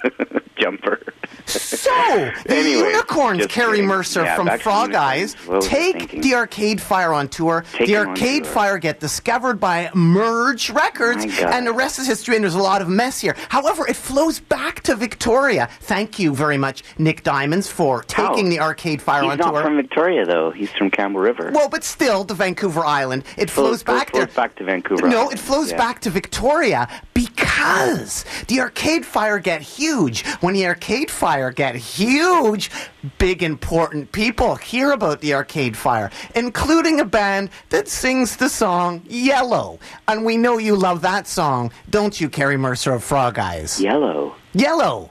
jumper. 0.56 1.00
So, 1.46 1.90
the 2.44 2.54
Anyway, 2.56 2.90
Unicorns, 2.90 3.46
Carey 3.46 3.76
kidding. 3.76 3.86
Mercer 3.86 4.24
Yeah, 4.24 4.34
from 4.36 4.58
Frog 4.58 4.94
Eyes, 4.94 5.34
What 5.46 5.58
was 5.58 5.66
I 5.66 5.70
take 5.70 6.22
the 6.22 6.34
Arcade 6.34 6.80
Fire 6.80 7.12
on 7.12 7.28
tour. 7.28 7.64
Take 7.72 7.86
the 7.86 7.96
Arcade 7.98 8.42
tour. 8.44 8.52
Fire 8.52 8.78
get 8.78 8.98
discovered 8.98 9.60
by 9.60 9.90
Merge 9.94 10.70
Records, 10.70 11.24
and 11.40 11.66
the 11.66 11.72
rest 11.72 11.98
is 12.00 12.06
history, 12.08 12.34
and 12.34 12.42
there's 12.44 12.56
a 12.56 12.62
lot 12.62 12.82
of 12.82 12.88
mess 12.88 13.20
here. 13.20 13.36
However, 13.48 13.86
it 13.86 13.94
flows 13.94 14.40
back 14.40 14.80
to 14.82 14.96
Victoria. 14.96 15.68
Thank 15.82 16.18
you 16.18 16.34
very 16.34 16.56
much, 16.58 16.82
Nick 16.98 17.22
Diamonds, 17.22 17.68
for 17.70 18.02
taking 18.02 18.46
Oh. 18.46 18.50
the 18.50 18.60
Arcade 18.60 19.00
Fire 19.00 19.22
on 19.24 19.38
tour. 19.38 19.46
He's 19.46 19.52
not 19.54 19.62
from 19.64 19.76
Victoria 19.76 20.24
though. 20.26 20.50
He's 20.50 20.70
from 20.72 20.90
Campbell 20.90 21.20
River. 21.20 21.52
well, 21.54 21.68
but 21.68 21.84
still, 21.84 22.24
to 22.24 22.34
Vancouver 22.34 22.84
Island. 22.84 23.22
It 23.36 23.50
flows, 23.50 23.82
flows, 23.82 23.98
back 24.00 24.10
flows 24.10 24.24
there. 24.26 24.34
back 24.34 24.56
to 24.56 24.64
Vancouver. 24.64 25.06
No, 25.08 25.18
Island. 25.20 25.32
it 25.34 25.38
flows 25.38 25.70
Yeah. 25.70 25.76
back 25.76 26.00
to 26.00 26.10
Victoria 26.10 26.88
because 27.14 28.24
the 28.48 28.60
Arcade 28.60 29.04
Fire 29.04 29.38
get 29.38 29.62
huge. 29.62 30.26
When 30.40 30.54
the 30.54 30.66
Arcade 30.66 31.10
Fire 31.10 31.50
get 31.50 31.74
huge, 31.74 32.70
big 33.18 33.42
important 33.42 34.12
people 34.12 34.56
hear 34.56 34.92
about 34.92 35.20
the 35.20 35.34
Arcade 35.34 35.76
Fire, 35.76 36.10
including 36.34 37.00
a 37.00 37.04
band 37.04 37.50
that 37.70 37.88
sings 37.88 38.36
the 38.36 38.48
song 38.48 39.02
Yellow. 39.08 39.78
And 40.08 40.24
we 40.24 40.36
know 40.36 40.58
you 40.58 40.76
love 40.76 41.02
that 41.02 41.26
song, 41.26 41.72
don't 41.90 42.20
you, 42.20 42.28
Carey 42.28 42.56
Mercer 42.56 42.92
of 42.92 43.04
Frog 43.04 43.38
Eyes? 43.38 43.80
Yellow. 43.80 44.34
Yellow. 44.52 45.10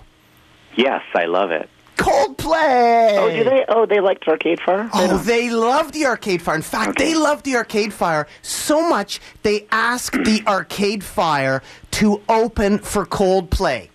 Yes, 0.75 1.01
I 1.13 1.25
love 1.25 1.51
it. 1.51 1.69
Coldplay. 1.97 3.17
Oh, 3.17 3.29
do 3.29 3.43
they? 3.43 3.65
Oh, 3.69 3.85
they 3.85 3.99
liked 3.99 4.27
Arcade 4.27 4.59
Fire. 4.65 4.89
Oh, 4.93 5.17
they 5.17 5.49
love 5.49 5.91
the 5.91 6.05
Arcade 6.05 6.41
Fire. 6.41 6.55
In 6.55 6.61
fact, 6.61 6.89
Okay. 6.91 7.05
they 7.13 7.15
love 7.15 7.43
the 7.43 7.55
Arcade 7.55 7.93
Fire 7.93 8.27
so 8.41 8.87
much 8.87 9.19
they 9.43 9.65
asked 9.71 10.23
the 10.23 10.43
Arcade 10.47 11.03
Fire 11.03 11.61
to 11.91 12.21
open 12.29 12.79
for 12.79 13.05
Coldplay. 13.05 13.89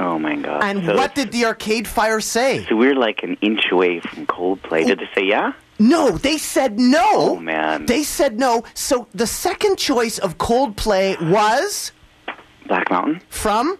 Oh 0.00 0.18
my 0.18 0.36
God. 0.36 0.64
And 0.64 0.84
So- 0.86 0.96
what 0.96 1.14
did 1.14 1.32
the 1.32 1.44
Arcade 1.46 1.86
Fire 1.86 2.20
say? 2.20 2.64
So 2.68 2.76
we're 2.76 2.94
like 2.96 3.22
an 3.22 3.36
inch 3.40 3.70
away 3.70 4.00
from 4.00 4.26
Coldplay. 4.26 4.86
Did 4.86 5.00
they 5.00 5.08
say 5.14 5.26
yeah? 5.26 5.52
No, 5.78 6.10
they 6.12 6.38
said 6.38 6.78
no. 6.78 7.02
Oh 7.12 7.36
man. 7.36 7.86
They 7.86 8.02
said 8.02 8.38
no. 8.38 8.64
So 8.74 9.06
the 9.14 9.26
second 9.26 9.76
choice 9.78 10.18
of 10.18 10.38
Coldplay 10.38 11.20
was 11.30 11.92
Black 12.66 12.90
Mountain, 12.90 13.20
from 13.28 13.78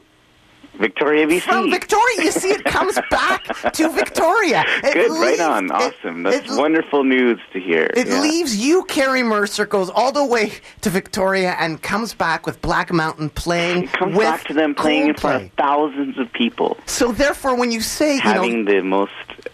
Victoria, 0.75 1.27
BC. 1.27 1.41
from 1.43 1.71
Victoria. 1.71 2.23
You 2.23 2.31
see, 2.33 2.49
it 2.51 2.65
comes 2.65 2.99
back 3.11 3.45
to 3.73 3.89
Victoria. 3.91 4.65
It 4.83 4.95
Good, 4.95 5.11
right 5.11 5.31
leaves- 5.31 5.41
on. 5.41 5.67
it- 5.67 5.73
Awesome. 5.73 6.23
That's 6.23 6.51
it- 6.51 6.57
wonderful 6.59 7.05
news 7.05 7.39
to 7.53 7.61
hear. 7.61 7.91
It 7.95 8.07
yeah. 8.09 8.21
leaves 8.21 8.57
you, 8.57 8.85
Carey 8.85 9.23
Mercer, 9.23 9.67
goes 9.67 9.91
all 9.91 10.13
the 10.13 10.25
way 10.25 10.53
to 10.81 10.91
Victoria 10.91 11.57
and 11.59 11.81
comes 11.83 12.15
back 12.15 12.47
with 12.47 12.61
Black 12.63 12.93
Mountain 12.93 13.31
playing 13.31 13.85
It 13.85 13.93
comes 13.93 14.17
with 14.17 14.27
back 14.27 14.45
to 14.45 14.55
them 14.55 14.75
playing 14.75 15.09
in 15.09 15.15
front 15.15 15.45
of 15.45 15.53
thousands 15.53 16.19
of 16.19 16.33
people, 16.33 16.77
So 16.87 17.13
therefore, 17.13 17.55
when 17.57 17.71
you 17.71 17.81
say, 17.81 18.17
you 18.17 18.25
know, 18.25 18.31
having 18.33 18.65
the 18.65 18.81
most 18.83 19.13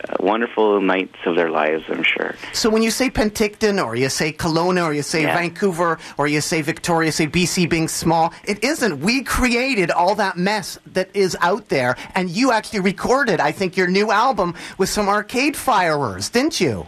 uh, 0.08 0.16
wonderful 0.20 0.80
nights 0.80 1.16
of 1.26 1.34
their 1.36 1.50
lives. 1.50 1.84
I'm 1.88 2.02
sure. 2.02 2.34
so 2.52 2.70
when 2.70 2.82
you 2.82 2.90
say 2.90 3.10
Penticton 3.10 3.84
or 3.84 3.96
you 3.96 4.08
say 4.08 4.32
Kelowna 4.32 4.84
or 4.84 4.94
you 4.94 5.02
say 5.02 5.22
Yeah. 5.22 5.36
Vancouver 5.36 5.98
or 6.16 6.26
you 6.28 6.40
say 6.40 6.62
Victoria, 6.62 7.10
say 7.12 7.26
BC 7.26 7.68
being 7.68 7.88
small, 7.88 8.32
it 8.44 8.62
isn't. 8.62 9.00
We 9.00 9.22
created 9.22 9.90
all 9.90 10.14
that 10.16 10.36
mess 10.36 10.78
that 10.92 11.07
is 11.14 11.36
out 11.40 11.68
there, 11.68 11.96
and 12.14 12.28
you 12.30 12.52
actually 12.52 12.80
recorded, 12.80 13.40
I 13.40 13.52
think, 13.52 13.76
your 13.76 13.86
new 13.88 14.10
album 14.10 14.54
with 14.78 14.88
some 14.88 15.08
arcade 15.08 15.56
firers, 15.56 16.28
didn't 16.30 16.60
you? 16.60 16.86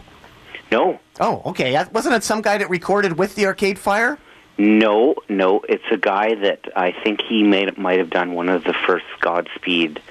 No, 0.71 0.99
Oh, 1.19 1.41
okay. 1.47 1.75
Uh, 1.75 1.85
Wasn't 1.91 2.15
it 2.15 2.23
some 2.23 2.41
guy 2.41 2.57
that 2.57 2.69
recorded 2.69 3.17
with 3.17 3.35
the 3.35 3.45
Arcade 3.45 3.77
Fire? 3.77 4.17
no, 4.57 5.15
no. 5.29 5.61
It's 5.67 5.83
a 5.91 5.97
guy 5.97 6.35
that 6.35 6.59
I 6.75 6.91
think 7.03 7.21
he 7.21 7.43
made 7.43 7.77
might 7.77 7.99
have 7.99 8.09
done 8.09 8.33
one 8.33 8.47
of 8.49 8.63
the 8.63 8.73
first 8.73 9.05
Godspeed 9.19 10.01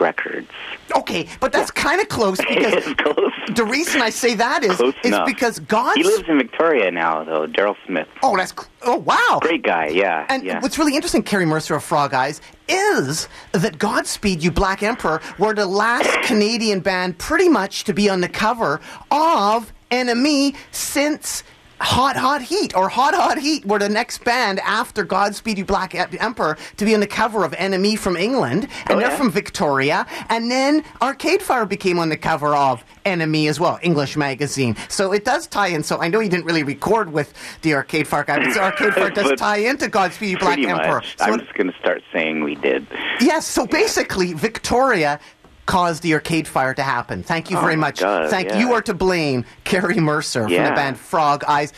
records. 0.00 0.48
Okay, 0.96 1.28
but 1.40 1.52
that's 1.52 1.70
kind 1.70 2.00
of 2.00 2.08
close 2.08 2.38
because 2.48 2.84
close. 2.94 3.32
the 3.54 3.64
reason 3.64 4.02
I 4.02 4.10
say 4.10 4.34
that 4.34 4.64
is 4.64 4.76
Close 4.76 4.94
is 5.02 5.08
enough. 5.12 5.26
because 5.26 5.58
God's. 5.60 5.96
He 5.96 6.04
lives 6.04 6.28
in 6.28 6.38
Victoria 6.38 6.90
now, 6.90 7.24
though. 7.24 7.46
Daryl 7.46 7.76
Smith. 7.86 8.08
oh, 8.22 8.36
that's 8.36 8.54
oh 8.82 8.96
wow. 8.98 9.38
Great 9.42 9.62
guy. 9.62 9.88
Yeah. 9.88 10.26
And 10.28 10.44
yeah. 10.44 10.60
what's 10.60 10.78
really 10.78 10.94
interesting, 10.94 11.22
Carey 11.22 11.46
Mercer 11.46 11.74
of 11.74 11.84
Frog 11.84 12.14
Eyes, 12.14 12.40
is 12.68 13.28
that 13.52 13.78
Godspeed 13.78 14.42
You 14.42 14.50
Black 14.50 14.82
Emperor 14.82 15.20
were 15.38 15.54
the 15.54 15.66
last 15.66 16.10
Canadian 16.26 16.80
band 16.80 17.18
pretty 17.18 17.48
much 17.48 17.84
to 17.84 17.92
be 17.92 18.08
on 18.08 18.20
the 18.20 18.28
cover 18.28 18.80
of 19.10 19.72
NME 19.90 20.56
since 20.72 21.44
Hot 21.80 22.16
Hot 22.16 22.40
Heat 22.42 22.74
or 22.74 22.88
Hot 22.88 23.14
Hot 23.14 23.38
Heat 23.38 23.64
were 23.66 23.78
the 23.78 23.88
next 23.88 24.24
band 24.24 24.60
after 24.60 25.04
Godspeed 25.04 25.58
You 25.58 25.64
Black 25.64 25.94
Emperor 25.94 26.56
to 26.78 26.84
be 26.84 26.94
on 26.94 27.00
the 27.00 27.06
cover 27.06 27.44
of 27.44 27.52
NME 27.52 27.98
from 27.98 28.16
England, 28.16 28.68
and 28.86 28.92
Oh, 28.92 28.98
they're 28.98 29.10
yeah? 29.10 29.16
from 29.16 29.30
Victoria. 29.30 30.06
And 30.30 30.50
then 30.50 30.84
Arcade 31.02 31.42
Fire 31.42 31.66
became 31.66 31.98
on 31.98 32.08
the 32.08 32.16
cover 32.16 32.54
of 32.56 32.82
NME 33.04 33.48
as 33.48 33.60
well, 33.60 33.78
English 33.82 34.16
magazine. 34.16 34.74
So 34.88 35.12
it 35.12 35.24
does 35.24 35.46
tie 35.46 35.68
in. 35.68 35.82
So 35.82 36.00
I 36.00 36.08
know 36.08 36.20
you 36.20 36.30
didn't 36.30 36.46
really 36.46 36.62
record 36.62 37.12
with 37.12 37.34
the 37.62 37.74
Arcade 37.74 38.08
Fire 38.08 38.24
guy, 38.24 38.38
but 38.42 38.54
the 38.54 38.60
Arcade 38.60 38.94
Fire 38.94 39.10
does 39.10 39.32
tie 39.38 39.58
into 39.58 39.88
Godspeed 39.88 40.30
You 40.30 40.38
Black 40.38 40.58
Emperor. 40.58 41.02
So 41.18 41.24
I'm 41.26 41.38
just 41.40 41.52
going 41.54 41.70
to 41.70 41.78
start 41.78 42.02
saying 42.12 42.42
we 42.42 42.54
did. 42.54 42.86
yes, 43.20 43.46
so 43.46 43.66
basically 43.66 44.32
Victoria 44.32 45.20
caused 45.66 46.02
the 46.02 46.14
Arcade 46.14 46.46
Fire 46.48 46.74
to 46.74 46.82
happen. 46.82 47.22
Thank 47.22 47.50
you 47.50 47.58
Oh 47.58 47.60
very 47.60 47.76
much. 47.76 48.00
God, 48.00 48.30
Thank 48.30 48.50
yeah. 48.50 48.60
you 48.60 48.72
are 48.72 48.82
to 48.82 48.94
blame, 48.94 49.44
Carey 49.64 49.98
Mercer 50.00 50.42
from 50.44 50.52
the 50.52 50.70
band 50.70 50.98
Frog 50.98 51.44
Eyes. 51.44 51.72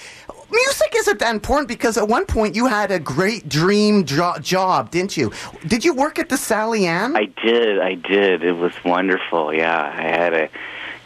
Music 0.51 0.95
isn't 0.97 1.19
that 1.19 1.35
important 1.35 1.69
because 1.69 1.99
at 1.99 2.09
one 2.09 2.25
point 2.25 2.55
you 2.57 2.67
had 2.67 2.91
a 2.91 2.99
great 2.99 3.49
dream 3.51 4.05
jo- 4.07 4.39
job, 4.41 4.91
didn't 4.91 5.15
you? 5.17 5.31
Did 5.67 5.85
you 5.85 5.93
work 5.93 6.19
at 6.19 6.31
the 6.31 6.39
Sally 6.39 6.87
Ann? 6.87 7.15
I 7.17 7.25
did. 7.45 7.79
I 7.79 7.95
did. 7.97 8.43
It 8.43 8.53
was 8.53 8.73
wonderful. 8.83 9.53
Yeah, 9.53 9.79
I 9.95 10.03
had 10.03 10.33
a 10.33 10.49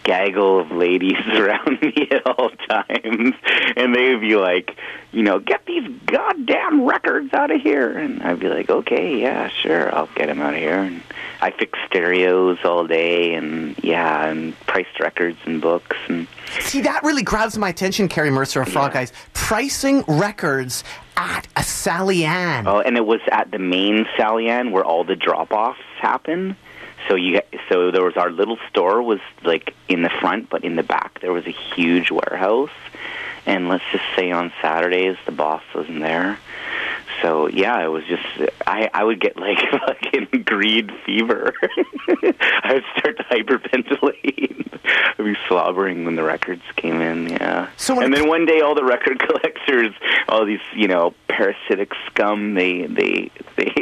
gaggle 0.04 0.60
of 0.60 0.70
ladies 0.70 1.16
around 1.34 1.80
me 1.80 2.08
at 2.10 2.26
all 2.26 2.50
times, 2.68 3.34
and 3.76 3.94
they 3.94 4.10
would 4.12 4.20
be 4.20 4.36
like, 4.36 4.76
you 5.12 5.22
know, 5.22 5.38
get 5.38 5.64
these 5.66 5.88
goddamn 6.06 6.84
records 6.84 7.32
out 7.34 7.50
of 7.50 7.60
here, 7.60 7.96
and 7.96 8.22
I'd 8.22 8.40
be 8.40 8.48
like, 8.48 8.70
okay, 8.70 9.20
yeah, 9.20 9.48
sure, 9.48 9.94
I'll 9.94 10.08
get 10.14 10.26
them 10.26 10.40
out 10.40 10.54
of 10.54 10.60
here. 10.60 10.78
And 10.78 11.02
I 11.40 11.50
fixed 11.50 11.80
stereos 11.86 12.58
all 12.64 12.86
day, 12.86 13.34
and 13.34 13.76
yeah, 13.82 14.26
and 14.26 14.58
priced 14.66 14.98
records 15.00 15.38
and 15.44 15.60
books, 15.60 15.96
and 16.08 16.26
See, 16.60 16.82
that 16.82 17.02
really 17.02 17.22
grabs 17.22 17.56
my 17.56 17.70
attention, 17.70 18.08
Carey 18.08 18.30
Mercer 18.30 18.60
of 18.62 18.68
Frog 18.68 18.92
Yeah. 18.94 19.00
Eyes. 19.00 19.12
Pricing 19.32 20.04
records 20.06 20.84
at 21.16 21.46
a 21.56 21.62
Sally 21.62 22.24
Ann. 22.24 22.66
Oh, 22.66 22.80
and 22.80 22.96
it 22.96 23.06
was 23.06 23.20
at 23.30 23.50
the 23.50 23.58
main 23.58 24.06
Sally 24.16 24.48
Ann 24.48 24.70
where 24.70 24.84
all 24.84 25.04
the 25.04 25.16
drop-offs 25.16 25.78
happen. 26.00 26.56
So 27.08 27.14
you, 27.14 27.40
so 27.68 27.90
there 27.90 28.04
was 28.04 28.16
our 28.16 28.30
little 28.30 28.58
store 28.68 29.02
was 29.02 29.20
like 29.42 29.74
in 29.88 30.02
the 30.02 30.10
front, 30.10 30.50
but 30.50 30.64
in 30.64 30.76
the 30.76 30.82
back 30.82 31.20
there 31.20 31.32
was 31.32 31.46
a 31.46 31.50
huge 31.50 32.10
warehouse. 32.10 32.70
And 33.44 33.68
let's 33.68 33.84
just 33.90 34.04
say 34.14 34.30
on 34.30 34.52
Saturdays 34.60 35.16
the 35.26 35.32
boss 35.32 35.62
wasn't 35.74 36.00
there. 36.00 36.38
So 37.22 37.46
yeah, 37.48 37.82
it 37.84 37.88
was 37.88 38.04
just 38.04 38.50
I 38.66 38.90
I 38.92 39.04
would 39.04 39.20
get 39.20 39.36
like 39.36 39.58
fucking 39.70 40.42
greed 40.44 40.90
fever. 41.06 41.54
I 41.62 42.74
would 42.74 42.84
start 42.98 43.16
to 43.18 43.24
hyperventilate. 43.24 44.80
I'd 45.18 45.24
be 45.24 45.36
slobbering 45.48 46.04
when 46.04 46.16
the 46.16 46.24
records 46.24 46.62
came 46.76 47.00
in. 47.00 47.28
Yeah. 47.28 47.68
So 47.76 48.00
and 48.00 48.12
then 48.12 48.28
one 48.28 48.44
day, 48.44 48.60
all 48.60 48.74
the 48.74 48.84
record 48.84 49.20
collectors, 49.20 49.94
all 50.28 50.44
these 50.44 50.60
you 50.74 50.88
know 50.88 51.14
parasitic 51.28 51.92
scum, 52.06 52.54
they 52.54 52.86
they 52.86 53.30
they 53.56 53.72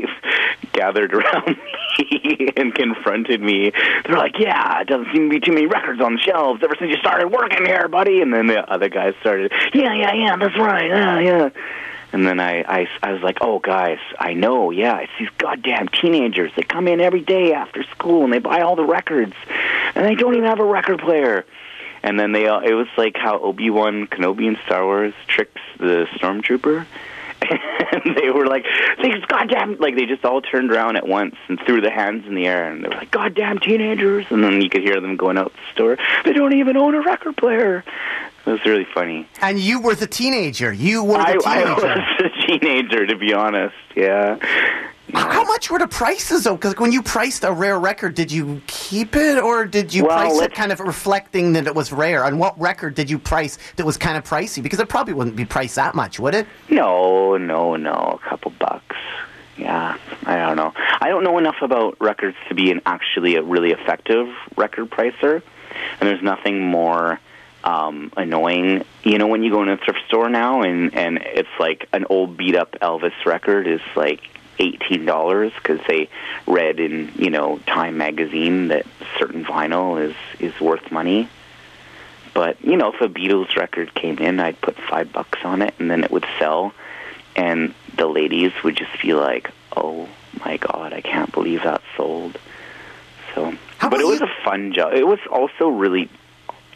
gathered 0.72 1.14
around 1.14 1.56
me 1.98 2.48
and 2.56 2.74
confronted 2.74 3.40
me. 3.40 3.72
They're 4.04 4.16
like, 4.16 4.38
"Yeah, 4.38 4.80
it 4.80 4.88
doesn't 4.88 5.12
seem 5.12 5.30
to 5.30 5.40
be 5.40 5.40
too 5.40 5.52
many 5.52 5.66
records 5.66 6.00
on 6.00 6.14
the 6.14 6.20
shelves 6.20 6.62
ever 6.62 6.74
since 6.78 6.90
you 6.90 6.98
started 6.98 7.28
working 7.28 7.64
here, 7.64 7.88
buddy." 7.88 8.20
And 8.20 8.34
then 8.34 8.46
the 8.46 8.70
other 8.70 8.88
guys 8.88 9.14
started, 9.20 9.52
"Yeah, 9.72 9.94
yeah, 9.94 10.12
yeah, 10.12 10.36
that's 10.36 10.58
right, 10.58 10.88
yeah, 10.88 11.18
yeah." 11.18 11.48
And 12.12 12.26
then 12.26 12.40
I, 12.40 12.62
I, 12.62 12.88
I 13.02 13.12
was 13.12 13.22
like, 13.22 13.38
oh, 13.40 13.58
guys, 13.60 13.98
I 14.18 14.34
know, 14.34 14.70
yeah, 14.70 14.98
it's 14.98 15.12
these 15.18 15.28
goddamn 15.38 15.88
teenagers. 15.88 16.50
They 16.56 16.62
come 16.62 16.88
in 16.88 17.00
every 17.00 17.20
day 17.20 17.52
after 17.52 17.84
school 17.84 18.24
and 18.24 18.32
they 18.32 18.40
buy 18.40 18.62
all 18.62 18.76
the 18.76 18.84
records, 18.84 19.34
and 19.94 20.04
they 20.04 20.14
don't 20.14 20.34
even 20.34 20.48
have 20.48 20.60
a 20.60 20.64
record 20.64 20.98
player. 20.98 21.46
And 22.02 22.18
then 22.18 22.32
they, 22.32 22.46
all 22.46 22.60
it 22.60 22.72
was 22.72 22.88
like 22.96 23.16
how 23.16 23.38
Obi 23.38 23.70
Wan 23.70 24.06
Kenobi 24.06 24.46
in 24.46 24.58
Star 24.64 24.84
Wars 24.84 25.14
tricks 25.28 25.60
the 25.78 26.06
stormtrooper. 26.14 26.86
And 27.92 28.14
they 28.14 28.30
were 28.30 28.46
like, 28.46 28.66
these 29.02 29.24
goddamn, 29.24 29.76
like 29.78 29.96
they 29.96 30.06
just 30.06 30.24
all 30.24 30.40
turned 30.40 30.70
around 30.70 30.96
at 30.96 31.08
once 31.08 31.34
and 31.48 31.58
threw 31.66 31.80
their 31.80 31.90
hands 31.90 32.24
in 32.26 32.36
the 32.36 32.46
air, 32.46 32.70
and 32.70 32.84
they 32.84 32.88
were 32.88 32.94
like, 32.94 33.10
goddamn 33.10 33.58
teenagers. 33.58 34.26
And 34.30 34.44
then 34.44 34.60
you 34.60 34.70
could 34.70 34.82
hear 34.82 35.00
them 35.00 35.16
going 35.16 35.36
out 35.36 35.52
the 35.52 35.72
store. 35.72 35.98
They 36.24 36.32
don't 36.32 36.52
even 36.52 36.76
own 36.76 36.94
a 36.94 37.00
record 37.00 37.36
player. 37.36 37.82
It 38.46 38.50
was 38.50 38.64
really 38.64 38.86
funny. 38.94 39.28
And 39.42 39.58
you 39.58 39.80
were 39.80 39.94
the 39.94 40.06
teenager. 40.06 40.72
You 40.72 41.04
were 41.04 41.18
the 41.18 41.20
I, 41.20 41.38
I 41.44 41.62
teenager. 41.64 41.86
was 41.86 42.32
a 42.32 42.46
teenager, 42.46 43.06
to 43.06 43.16
be 43.16 43.32
honest. 43.34 43.74
Yeah. 43.94 44.38
How 45.12 45.44
much 45.44 45.70
were 45.70 45.78
the 45.80 45.88
prices 45.88 46.44
though? 46.44 46.54
Because 46.54 46.76
when 46.76 46.92
you 46.92 47.02
priced 47.02 47.42
a 47.44 47.52
rare 47.52 47.78
record, 47.78 48.14
did 48.14 48.30
you 48.30 48.62
keep 48.68 49.16
it 49.16 49.38
or 49.38 49.66
did 49.66 49.92
you 49.92 50.04
Well, 50.04 50.16
price 50.16 50.40
it 50.40 50.54
kind 50.54 50.70
of 50.70 50.78
reflecting 50.80 51.52
that 51.54 51.66
it 51.66 51.74
was 51.74 51.92
rare? 51.92 52.24
And 52.24 52.38
what 52.38 52.58
record 52.60 52.94
did 52.94 53.10
you 53.10 53.18
price 53.18 53.58
that 53.76 53.84
was 53.84 53.96
kind 53.96 54.16
of 54.16 54.24
pricey? 54.24 54.62
Because 54.62 54.78
it 54.78 54.88
probably 54.88 55.14
wouldn't 55.14 55.34
be 55.36 55.44
priced 55.44 55.74
that 55.74 55.94
much, 55.96 56.20
would 56.20 56.34
it? 56.34 56.46
No, 56.68 57.36
no, 57.36 57.74
no. 57.76 58.20
A 58.24 58.28
couple 58.28 58.52
bucks. 58.58 58.96
Yeah, 59.56 59.98
I 60.24 60.36
don't 60.36 60.56
know. 60.56 60.72
I 61.00 61.08
don't 61.08 61.24
know 61.24 61.36
enough 61.38 61.56
about 61.60 62.00
records 62.00 62.36
to 62.48 62.54
be 62.54 62.70
an 62.70 62.80
actually 62.86 63.34
a 63.34 63.42
really 63.42 63.72
effective 63.72 64.28
record 64.56 64.90
pricer, 64.90 65.42
and 66.00 66.08
there's 66.08 66.22
nothing 66.22 66.64
more 66.64 67.18
um, 67.64 68.12
annoying. 68.16 68.84
You 69.04 69.18
know, 69.18 69.26
when 69.26 69.42
you 69.42 69.50
go 69.50 69.62
in 69.62 69.68
a 69.68 69.76
thrift 69.76 70.00
store 70.08 70.28
now 70.28 70.62
and 70.62 70.94
and 70.94 71.18
it's 71.18 71.48
like 71.58 71.88
an 71.92 72.06
old 72.10 72.36
beat 72.36 72.56
up 72.56 72.72
Elvis 72.80 73.12
record 73.26 73.66
is 73.66 73.80
like 73.96 74.20
eighteen 74.58 75.04
dollars 75.06 75.52
because 75.56 75.80
they 75.88 76.08
read 76.46 76.80
in 76.80 77.12
you 77.16 77.30
know 77.30 77.58
Time 77.66 77.98
magazine 77.98 78.68
that 78.68 78.86
certain 79.18 79.44
vinyl 79.44 80.02
is 80.02 80.16
is 80.38 80.58
worth 80.60 80.90
money. 80.90 81.28
But 82.34 82.62
you 82.64 82.76
know, 82.76 82.92
if 82.92 83.00
a 83.00 83.08
Beatles 83.08 83.56
record 83.56 83.94
came 83.94 84.18
in, 84.18 84.38
I'd 84.40 84.60
put 84.60 84.76
five 84.76 85.12
bucks 85.12 85.40
on 85.44 85.62
it, 85.62 85.74
and 85.78 85.90
then 85.90 86.04
it 86.04 86.10
would 86.10 86.26
sell, 86.38 86.72
and 87.36 87.74
the 87.96 88.06
ladies 88.06 88.52
would 88.62 88.76
just 88.76 89.02
be 89.02 89.14
like, 89.14 89.50
"Oh 89.76 90.08
my 90.44 90.56
God, 90.56 90.92
I 90.92 91.00
can't 91.00 91.32
believe 91.32 91.62
that 91.64 91.82
sold." 91.96 92.38
So, 93.34 93.52
How 93.78 93.90
but 93.90 94.00
it 94.00 94.06
was 94.06 94.20
you- 94.20 94.26
a 94.26 94.44
fun 94.44 94.72
job. 94.72 94.92
It 94.94 95.06
was 95.06 95.18
also 95.30 95.68
really 95.68 96.08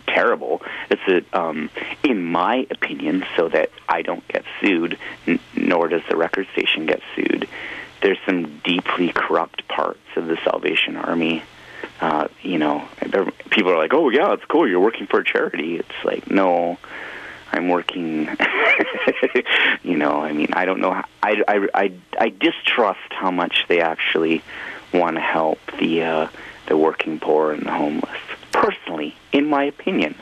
terrible. 0.07 0.63
It's 0.91 1.03
a, 1.09 1.39
um, 1.39 1.71
in 2.03 2.23
my 2.25 2.67
opinion, 2.71 3.25
so 3.37 3.49
that 3.49 3.71
I 3.89 4.03
don't 4.03 4.27
get 4.29 4.45
sued, 4.61 4.99
n- 5.27 5.41
nor 5.57 5.89
does 5.89 6.03
the 6.09 6.17
record 6.17 6.47
station 6.53 6.87
get 6.87 7.01
sued. 7.15 7.49
There's 8.03 8.19
some 8.27 8.59
deeply 8.65 9.13
corrupt 9.13 9.67
parts 9.69 10.01
of 10.17 10.27
the 10.27 10.37
Salvation 10.45 10.97
Army. 10.97 11.43
Uh, 12.01 12.29
you 12.43 12.59
know, 12.59 12.87
people 13.51 13.71
are 13.71 13.79
like, 13.79 13.95
"Oh 13.95 14.09
yeah, 14.11 14.33
it's 14.33 14.45
cool. 14.47 14.69
You're 14.69 14.81
working 14.81 15.07
for 15.07 15.21
a 15.21 15.25
charity." 15.25 15.77
It's 15.77 16.05
like, 16.05 16.31
no, 16.31 16.79
I'm 17.53 17.69
working. 17.69 18.29
you 19.83 19.97
know, 19.97 20.21
I 20.21 20.33
mean, 20.33 20.49
I 20.55 20.65
don't 20.65 20.81
know. 20.81 20.91
I, 21.23 21.43
I, 21.47 21.69
I, 21.75 21.93
I 22.19 22.29
distrust 22.31 23.13
how 23.13 23.31
much 23.31 23.65
they 23.69 23.81
actually 23.81 24.43
want 24.93 25.17
to 25.17 25.23
help 25.23 25.59
the 25.79 26.03
uh, 26.03 26.29
the 26.67 26.77
working 26.77 27.21
poor 27.21 27.53
and 27.53 27.63
the 27.65 27.73
homeless. 27.73 28.19
My 29.55 29.63
opinion. 29.67 30.17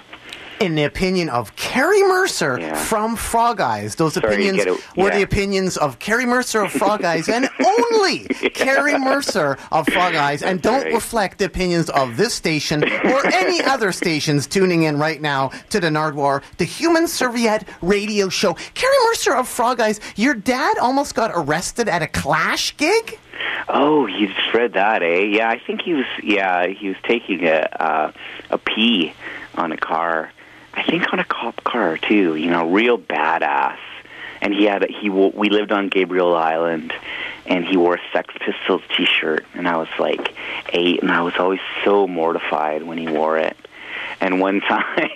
In 0.61 0.75
the 0.75 0.85
opinion 0.85 1.31
of 1.31 1.57
Carey 1.57 2.03
Mercer 2.03 2.59
Yeah. 2.61 2.75
from 2.75 3.17
Frog 3.17 3.63
Eyes, 3.63 3.95
those 3.95 4.13
Sorry 4.13 4.27
opinions 4.27 4.59
it- 4.61 4.97
were 4.97 5.09
the 5.11 5.23
opinions 5.23 5.79
of 5.79 5.99
Carey 5.99 6.27
Mercer 6.27 6.61
of 6.63 6.71
Frog 6.71 7.03
Eyes 7.13 7.31
and 7.31 7.49
only 7.67 8.27
Carey 8.53 8.97
Mercer 8.99 9.57
of 9.73 9.89
Frog 9.89 10.15
Eyes, 10.15 10.43
and 10.43 10.61
don't 10.61 10.83
right. 10.85 10.93
reflect 10.93 11.39
the 11.39 11.47
opinions 11.47 11.89
of 11.91 12.19
this 12.19 12.35
station 12.35 12.85
or 12.85 13.27
any 13.27 13.63
other 13.75 13.91
stations 13.91 14.47
tuning 14.47 14.83
in 14.83 14.99
right 14.99 15.23
now 15.23 15.49
to 15.71 15.81
the 15.81 15.89
Nardwuar, 15.89 16.43
the 16.59 16.65
Human 16.67 17.09
Serviette 17.09 17.67
Radio 17.81 18.29
Show. 18.29 18.53
Carey 18.75 18.97
Mercer 19.09 19.35
of 19.35 19.49
Frog 19.49 19.81
Eyes, 19.81 19.99
your 20.15 20.35
dad 20.35 20.77
almost 20.77 21.15
got 21.15 21.31
arrested 21.35 21.89
at 21.89 22.03
a 22.03 22.07
Clash 22.07 22.77
gig. 22.77 23.19
Oh, 23.69 24.07
you 24.07 24.29
just 24.29 24.55
read 24.55 24.75
that, 24.75 25.03
eh? 25.03 25.21
Yeah, 25.21 25.49
I 25.49 25.59
think 25.59 25.83
he 25.83 25.95
was. 25.95 26.07
Yeah, 26.23 26.67
he 26.67 26.89
was 26.89 26.97
taking 27.03 27.47
a 27.47 27.61
uh, 27.61 28.13
a 28.51 28.59
pee 28.59 29.13
on 29.55 29.73
a 29.73 29.77
car. 29.77 30.31
I 30.75 30.83
think 30.83 31.13
on 31.13 31.19
a 31.19 31.25
cop 31.25 31.63
car 31.65 31.99
too. 31.99 32.37
You 32.37 32.51
know, 32.51 32.71
real 32.71 32.99
badass. 32.99 33.79
And 34.41 34.53
he 34.53 34.65
had 34.65 34.85
he 34.91 35.09
we 35.09 35.51
lived 35.51 35.71
on 35.71 35.89
Gabriola 35.89 36.37
Island, 36.37 36.93
and 37.47 37.65
he 37.65 37.77
wore 37.77 37.95
a 37.95 38.01
Sex 38.13 38.35
Pistols 38.41 38.83
T-shirt, 38.97 39.47
and 39.55 39.69
I 39.69 39.77
was 39.77 39.89
like 40.01 40.35
eight, 40.73 41.01
and 41.01 41.13
I 41.13 41.23
was 41.23 41.35
always 41.39 41.61
so 41.85 42.09
mortified 42.09 42.83
when 42.83 42.99
he 42.99 43.07
wore 43.07 43.39
it. 43.39 43.57
And 44.21 44.41
one 44.41 44.61
time, 44.69 45.11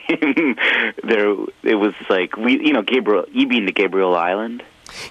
there 1.02 1.34
it 1.64 1.74
was 1.74 1.94
like 2.08 2.36
we, 2.36 2.64
you 2.64 2.72
know, 2.72 2.82
Gabriola. 2.82 3.26
You 3.32 3.48
been 3.48 3.66
to 3.66 3.72
Gabriola 3.72 4.16
Island? 4.16 4.62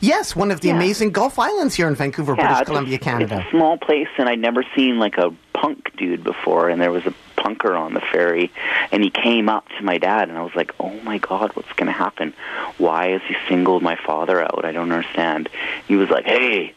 Yes, 0.02 0.36
one 0.36 0.52
of 0.52 0.62
the 0.62 0.70
Yeah. 0.70 0.76
amazing 0.76 1.12
Gulf 1.12 1.38
Islands 1.40 1.76
here 1.76 1.88
in 1.88 1.96
Vancouver, 1.96 2.36
British 2.36 2.60
it's 2.60 2.68
Columbia, 2.68 2.98
Canada. 2.98 3.38
It's 3.40 3.48
a 3.48 3.52
small 3.52 3.78
place, 3.78 4.08
and 4.18 4.28
I'd 4.30 4.40
never 4.40 4.64
seen 4.76 5.00
like 5.00 5.18
a 5.18 5.32
punk 5.54 5.92
dude 5.98 6.24
before. 6.24 6.70
And 6.70 6.82
there 6.82 6.92
was 6.92 7.06
a 7.06 7.14
punker 7.38 7.78
on 7.80 7.94
the 7.94 8.02
ferry, 8.02 8.52
and 8.92 9.04
he 9.04 9.10
came 9.10 9.50
up 9.50 9.68
to 9.78 9.84
my 9.84 9.98
dad, 9.98 10.30
and 10.30 10.38
I 10.38 10.42
was 10.42 10.56
like, 10.56 10.74
"Oh 10.80 10.94
my 11.04 11.18
God, 11.20 11.52
what's 11.56 11.72
going 11.74 11.88
to 11.88 11.94
happen? 11.98 12.34
Why 12.78 13.10
has 13.10 13.22
he 13.28 13.36
singled 13.48 13.84
my 13.84 13.96
father 13.96 14.42
out? 14.42 14.66
I 14.66 14.72
don't 14.72 14.92
understand." 14.92 15.50
He 15.88 15.96
was 15.96 16.10
like, 16.10 16.26
"Hey, 16.26 16.74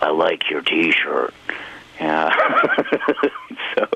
I 0.00 0.10
like 0.10 0.48
your 0.50 0.60
T-shirt." 0.62 1.34
Yeah. 2.00 2.32
so 3.74 3.88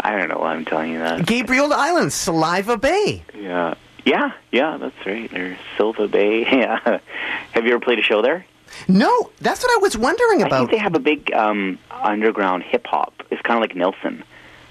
I 0.00 0.16
don't 0.16 0.28
know 0.28 0.38
why 0.38 0.54
I'm 0.54 0.64
telling 0.64 0.92
you 0.92 0.98
that. 0.98 1.20
Gabriola 1.20 1.72
Island, 1.74 2.12
Saliva 2.12 2.76
Bay. 2.76 3.22
Yeah. 3.38 3.74
Yeah, 4.04 4.32
yeah, 4.52 4.76
that's 4.76 5.06
right. 5.06 5.30
There's 5.30 5.56
Silva 5.76 6.08
Bay. 6.08 6.42
Yeah. 6.50 7.00
Have 7.52 7.64
you 7.64 7.72
ever 7.72 7.80
played 7.80 7.98
a 7.98 8.02
show 8.02 8.20
there? 8.22 8.44
No, 8.88 9.30
that's 9.40 9.62
what 9.62 9.72
I 9.72 9.80
was 9.80 9.96
wondering 9.96 10.42
I 10.42 10.46
about. 10.46 10.58
think 10.58 10.70
they 10.72 10.78
have 10.78 10.94
a 10.94 10.98
big 11.00 11.32
um, 11.32 11.78
underground 11.90 12.64
hip 12.64 12.86
hop. 12.86 13.22
It's 13.30 13.40
kind 13.42 13.56
of 13.56 13.60
like 13.60 13.76
Nelson. 13.76 14.24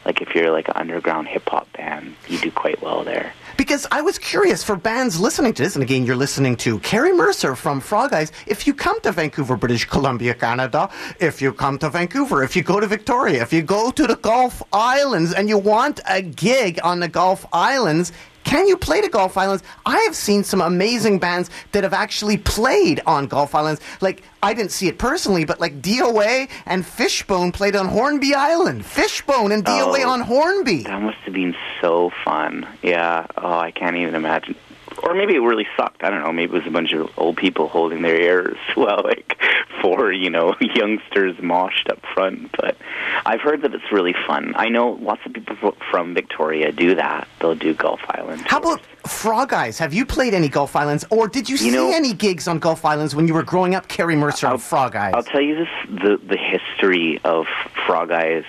Like 0.06 0.22
if 0.22 0.36
you're 0.36 0.52
like 0.52 0.68
an 0.68 0.74
underground 0.76 1.30
hip 1.30 1.48
hop 1.48 1.72
band, 1.74 2.16
you 2.28 2.38
do 2.40 2.52
quite 2.52 2.82
well 2.82 3.04
there. 3.06 3.32
Because 3.56 3.88
I 3.92 4.02
was 4.02 4.18
curious 4.20 4.62
for 4.64 4.76
bands 4.76 5.18
listening 5.20 5.54
to 5.54 5.64
this, 5.64 5.76
and 5.76 5.84
again, 5.84 6.06
you're 6.06 6.18
listening 6.18 6.58
to 6.58 6.80
Carey 6.80 7.14
Mercer 7.14 7.56
from 7.56 7.80
Frog 7.80 8.12
Eyes. 8.12 8.32
If 8.46 8.68
you 8.68 8.74
come 8.74 9.00
to 9.02 9.12
Vancouver, 9.14 9.56
British 9.56 9.86
Columbia, 9.86 10.34
Canada, 10.34 10.90
if 11.22 11.42
you 11.42 11.54
come 11.54 11.78
to 11.80 11.90
Vancouver, 11.90 12.44
if 12.44 12.56
you 12.58 12.64
go 12.64 12.82
to 12.82 12.88
Victoria, 12.88 13.42
if 13.42 13.54
you 13.54 13.62
go 13.62 13.92
to 13.92 14.06
the 14.06 14.18
Gulf 14.18 14.62
Islands 14.74 15.34
and 15.34 15.48
you 15.48 15.58
want 15.58 16.02
a 16.10 16.22
gig 16.22 16.80
on 16.84 17.00
the 17.00 17.08
Gulf 17.08 17.46
Islands, 17.54 18.12
can 18.44 18.68
you 18.68 18.78
play 18.78 19.02
the 19.02 19.10
Gulf 19.10 19.38
Islands? 19.38 19.64
I 19.86 19.98
have 20.00 20.16
seen 20.16 20.44
some 20.44 20.62
amazing 20.62 21.20
bands 21.20 21.50
that 21.72 21.84
have 21.84 21.94
actually 21.94 22.38
played 22.38 23.02
on 23.06 23.28
Gulf 23.28 23.56
Islands. 23.56 23.82
Like, 24.02 24.24
I 24.42 24.54
didn't 24.54 24.72
see 24.72 24.88
it 24.88 24.98
personally, 24.98 25.46
but 25.46 25.60
like 25.60 25.82
DOA 25.82 26.50
and 26.66 26.86
Fishbone 26.86 27.52
played 27.52 27.76
on 27.76 27.88
Hornby 27.88 28.34
Island. 28.36 28.86
Fishbone 28.86 29.52
and 29.52 29.64
DOA 29.64 30.04
Oh. 30.04 30.10
on 30.10 30.22
Hornby. 30.22 30.84
That 30.84 31.02
must 31.02 31.18
have 31.20 31.34
been 31.34 31.56
so 31.82 32.12
fun. 32.26 32.68
Yeah. 32.82 33.26
Oh, 33.38 33.58
I 33.58 33.72
can't 33.72 33.96
even 33.96 34.16
imagine. 34.16 34.56
Or 35.04 35.14
maybe 35.14 35.36
it 35.36 35.40
really 35.40 35.68
sucked. 35.76 36.04
I 36.04 36.10
don't 36.10 36.22
know. 36.22 36.32
Maybe 36.32 36.54
it 36.54 36.58
was 36.58 36.66
a 36.66 36.72
bunch 36.72 36.94
of 36.94 37.10
old 37.18 37.36
people 37.38 37.68
holding 37.68 38.02
their 38.04 38.20
ears 38.20 38.58
while 38.76 39.02
like 39.04 39.38
four, 39.82 40.12
you 40.14 40.30
know, 40.30 40.56
youngsters 40.62 41.36
moshed 41.38 41.90
up 41.90 42.00
front. 42.14 42.52
But 42.54 42.78
I've 43.26 43.42
heard 43.42 43.62
that 43.64 43.74
it's 43.74 43.92
really 43.92 44.16
fun. 44.26 44.54
I 44.56 44.70
know 44.70 44.92
lots 45.02 45.22
of 45.26 45.34
people 45.34 45.76
from 45.92 46.14
Victoria 46.14 46.72
do 46.72 46.96
that. 46.96 47.28
They'll 47.42 47.56
do 47.56 47.74
Gulf 47.74 48.00
Island. 48.08 48.42
How 48.46 48.60
about 48.60 48.82
Frog 49.08 49.52
Eyes? 49.52 49.78
Have 49.80 49.94
you 49.94 50.06
played 50.06 50.34
any 50.34 50.48
Gulf 50.48 50.76
Islands, 50.76 51.04
or 51.10 51.28
did 51.28 51.50
you, 51.50 51.58
see 51.58 51.72
know- 51.72 51.92
any 51.92 52.14
gigs 52.14 52.48
on 52.48 52.60
Gulf 52.60 52.86
Islands 52.86 53.14
when 53.14 53.28
you 53.28 53.34
were 53.34 53.44
growing 53.44 53.76
up? 53.76 53.90
Carey 53.90 54.16
Mercer 54.16 54.48
I'll- 54.48 54.56
of 54.56 54.64
Frog 54.64 54.96
Eyes. 54.96 55.14
I'll 55.16 55.24
tell 55.24 55.42
you 55.42 55.56
this: 55.56 55.70
the 55.90 56.18
the 56.26 56.38
history 56.38 57.20
of 57.26 57.46
Frog 57.86 58.12
Eyes' 58.12 58.46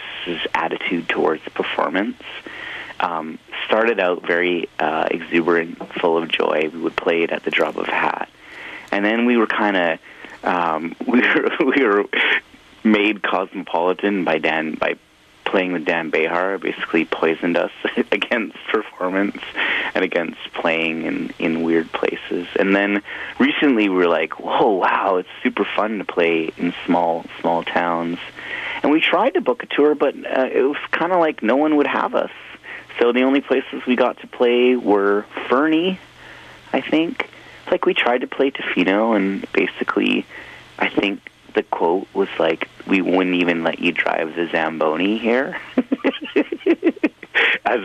attitude 0.54 1.08
towards 1.08 1.42
performance 1.54 2.16
um, 3.00 3.38
started 3.66 4.00
out 4.00 4.26
very 4.26 4.68
uh, 4.78 5.08
exuberant, 5.10 5.78
full 5.94 6.16
of 6.16 6.28
joy. 6.28 6.70
We 6.72 6.80
would 6.80 6.96
play 6.96 7.22
it 7.22 7.30
at 7.30 7.44
the 7.44 7.50
drop 7.50 7.76
of 7.76 7.88
a 7.88 7.94
hat, 7.94 8.28
and 8.90 9.04
then 9.04 9.26
we 9.26 9.36
were 9.36 9.46
kind 9.46 9.76
of 9.76 9.98
um, 10.44 10.94
we 11.06 11.20
were 11.20 11.50
we 11.60 11.84
were 11.84 12.04
made 12.84 13.22
cosmopolitan 13.22 14.24
by 14.24 14.38
Dan 14.38 14.74
by 14.74 14.96
playing 15.44 15.72
with 15.72 15.84
Dan 15.84 16.10
Bejar. 16.10 16.60
Basically, 16.60 17.04
poisoned 17.04 17.56
us 17.56 17.72
against 18.12 18.56
performance 18.68 19.38
and 19.94 20.04
against 20.04 20.40
playing 20.52 21.04
in 21.04 21.34
in 21.38 21.62
weird 21.62 21.90
places. 21.92 22.46
And 22.58 22.74
then 22.74 23.02
recently, 23.38 23.88
we 23.88 23.96
were 23.96 24.08
like, 24.08 24.40
"Whoa, 24.40 24.72
wow! 24.72 25.16
It's 25.16 25.28
super 25.42 25.64
fun 25.64 25.98
to 25.98 26.04
play 26.04 26.50
in 26.56 26.74
small 26.86 27.24
small 27.40 27.64
towns." 27.64 28.18
And 28.82 28.92
we 28.92 29.00
tried 29.00 29.34
to 29.34 29.40
book 29.40 29.62
a 29.62 29.66
tour, 29.66 29.94
but 29.94 30.14
uh, 30.14 30.48
it 30.52 30.62
was 30.62 30.76
kind 30.90 31.12
of 31.12 31.18
like 31.18 31.42
no 31.42 31.56
one 31.56 31.76
would 31.76 31.86
have 31.86 32.14
us. 32.14 32.30
So 32.98 33.12
the 33.12 33.22
only 33.22 33.40
places 33.40 33.84
we 33.86 33.96
got 33.96 34.20
to 34.20 34.26
play 34.26 34.76
were 34.76 35.26
Fernie, 35.48 35.98
I 36.72 36.80
think, 36.80 37.28
like 37.70 37.86
we 37.86 37.94
tried 37.94 38.20
to 38.20 38.26
play 38.26 38.50
Tofino, 38.50 39.16
and 39.16 39.50
basically, 39.52 40.26
I 40.78 40.88
think 40.88 41.20
the 41.54 41.62
quote 41.62 42.06
was 42.14 42.28
like, 42.38 42.68
"We 42.86 43.00
wouldn't 43.00 43.36
even 43.36 43.62
let 43.62 43.78
you 43.78 43.92
drive 43.92 44.34
the 44.36 44.46
Zamboni 44.48 45.18
here." 45.18 45.60
As 47.66 47.80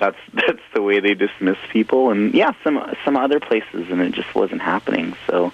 that's 0.00 0.18
that's 0.32 0.62
the 0.74 0.82
way 0.82 1.00
they 1.00 1.14
dismiss 1.14 1.56
people, 1.70 2.10
and 2.10 2.32
yeah, 2.34 2.52
some 2.62 2.94
some 3.04 3.16
other 3.16 3.40
places, 3.40 3.90
and 3.90 4.00
it 4.00 4.12
just 4.12 4.34
wasn't 4.34 4.62
happening. 4.62 5.16
So, 5.26 5.52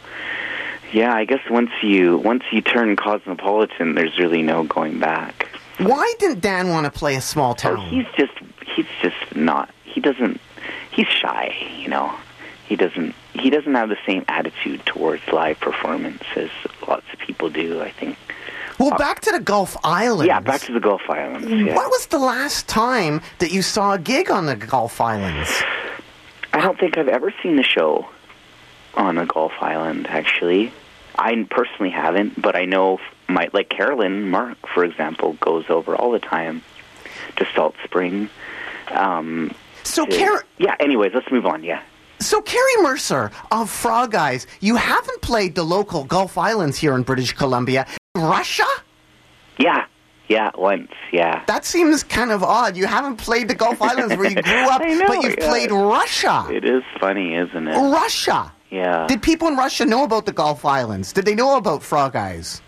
yeah, 0.93 1.15
I 1.15 1.25
guess 1.25 1.41
once 1.49 1.71
you 1.83 2.19
once 2.19 2.43
you 2.51 2.61
turn 2.61 2.97
cosmopolitan, 2.97 3.95
there's 3.95 4.19
really 4.19 4.43
no 4.43 4.65
going 4.65 4.99
back. 4.99 5.49
Why 5.79 6.13
didn't 6.19 6.41
Dan 6.41 6.69
want 6.69 6.85
to 6.85 6.91
play 6.91 7.17
a 7.17 7.21
small 7.21 7.53
Oh, 7.53 7.55
town? 7.55 7.89
he's 7.89 8.07
just 8.17 8.33
he's 8.75 8.87
just 9.03 9.37
not. 9.37 9.71
He 9.85 10.01
doesn't. 10.01 10.41
He's 10.91 11.07
shy, 11.09 11.55
you 11.79 11.89
know. 11.89 12.13
He 12.67 12.77
doesn't. 12.77 13.15
He 13.35 13.51
doesn't 13.51 13.75
have 13.75 13.89
the 13.89 13.99
same 14.07 14.25
attitude 14.29 14.85
towards 14.87 15.23
live 15.33 15.61
performance 15.61 16.23
as 16.37 16.51
lots 16.89 17.05
of 17.13 17.19
people 17.19 17.51
do. 17.51 17.81
I 17.83 17.91
think. 17.91 18.17
well, 18.79 18.97
back 18.97 19.21
to 19.23 19.33
the 19.33 19.41
Gulf 19.41 19.77
Islands. 19.85 20.27
Yeah, 20.29 20.41
back 20.41 20.61
to 20.63 20.73
the 20.73 20.81
Gulf 20.81 21.03
Islands. 21.09 21.49
Yeah. 21.49 21.75
What 21.75 21.91
was 21.91 22.07
the 22.07 22.19
last 22.19 22.67
time 22.69 23.21
that 23.39 23.53
you 23.53 23.61
saw 23.63 23.93
a 23.95 23.99
gig 23.99 24.31
on 24.31 24.47
the 24.47 24.57
Gulf 24.57 25.01
Islands? 25.01 25.63
I 26.53 26.61
don't 26.61 26.79
think 26.79 26.97
I've 26.97 27.09
ever 27.09 27.35
seen 27.43 27.57
the 27.57 27.63
show 27.65 28.07
on 28.95 29.19
a 29.19 29.27
Gulf 29.27 29.53
Island. 29.61 30.07
Actually, 30.07 30.73
I 31.19 31.47
personally 31.51 31.91
haven't, 31.91 32.41
but 32.41 32.55
I 32.57 32.65
know 32.65 32.99
my 33.29 33.49
like 33.53 33.69
Carolyn 33.69 34.29
Mark, 34.31 34.59
for 34.75 34.85
example, 34.85 35.35
goes 35.41 35.65
over 35.69 35.95
all 35.97 36.11
the 36.13 36.19
time 36.19 36.63
to 37.37 37.47
Salt 37.55 37.75
Spring. 37.85 38.29
Um, 38.91 39.53
So, 39.83 40.07
to- 40.07 40.17
Car- 40.19 40.45
yeah. 40.59 40.75
Anyways, 40.81 41.13
let's 41.15 41.31
move 41.31 41.47
on. 41.47 41.63
Yeah. 41.65 41.81
so 42.21 42.41
Carey 42.41 42.77
Mercer 42.83 43.31
of 43.51 43.69
Frog 43.71 44.15
Eyes, 44.15 44.47
you 44.61 44.77
haven't 44.77 45.21
played 45.21 45.55
the 45.55 45.63
local 45.65 46.05
Gulf 46.05 46.39
Islands 46.39 46.79
here 46.79 46.95
in 46.95 47.03
British 47.03 47.33
Columbia. 47.33 47.87
Russia? 48.17 48.65
Yeah. 49.59 49.85
Yeah. 50.29 50.51
Once. 50.57 50.91
Yeah. 51.13 51.43
That 51.47 51.65
seems 51.67 52.03
kind 52.03 52.31
of 52.31 52.43
odd. 52.43 52.77
You 52.77 52.87
haven't 52.87 53.17
played 53.17 53.49
the 53.49 53.55
Gulf 53.55 53.83
Islands 53.83 54.17
where 54.17 54.29
you 54.31 54.41
grew 54.41 54.69
up, 54.71 54.81
know, 54.81 55.05
but 55.07 55.23
you've 55.23 55.37
yeah. 55.39 55.49
played 55.49 55.71
Russia. 55.71 56.47
It 56.51 56.65
is 56.65 56.83
funny, 56.99 57.35
isn't 57.35 57.69
it? 57.69 57.77
Russia. 57.77 58.53
Yeah. 58.71 59.07
Did 59.07 59.23
people 59.23 59.49
in 59.49 59.57
Russia 59.57 59.85
know 59.85 60.05
about 60.05 60.25
the 60.27 60.33
Gulf 60.33 60.65
Islands? 60.65 61.13
Did 61.13 61.27
they 61.27 61.35
know 61.35 61.57
about 61.57 61.83
Frog 61.83 62.17
Eyes? 62.17 62.63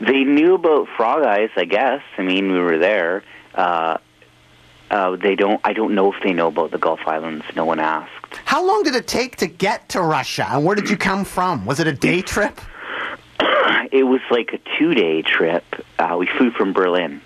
They 0.00 0.24
knew 0.24 0.54
about 0.54 0.88
Frog 0.96 1.24
Eyes, 1.24 1.50
I 1.56 1.64
guess. 1.64 2.02
I 2.16 2.22
mean, 2.22 2.52
we 2.52 2.58
were 2.58 2.78
there. 2.78 3.24
Uh, 3.54 3.98
uh, 4.90 5.16
they 5.16 5.34
don't. 5.34 5.60
I 5.64 5.72
don't 5.72 5.94
know 5.94 6.12
if 6.12 6.22
they 6.22 6.32
know 6.32 6.48
about 6.48 6.70
the 6.70 6.78
Gulf 6.78 7.00
Islands. 7.06 7.44
No 7.54 7.64
one 7.64 7.78
asked. 7.80 8.36
How 8.44 8.64
long 8.64 8.82
did 8.82 8.94
it 8.94 9.06
take 9.06 9.36
to 9.36 9.46
get 9.46 9.88
to 9.90 10.00
Russia, 10.00 10.46
and 10.50 10.64
where 10.64 10.74
did 10.76 10.88
you 10.88 10.96
come 10.96 11.24
from? 11.24 11.66
Was 11.66 11.80
it 11.80 11.86
a 11.86 11.92
day 11.92 12.22
trip? 12.22 12.60
It 13.90 14.02
was 14.02 14.20
like 14.30 14.52
a 14.52 14.58
two-day 14.78 15.22
trip. 15.22 15.64
Uh, 15.98 16.16
we 16.18 16.26
flew 16.26 16.50
from 16.50 16.74
Berlin 16.74 17.22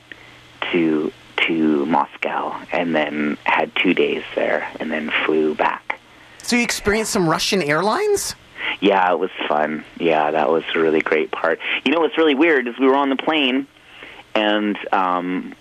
to 0.71 1.13
to 1.49 1.87
Moscow, 1.87 2.57
and 2.73 2.95
then 2.95 3.37
had 3.45 3.75
two 3.75 3.95
days 3.95 4.23
there, 4.37 4.69
and 4.79 4.91
then 4.91 5.11
flew 5.27 5.55
back. 5.57 5.99
So 6.43 6.57
you 6.57 6.63
experienced 6.63 7.13
some 7.13 7.29
Russian 7.29 7.63
airlines? 7.63 8.37
Yeah, 8.81 9.13
it 9.13 9.19
was 9.19 9.31
fun. 9.49 9.85
Yeah, 9.99 10.31
that 10.31 10.51
was 10.51 10.65
a 10.75 10.79
really 10.79 11.01
great 11.01 11.31
part. 11.31 11.61
You 11.85 11.93
know 11.93 12.01
what's 12.01 12.19
really 12.19 12.35
weird 12.35 12.67
is 12.69 12.79
we 12.79 12.87
were 12.87 12.95
on 12.95 13.11
the 13.11 13.17
plane, 13.17 13.67
and 14.35 14.77
um, 14.93 15.55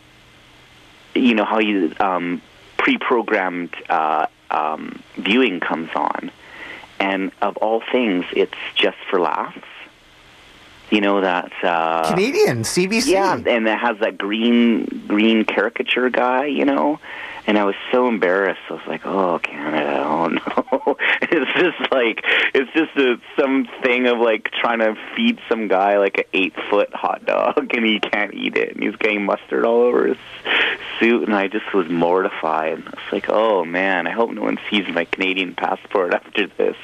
you 1.14 1.36
know 1.36 1.46
how 1.46 1.60
you 1.60 1.94
um, 2.00 2.42
pre-programmed 2.78 3.74
uh, 3.90 4.28
um, 4.50 5.02
viewing 5.18 5.60
comes 5.60 5.90
on, 5.96 6.32
and 7.00 7.32
of 7.42 7.58
all 7.58 7.82
things, 7.92 8.26
it's 8.36 8.54
just 8.76 8.98
for 9.10 9.20
laughs. 9.20 9.68
You 10.90 11.00
know 11.00 11.22
that 11.22 11.52
uh, 11.64 12.10
Canadian, 12.10 12.64
CBC. 12.64 13.08
yeah, 13.08 13.36
and 13.36 13.68
it 13.68 13.78
has 13.78 13.98
that 14.00 14.18
green 14.18 15.06
green 15.08 15.46
caricature 15.46 16.10
guy, 16.10 16.46
you 16.46 16.66
know. 16.66 17.00
And 17.52 17.58
I 17.58 17.66
was 17.66 17.76
so 17.92 18.08
embarrassed. 18.08 18.62
I 18.70 18.74
was 18.76 18.88
like, 18.88 19.06
"Oh, 19.06 19.38
Canada! 19.40 20.06
Oh 20.08 20.28
no!" 20.28 20.96
it's 21.22 21.52
just 21.60 21.92
like 21.92 22.22
it's 22.54 22.72
just 22.72 22.96
a, 22.96 23.20
some 23.38 23.68
thing 23.84 24.08
of 24.08 24.20
like 24.20 24.50
trying 24.54 24.80
to 24.80 24.96
feed 25.18 25.38
some 25.50 25.68
guy 25.68 25.98
like 25.98 26.20
an 26.20 26.24
eight 26.32 26.54
foot 26.70 26.94
hot 26.94 27.26
dog, 27.26 27.70
and 27.76 27.86
he 27.86 28.00
can't 28.00 28.34
eat 28.34 28.56
it, 28.56 28.74
and 28.74 28.82
he's 28.82 28.96
getting 28.96 29.26
mustard 29.26 29.66
all 29.66 29.82
over 29.82 30.08
his 30.08 30.18
suit. 30.98 31.24
And 31.24 31.36
I 31.36 31.50
just 31.50 31.74
was 31.74 31.90
mortified. 31.90 32.84
I 32.88 32.90
was 32.90 33.12
like, 33.12 33.26
"Oh 33.28 33.66
man! 33.66 34.08
I 34.08 34.12
hope 34.12 34.32
no 34.32 34.44
one 34.44 34.58
sees 34.70 34.88
my 34.88 35.04
Canadian 35.04 35.54
passport 35.54 36.14
after 36.14 36.48
this." 36.48 36.78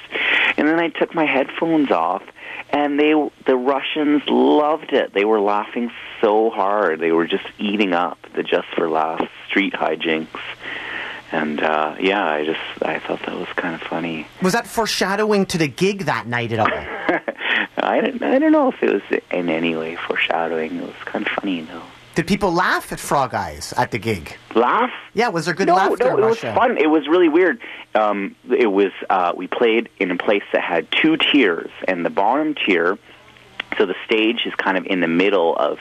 And 0.58 0.68
then 0.68 0.82
I 0.82 0.90
took 0.90 1.16
my 1.16 1.26
headphones 1.26 1.92
off, 1.92 2.24
and 2.70 3.00
they 3.00 3.14
the 3.46 3.56
Russians 3.56 4.24
loved 4.28 4.94
it. 4.94 5.14
They 5.14 5.26
were 5.26 5.40
laughing 5.40 5.92
so 6.22 6.50
hard. 6.50 7.00
They 7.00 7.12
were 7.12 7.28
just 7.28 7.46
eating 7.58 7.94
up 7.94 8.18
the 8.36 8.44
just 8.44 8.68
for 8.76 8.90
laughs 8.90 9.30
street 9.48 9.74
hijinks. 9.74 10.40
And 11.32 11.62
uh 11.62 11.96
yeah, 12.00 12.26
I 12.26 12.46
just 12.46 12.60
I 12.82 13.00
thought 13.00 13.20
that 13.26 13.36
was 13.36 13.50
kind 13.56 13.76
of 13.76 13.82
funny. 13.82 14.28
Was 14.42 14.54
that 14.54 14.68
foreshadowing 14.68 15.46
to 15.48 15.58
the 15.58 15.68
gig 15.68 16.06
that 16.06 16.28
night 16.28 16.52
at 16.52 16.60
all? 16.60 16.68
I 17.78 18.02
don't 18.02 18.22
I 18.22 18.40
don't 18.40 18.52
know 18.52 18.70
if 18.70 18.82
it 18.82 18.94
was 18.94 19.22
in 19.32 19.50
any 19.50 19.76
way 19.76 19.96
foreshadowing. 19.96 20.78
It 20.78 20.84
was 20.84 20.96
kind 21.06 21.26
of 21.26 21.32
funny 21.34 21.62
though. 21.62 21.84
Did 22.18 22.26
people 22.26 22.52
laugh 22.52 22.92
at 22.92 23.00
Frog 23.00 23.36
Eyes 23.36 23.76
at 23.78 23.92
the 23.92 24.00
gig? 24.00 24.36
Laugh? 24.56 24.90
Yeah, 25.14 25.28
was 25.28 25.46
there 25.46 25.54
good 25.54 25.68
no, 25.68 25.76
laughter 25.76 26.06
no, 26.06 26.18
it 26.18 26.22
Russia? 26.22 26.48
was 26.48 26.56
fun. 26.56 26.78
It 26.80 26.90
was 26.90 27.08
really 27.08 27.30
weird. 27.30 27.62
Um, 27.94 28.36
it 28.50 28.72
was 28.72 28.92
uh, 29.08 29.34
we 29.38 29.46
played 29.46 29.88
in 30.00 30.10
a 30.10 30.18
place 30.18 30.42
that 30.52 30.64
had 30.64 30.88
two 30.92 31.18
tiers, 31.18 31.70
and 31.88 32.04
the 32.04 32.10
bottom 32.10 32.56
tier. 32.56 32.98
So 33.78 33.86
the 33.86 33.94
stage 34.04 34.48
is 34.48 34.56
kind 34.56 34.80
of 34.80 34.88
in 34.88 35.00
the 35.00 35.08
middle 35.08 35.56
of 35.56 35.78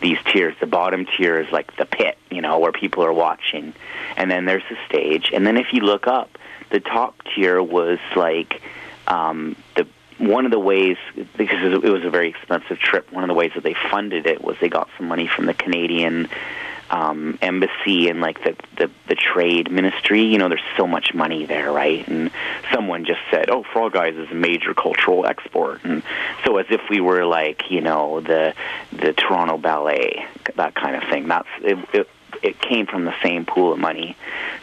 these 0.00 0.18
tiers. 0.26 0.54
The 0.60 0.66
bottom 0.66 1.06
tier 1.06 1.40
is 1.40 1.50
like 1.50 1.76
the 1.76 1.86
pit, 1.86 2.18
you 2.30 2.40
know, 2.40 2.60
where 2.60 2.70
people 2.70 3.04
are 3.04 3.12
watching, 3.12 3.74
and 4.16 4.30
then 4.30 4.44
there's 4.44 4.62
the 4.70 4.76
stage. 4.88 5.32
And 5.34 5.44
then 5.44 5.56
if 5.56 5.72
you 5.72 5.80
look 5.80 6.06
up, 6.06 6.38
the 6.70 6.78
top 6.78 7.20
tier 7.34 7.60
was 7.60 7.98
like 8.14 8.62
um, 9.08 9.56
the 9.74 9.88
one 10.18 10.44
of 10.44 10.50
the 10.50 10.58
ways 10.58 10.96
because 11.36 11.58
it 11.62 11.90
was 11.90 12.04
a 12.04 12.10
very 12.10 12.28
expensive 12.28 12.78
trip. 12.78 13.12
One 13.12 13.24
of 13.24 13.28
the 13.28 13.34
ways 13.34 13.52
that 13.54 13.64
they 13.64 13.74
funded 13.90 14.26
it 14.26 14.42
was 14.42 14.56
they 14.60 14.68
got 14.68 14.88
some 14.96 15.08
money 15.08 15.26
from 15.26 15.46
the 15.46 15.54
Canadian 15.54 16.28
um, 16.90 17.38
embassy 17.42 18.08
and 18.08 18.20
like 18.20 18.42
the, 18.44 18.56
the 18.76 18.90
the 19.08 19.14
trade 19.14 19.70
ministry. 19.70 20.22
You 20.22 20.38
know, 20.38 20.48
there's 20.48 20.60
so 20.76 20.86
much 20.86 21.14
money 21.14 21.46
there, 21.46 21.72
right? 21.72 22.06
And 22.06 22.30
someone 22.72 23.04
just 23.04 23.20
said, 23.30 23.50
"Oh, 23.50 23.64
Frog 23.64 23.96
Eyes 23.96 24.14
is 24.14 24.30
a 24.30 24.34
major 24.34 24.74
cultural 24.74 25.26
export," 25.26 25.80
and 25.84 26.02
so 26.44 26.58
as 26.58 26.66
if 26.70 26.80
we 26.90 27.00
were 27.00 27.24
like, 27.24 27.70
you 27.70 27.80
know, 27.80 28.20
the 28.20 28.54
the 28.92 29.12
Toronto 29.12 29.58
Ballet, 29.58 30.26
that 30.56 30.74
kind 30.74 30.96
of 30.96 31.08
thing. 31.08 31.28
That's 31.28 31.48
it. 31.62 31.78
it 31.92 32.08
it 32.42 32.60
came 32.60 32.86
from 32.86 33.04
the 33.04 33.14
same 33.22 33.44
pool 33.46 33.72
of 33.72 33.78
money. 33.78 34.16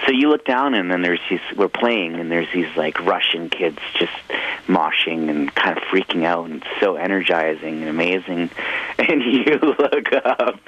So 0.05 0.11
you 0.11 0.29
look 0.29 0.45
down 0.45 0.73
and 0.73 0.91
then 0.91 1.01
there's 1.01 1.19
these 1.29 1.39
we're 1.55 1.67
playing 1.67 2.15
and 2.15 2.31
there's 2.31 2.51
these 2.53 2.67
like 2.75 2.99
Russian 3.05 3.49
kids 3.49 3.79
just 3.93 4.13
moshing 4.67 5.29
and 5.29 5.53
kind 5.53 5.77
of 5.77 5.83
freaking 5.85 6.23
out 6.23 6.49
and 6.49 6.63
so 6.79 6.95
energizing 6.95 7.81
and 7.81 7.89
amazing. 7.89 8.49
And 8.97 9.23
you 9.23 9.55
look 9.79 10.13
up 10.13 10.59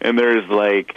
and 0.00 0.18
there's 0.18 0.48
like 0.48 0.96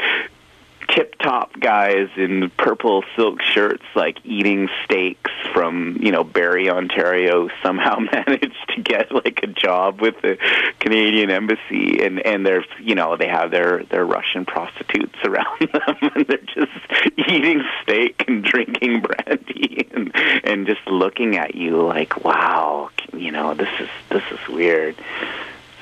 tip 0.96 1.16
top 1.20 1.60
guys 1.60 2.10
in 2.18 2.50
purple 2.58 3.04
silk 3.16 3.42
shirts 3.42 3.84
like 3.96 4.18
eating 4.24 4.70
steaks 4.84 5.32
from 5.54 5.98
you 6.02 6.12
know 6.12 6.24
Barrie, 6.24 6.70
Ontario 6.70 7.50
somehow 7.64 8.00
managed 8.14 8.70
to 8.76 8.82
get 8.82 9.12
like 9.12 9.42
a 9.44 9.48
job 9.48 10.02
with 10.02 10.16
the 10.22 10.38
Canadian 10.80 11.30
embassy. 11.30 12.04
And 12.04 12.26
and 12.26 12.46
they're 12.46 12.66
you 12.82 12.96
know 12.96 13.18
they 13.18 13.28
have 13.28 13.52
their 13.52 13.84
their 13.86 14.06
Russian 14.06 14.46
prostitutes 14.46 15.18
around 15.24 15.60
them. 15.74 16.12
And 16.16 16.26
they're 16.28 16.38
just 16.38 17.28
eating 17.30 17.64
steak 17.84 18.26
and 18.28 18.44
drinking 18.44 19.02
brandy 19.02 19.88
and 19.92 20.12
and 20.44 20.66
just 20.66 20.86
looking 20.88 21.38
at 21.38 21.56
you 21.56 21.82
like 21.86 22.24
wow 22.24 22.90
you 23.14 23.32
know 23.32 23.54
this 23.54 23.70
is 23.80 23.90
this 24.10 24.24
is 24.32 24.48
weird. 24.48 24.96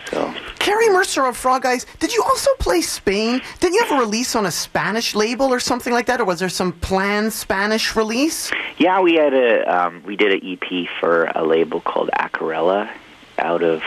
So 0.10 0.34
Carey 0.68 0.90
Mercer 0.90 1.26
of 1.26 1.38
Frog 1.38 1.66
Eyes, 1.66 1.86
did 2.00 2.14
you 2.14 2.22
also 2.24 2.52
play 2.60 2.82
Spain? 2.82 3.42
Didn't 3.62 3.76
you 3.76 3.86
have 3.86 3.98
a 3.98 4.02
release 4.02 4.36
on 4.36 4.46
a 4.46 4.52
Spanish 4.52 5.16
label 5.16 5.46
or 5.46 5.62
something 5.62 5.94
like 5.94 6.08
that? 6.08 6.20
Or 6.20 6.26
was 6.26 6.42
there 6.42 6.50
some 6.50 6.74
planned 6.74 7.32
Spanish 7.32 7.96
release? 7.96 8.52
Yeah, 8.78 9.00
we 9.00 9.14
had 9.14 9.34
a 9.34 9.64
um, 9.64 10.04
we 10.04 10.18
did 10.18 10.34
an 10.34 10.42
EP 10.44 10.90
for 11.00 11.32
a 11.34 11.46
label 11.46 11.80
called 11.80 12.10
Acuarela 12.20 12.92
out 13.38 13.64
of 13.64 13.82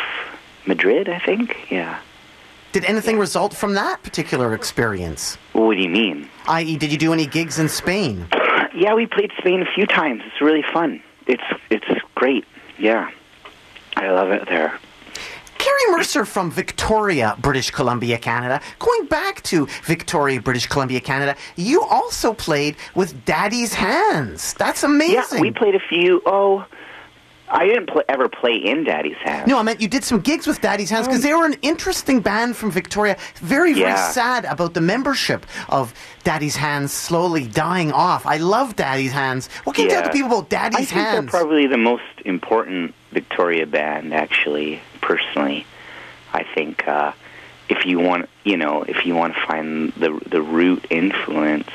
Madrid, 0.66 1.10
I 1.10 1.18
think. 1.18 1.70
Yeah. 1.70 1.98
Did 2.72 2.86
anything 2.86 3.18
result 3.18 3.52
from 3.52 3.74
that 3.74 4.02
particular 4.02 4.54
experience? 4.54 5.36
What 5.52 5.74
do 5.74 5.82
you 5.82 5.90
mean? 5.90 6.30
I.e., 6.48 6.78
did 6.78 6.90
you 6.90 6.96
do 6.96 7.12
any 7.12 7.26
gigs 7.26 7.58
in 7.58 7.68
Spain? 7.68 8.26
Yeah, 8.72 8.94
we 8.94 9.04
played 9.04 9.32
Spain 9.36 9.60
a 9.60 9.70
few 9.74 9.84
times. 9.84 10.22
It's 10.24 10.40
really 10.40 10.62
fun. 10.72 11.02
It's 11.26 11.42
it's 11.68 11.84
great. 12.14 12.46
Yeah, 12.78 13.10
I 13.96 14.10
love 14.10 14.30
it 14.30 14.46
there. 14.46 14.78
Carey 15.60 15.90
Mercer 15.90 16.24
from 16.24 16.50
Victoria, 16.50 17.36
British 17.38 17.70
Columbia, 17.70 18.16
Canada. 18.16 18.62
Going 18.78 19.04
back 19.06 19.42
to 19.42 19.66
Victoria, 19.84 20.40
British 20.40 20.66
Columbia, 20.66 21.00
Canada, 21.00 21.36
you 21.56 21.82
also 21.82 22.32
played 22.32 22.76
with 22.94 23.24
Daddy's 23.26 23.74
Hands. 23.74 24.54
That's 24.54 24.82
amazing. 24.82 25.38
Yeah, 25.38 25.40
we 25.40 25.50
played 25.50 25.74
a 25.74 25.80
few. 25.80 26.22
Oh, 26.24 26.64
I 27.50 27.66
didn't 27.66 27.90
ever 28.08 28.28
play 28.28 28.56
in 28.56 28.84
Daddy's 28.84 29.18
Hands. 29.18 29.46
No, 29.46 29.58
I 29.58 29.62
meant 29.62 29.82
you 29.82 29.88
did 29.88 30.02
some 30.02 30.20
gigs 30.20 30.46
with 30.46 30.62
Daddy's 30.62 30.88
Hands 30.88 31.06
because 31.06 31.22
they 31.22 31.34
were 31.34 31.44
an 31.44 31.56
interesting 31.60 32.20
band 32.20 32.56
from 32.56 32.70
Victoria. 32.70 33.18
Very, 33.36 33.74
very 33.74 33.90
Yeah. 33.90 34.10
sad 34.12 34.46
about 34.46 34.72
the 34.72 34.80
membership 34.80 35.44
of 35.68 35.92
Daddy's 36.24 36.56
Hands 36.56 36.90
slowly 36.90 37.46
dying 37.46 37.92
off. 37.92 38.24
I 38.24 38.38
love 38.38 38.76
Daddy's 38.76 39.12
Hands. 39.12 39.46
What 39.64 39.76
can 39.76 39.84
you 39.86 39.90
tell 39.90 40.04
the 40.04 40.10
people 40.10 40.38
about 40.38 40.48
Daddy's 40.48 40.90
Hands? 40.90 41.06
I 41.08 41.12
think 41.20 41.30
they're 41.30 41.40
probably 41.40 41.66
the 41.66 41.76
most 41.76 42.04
important 42.24 42.94
Victoria 43.12 43.66
band, 43.66 44.14
actually. 44.14 44.80
Personally, 45.10 45.66
I 46.32 46.44
think 46.54 46.86
uh, 46.86 47.10
if 47.68 47.84
you 47.84 47.98
want, 47.98 48.28
you 48.44 48.56
know, 48.56 48.84
if 48.84 49.04
you 49.04 49.16
want 49.16 49.34
to 49.34 49.40
find 49.44 49.92
the 49.94 50.20
the 50.24 50.40
root 50.40 50.86
influence 50.88 51.68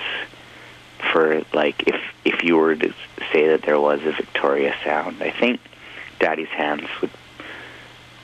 for 1.11 1.43
like 1.53 1.83
if 1.85 1.99
if 2.23 2.43
you 2.45 2.55
were 2.55 2.77
to 2.77 2.93
say 3.33 3.47
that 3.49 3.63
there 3.63 3.77
was 3.77 3.99
a 4.03 4.13
Victoria 4.13 4.73
sound, 4.85 5.21
I 5.21 5.31
think 5.31 5.59
Daddy's 6.17 6.47
Hands 6.47 6.87
would 7.01 7.11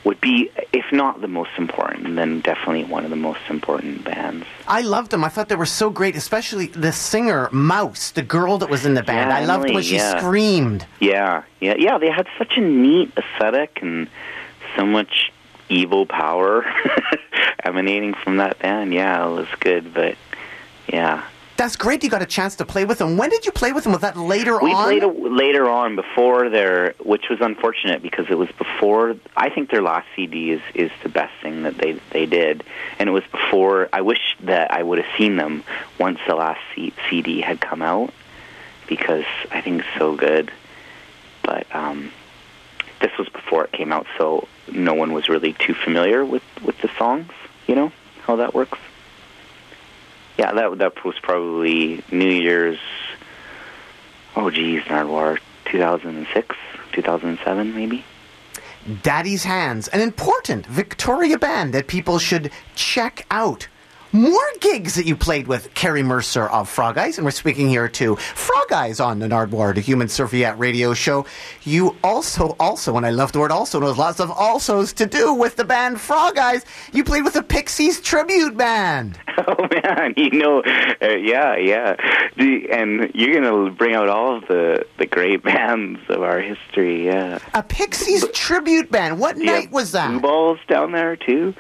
would 0.05 0.21
be, 0.21 0.49
if 0.71 0.85
not 0.91 1.19
the 1.19 1.27
most 1.27 1.51
important, 1.57 2.15
then 2.15 2.39
definitely 2.39 2.85
one 2.85 3.03
of 3.03 3.09
the 3.09 3.15
most 3.15 3.41
important 3.49 4.03
bands. 4.03 4.45
I 4.65 4.81
loved 4.81 5.11
them. 5.11 5.23
I 5.23 5.29
thought 5.29 5.49
they 5.49 5.55
were 5.55 5.65
so 5.65 5.89
great, 5.89 6.15
especially 6.15 6.67
the 6.67 6.91
singer 6.91 7.49
Mouse, 7.51 8.11
the 8.11 8.23
girl 8.23 8.57
that 8.59 8.69
was 8.69 8.85
in 8.85 8.93
the 8.93 9.03
band. 9.03 9.29
Yeah, 9.29 9.37
I 9.37 9.45
loved 9.45 9.69
when 9.71 9.83
she 9.83 9.97
yeah. 9.97 10.17
screamed. 10.19 10.87
Yeah, 10.99 11.43
yeah, 11.59 11.75
yeah. 11.77 11.97
They 11.99 12.09
had 12.09 12.27
such 12.37 12.53
a 12.55 12.61
neat 12.61 13.11
aesthetic 13.17 13.79
and 13.81 14.09
so 14.75 14.85
much 14.85 15.31
evil 15.69 16.05
power 16.05 16.65
emanating 17.63 18.13
from 18.13 18.37
that 18.37 18.59
band. 18.59 18.93
Yeah, 18.93 19.27
it 19.27 19.31
was 19.31 19.47
good, 19.59 19.93
but 19.93 20.15
yeah, 20.87 21.23
That's 21.57 21.75
great. 21.75 22.03
You 22.03 22.09
got 22.09 22.21
a 22.21 22.25
chance 22.25 22.55
to 22.57 22.65
play 22.65 22.85
with 22.85 22.97
them. 22.97 23.17
When 23.17 23.29
did 23.29 23.45
you 23.45 23.51
play 23.51 23.71
with 23.71 23.83
them? 23.83 23.93
Was 23.93 24.01
that 24.01 24.17
later 24.17 24.59
we 24.61 24.71
on? 24.73 24.89
We 24.89 24.99
played 24.99 25.03
a, 25.03 25.29
later 25.29 25.69
on 25.69 25.95
before 25.95 26.49
their, 26.49 26.93
which 27.03 27.29
was 27.29 27.39
unfortunate 27.39 28.01
because 28.01 28.25
it 28.29 28.37
was 28.37 28.49
before. 28.57 29.15
I 29.37 29.49
think 29.49 29.69
their 29.69 29.81
last 29.81 30.07
CD 30.15 30.51
is 30.51 30.61
is 30.73 30.91
the 31.03 31.09
best 31.09 31.33
thing 31.41 31.63
that 31.63 31.77
they 31.77 31.99
they 32.11 32.25
did, 32.25 32.63
and 32.99 33.07
it 33.07 33.13
was 33.13 33.23
before. 33.31 33.89
I 33.93 34.01
wish 34.01 34.37
that 34.41 34.71
I 34.71 34.83
would 34.83 34.97
have 34.97 35.17
seen 35.17 35.37
them 35.37 35.63
once 35.99 36.19
the 36.27 36.35
last 36.35 36.59
C, 36.75 36.93
CD 37.09 37.41
had 37.41 37.61
come 37.61 37.81
out 37.81 38.13
because 38.87 39.25
I 39.51 39.61
think 39.61 39.81
it's 39.81 39.97
so 39.97 40.15
good. 40.15 40.51
But 41.43 41.65
um, 41.73 42.11
this 43.01 43.11
was 43.17 43.29
before 43.29 43.65
it 43.65 43.71
came 43.71 43.91
out, 43.91 44.05
so 44.17 44.47
no 44.71 44.93
one 44.93 45.13
was 45.13 45.29
really 45.29 45.53
too 45.53 45.73
familiar 45.73 46.23
with 46.23 46.43
with 46.63 46.77
the 46.81 46.89
songs. 46.97 47.31
You 47.67 47.75
know 47.75 47.91
how 48.23 48.35
that 48.37 48.53
works. 48.53 48.77
Yeah, 50.37 50.53
that 50.53 50.77
that 50.77 51.03
was 51.03 51.19
probably 51.19 52.03
New 52.11 52.29
Year's. 52.29 52.79
Oh, 54.35 54.49
geez, 54.49 54.83
Nardwuar, 54.83 55.39
2006, 55.65 56.55
2007, 56.93 57.75
maybe. 57.75 58.05
Daddy's 59.03 59.43
Hands, 59.43 59.87
an 59.89 59.99
important 59.99 60.65
Victoria 60.65 61.37
band 61.37 61.73
that 61.73 61.87
people 61.87 62.17
should 62.17 62.49
check 62.75 63.25
out. 63.29 63.67
More 64.13 64.41
gigs 64.59 64.95
that 64.95 65.05
you 65.05 65.15
played 65.15 65.47
with 65.47 65.73
Carey 65.73 66.03
Mercer 66.03 66.43
of 66.49 66.67
Frog 66.67 66.97
Eyes, 66.97 67.17
and 67.17 67.23
we're 67.23 67.31
speaking 67.31 67.69
here 67.69 67.87
to 67.87 68.17
Frog 68.17 68.71
Eyes 68.73 68.99
on 68.99 69.19
the 69.19 69.27
Nardwuar, 69.27 69.73
the 69.73 69.79
Human 69.79 70.09
Serviette 70.09 70.59
radio 70.59 70.93
show. 70.93 71.25
You 71.63 71.95
also, 72.03 72.57
also, 72.59 72.97
and 72.97 73.05
I 73.05 73.11
love 73.11 73.31
the 73.31 73.39
word 73.39 73.51
also, 73.51 73.77
and 73.77 73.87
there's 73.87 73.97
lots 73.97 74.19
of 74.19 74.27
alsos 74.29 74.93
to 74.95 75.05
do 75.05 75.33
with 75.33 75.55
the 75.55 75.63
band 75.63 76.01
Frog 76.01 76.37
Eyes. 76.37 76.65
You 76.91 77.05
played 77.05 77.23
with 77.23 77.35
the 77.35 77.43
Pixies 77.43 78.01
tribute 78.01 78.57
band. 78.57 79.17
Oh 79.47 79.67
man, 79.83 80.13
you 80.17 80.29
know, 80.31 80.61
uh, 80.61 81.07
yeah, 81.15 81.55
yeah, 81.55 81.95
the, 82.37 82.69
and 82.69 83.09
you're 83.15 83.33
gonna 83.41 83.71
bring 83.71 83.95
out 83.95 84.07
all 84.07 84.37
of 84.37 84.47
the 84.47 84.85
the 84.99 85.07
great 85.07 85.41
bands 85.51 85.99
of 86.09 86.21
our 86.21 86.39
history. 86.41 87.05
Yeah, 87.05 87.39
A 87.55 87.63
Pixies 87.63 88.27
tribute 88.33 88.91
band. 88.91 89.19
What 89.19 89.37
night 89.37 89.71
was 89.71 89.93
that? 89.93 90.09
Blue 90.11 90.19
balls 90.19 90.59
down 90.67 90.91
there 90.91 91.15
too. 91.15 91.55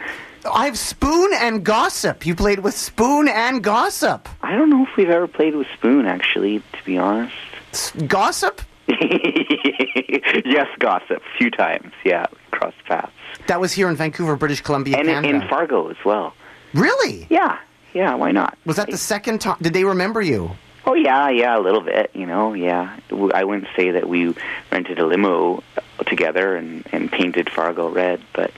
I 0.45 0.65
have 0.65 0.77
Spoon 0.77 1.31
and 1.35 1.63
Gossip. 1.63 2.25
You 2.25 2.35
played 2.35 2.59
with 2.59 2.73
Spoon 2.75 3.27
and 3.27 3.63
Gossip. 3.63 4.27
I 4.41 4.55
don't 4.55 4.69
know 4.69 4.83
if 4.83 4.95
we've 4.97 5.09
ever 5.09 5.27
played 5.27 5.55
with 5.55 5.67
Spoon, 5.77 6.05
actually, 6.05 6.59
to 6.59 6.83
be 6.85 6.97
honest. 6.97 7.33
S- 7.71 7.91
Gossip? 8.07 8.61
yes, 8.87 10.67
gossip, 10.79 11.21
a 11.23 11.37
few 11.37 11.49
times. 11.51 11.93
Yeah, 12.03 12.25
crossed 12.51 12.83
paths, 12.85 13.11
That 13.47 13.59
was 13.61 13.71
here 13.71 13.89
in 13.89 13.95
Vancouver, 13.95 14.35
British 14.35 14.61
Columbia, 14.61 14.97
and 14.97 15.07
Canada. 15.07 15.29
in 15.43 15.47
Fargo 15.47 15.89
as 15.89 15.97
well. 16.03 16.33
really? 16.73 17.27
Yeah, 17.29 17.57
yeah, 17.93 18.15
why 18.15 18.31
not? 18.31 18.57
Was 18.65 18.75
that 18.77 18.89
the 18.89 18.97
second 18.97 19.39
time? 19.41 19.57
Did 19.61 19.73
they 19.73 19.83
remember 19.85 20.21
you? 20.21 20.51
Oh 20.85 20.95
yeah, 20.95 21.29
yeah, 21.29 21.57
a 21.57 21.61
little 21.61 21.81
bit. 21.81 22.09
You 22.13 22.25
know, 22.25 22.53
yeah. 22.53 22.97
I 23.33 23.43
wouldn't 23.43 23.67
say 23.75 23.91
that 23.91 24.09
we 24.09 24.35
rented 24.71 24.97
a 24.99 25.05
limo 25.05 25.63
together 26.07 26.55
and 26.55 26.83
and 26.91 27.11
painted 27.11 27.49
Fargo 27.49 27.87
red, 27.89 28.19
but 28.33 28.51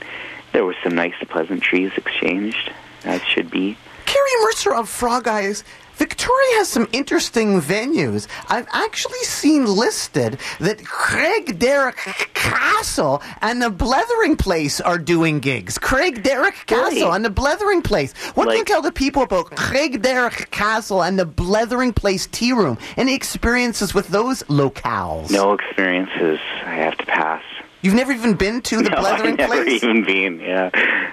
there 0.54 0.64
were 0.64 0.76
some 0.82 0.94
nice 0.94 1.14
pleasantries 1.28 1.92
exchanged. 1.98 2.72
As 3.04 3.20
should 3.22 3.50
be. 3.50 3.76
Carey 4.06 4.30
Mercer 4.44 4.72
of 4.74 4.88
Frog 4.88 5.28
Eyes. 5.28 5.62
Victoria 5.96 6.56
has 6.56 6.68
some 6.68 6.88
interesting 6.92 7.60
venues. 7.60 8.26
I've 8.48 8.66
actually 8.72 9.18
seen 9.20 9.66
listed 9.66 10.38
that 10.58 10.78
Craigdarroch 10.78 12.32
Castle 12.34 13.22
and 13.42 13.60
the 13.62 13.70
Blethering 13.70 14.36
Place 14.36 14.80
are 14.80 14.98
doing 14.98 15.38
gigs. 15.38 15.78
Craigdarroch 15.78 16.66
Castle 16.66 16.88
Really? 17.02 17.02
and 17.16 17.24
the 17.24 17.30
Blethering 17.30 17.82
Place. 17.82 18.12
What 18.34 18.48
can 18.48 18.56
you 18.56 18.64
tell 18.64 18.82
the 18.82 18.90
people 18.90 19.22
about 19.22 19.50
Craigdarroch 19.50 20.50
Castle 20.50 21.02
and 21.04 21.18
the 21.18 21.26
Blethering 21.26 21.92
Place 21.92 22.26
Tea 22.26 22.52
Room? 22.52 22.78
Any 22.96 23.14
experiences 23.14 23.92
with 23.94 24.08
those 24.08 24.42
locales? 24.44 25.30
No 25.30 25.52
experiences. 25.52 26.40
I 26.64 26.74
have 26.74 26.96
to 26.98 27.06
pass. 27.06 27.42
You've 27.84 27.94
never 27.94 28.12
even 28.12 28.32
been 28.34 28.62
to 28.62 28.76
the 28.78 28.88
no, 28.90 28.96
Blethering 29.00 29.32
I've 29.34 29.38
never 29.50 29.62
Place? 29.64 29.82
even 29.84 30.04
been. 30.04 30.40
Yeah. 30.40 30.70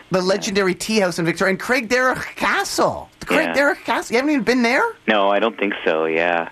the 0.10 0.22
legendary 0.22 0.74
tea 0.74 1.00
house 1.02 1.20
in 1.20 1.26
Victoria, 1.26 1.52
and 1.52 1.60
Craigdarroch 1.60 2.24
Castle. 2.38 3.10
The 3.20 3.26
Craig 3.26 3.48
Yeah. 3.48 3.54
Derrick 3.54 3.84
Castle. 3.84 4.14
You 4.14 4.20
haven't 4.20 4.32
even 4.32 4.44
been 4.46 4.62
there? 4.62 4.84
No, 5.08 5.30
I 5.30 5.40
don't 5.40 5.58
think 5.60 5.74
so. 5.84 6.06
Yeah. 6.06 6.50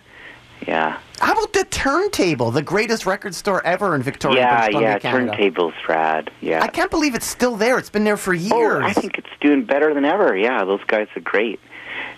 Yeah. 0.68 1.00
How 1.22 1.32
about 1.34 1.54
the 1.54 1.64
Turntable, 1.66 2.52
the 2.52 2.62
greatest 2.62 3.06
record 3.06 3.34
store 3.34 3.66
ever 3.66 3.96
in 3.96 4.04
Victoria, 4.04 4.40
yeah, 4.40 4.68
yeah. 4.80 5.00
Canada? 5.00 5.32
Turntables, 5.38 5.74
rad. 5.88 6.32
Yeah. 6.42 6.62
I 6.62 6.68
can't 6.68 6.92
believe 6.92 7.16
it's 7.16 7.26
still 7.26 7.56
there. 7.56 7.78
It's 7.78 7.90
been 7.90 8.04
there 8.04 8.18
for 8.18 8.34
years. 8.34 8.52
Oh, 8.54 8.82
I 8.82 8.92
think 8.92 9.18
it's 9.18 9.30
doing 9.40 9.64
better 9.64 9.94
than 9.94 10.04
ever. 10.04 10.36
Yeah, 10.36 10.66
those 10.66 10.84
guys 10.88 11.08
are 11.16 11.22
great. 11.22 11.60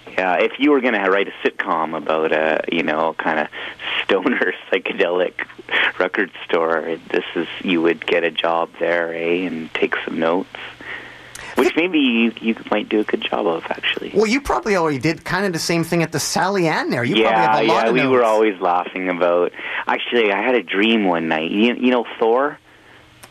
Yeah, 0.07 0.37
if 0.39 0.53
you 0.59 0.71
were 0.71 0.81
going 0.81 0.93
to 0.93 1.09
write 1.09 1.27
a 1.27 1.47
sitcom 1.47 1.95
about 1.95 2.31
a, 2.31 2.63
you 2.71 2.83
know, 2.83 3.13
kind 3.13 3.39
of 3.39 3.47
stoner 4.03 4.53
psychedelic 4.71 5.33
record 5.99 6.31
store, 6.45 6.97
this 7.09 7.23
is 7.35 7.47
you 7.63 7.81
would 7.81 8.05
get 8.05 8.23
a 8.23 8.31
job 8.31 8.69
there, 8.79 9.13
eh, 9.13 9.45
and 9.45 9.73
take 9.73 9.95
some 10.05 10.19
notes. 10.19 10.49
Which 11.55 11.75
maybe 11.75 11.99
you, 11.99 12.33
you 12.39 12.55
might 12.71 12.89
do 12.89 12.99
a 12.99 13.03
good 13.03 13.21
job 13.21 13.45
of, 13.45 13.63
actually. 13.69 14.11
Well, 14.15 14.25
you 14.25 14.41
probably 14.41 14.75
already 14.75 14.99
did 14.99 15.23
kind 15.23 15.45
of 15.45 15.53
the 15.53 15.59
same 15.59 15.83
thing 15.83 16.01
at 16.01 16.11
the 16.11 16.19
Sally 16.19 16.67
Ann 16.67 16.89
there. 16.89 17.03
You 17.03 17.15
probably 17.15 17.31
yeah, 17.31 17.55
have 17.55 17.63
a 17.63 17.67
lot 17.67 17.85
yeah, 17.85 17.91
we 17.91 17.99
notes. 17.99 18.11
were 18.11 18.23
always 18.23 18.59
laughing 18.61 19.09
about. 19.09 19.51
Actually, 19.85 20.31
I 20.31 20.41
had 20.41 20.55
a 20.55 20.63
dream 20.63 21.05
one 21.05 21.27
night. 21.27 21.51
You, 21.51 21.75
you 21.75 21.91
know 21.91 22.05
Thor? 22.19 22.57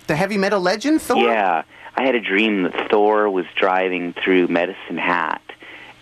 The 0.07 0.17
heavy 0.17 0.37
metal 0.37 0.61
legend, 0.61 1.01
Thor? 1.01 1.25
Yeah, 1.25 1.63
I 1.97 2.05
had 2.05 2.15
a 2.15 2.21
dream 2.21 2.65
that 2.65 2.91
Thor 2.91 3.31
was 3.31 3.47
driving 3.57 4.13
through 4.13 4.49
Medicine 4.49 4.99
Hat, 4.99 5.43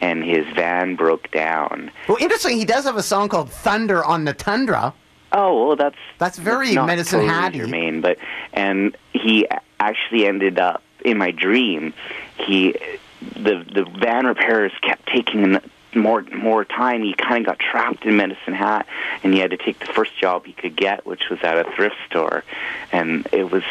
and 0.01 0.25
his 0.25 0.47
van 0.55 0.97
broke 0.97 1.31
down. 1.31 1.91
Well, 2.09 2.19
interesting, 2.21 2.59
he 2.59 2.65
does 2.65 2.85
have 2.85 2.97
a 2.97 3.03
song 3.03 3.29
called 3.29 3.51
Thunder 3.51 4.05
on 4.05 4.25
the 4.25 4.33
Tundra. 4.33 4.95
Oh, 5.33 5.67
well, 5.67 5.77
that's 5.77 5.99
That's 6.19 6.39
very 6.39 6.73
not 6.75 6.87
Medicine 6.87 7.27
totally 7.27 7.59
germane, 7.59 8.01
but 8.01 8.19
and 8.53 8.97
he 9.13 9.47
actually 9.79 10.27
ended 10.27 10.59
up 10.59 10.83
in 11.05 11.19
my 11.19 11.31
dream. 11.31 11.93
He 12.39 12.75
the 13.21 13.65
the 13.75 13.87
van 14.01 14.27
repairers 14.27 14.73
kept 14.81 15.07
taking 15.07 15.59
more 15.95 16.23
more 16.35 16.65
time. 16.65 17.03
He 17.03 17.15
kind 17.15 17.47
of 17.47 17.47
got 17.47 17.59
trapped 17.59 18.05
in 18.07 18.17
Medicine 18.17 18.55
Hat, 18.55 18.87
and 19.23 19.35
he 19.35 19.41
had 19.41 19.51
to 19.51 19.59
take 19.59 19.81
the 19.81 19.93
first 19.93 20.19
job 20.19 20.47
he 20.47 20.53
could 20.53 20.77
get, 20.77 21.05
which 21.05 21.29
was 21.29 21.41
at 21.43 21.59
a 21.59 21.71
thrift 21.73 21.97
store, 22.09 22.43
and 22.91 23.29
it 23.33 23.51
was 23.51 23.65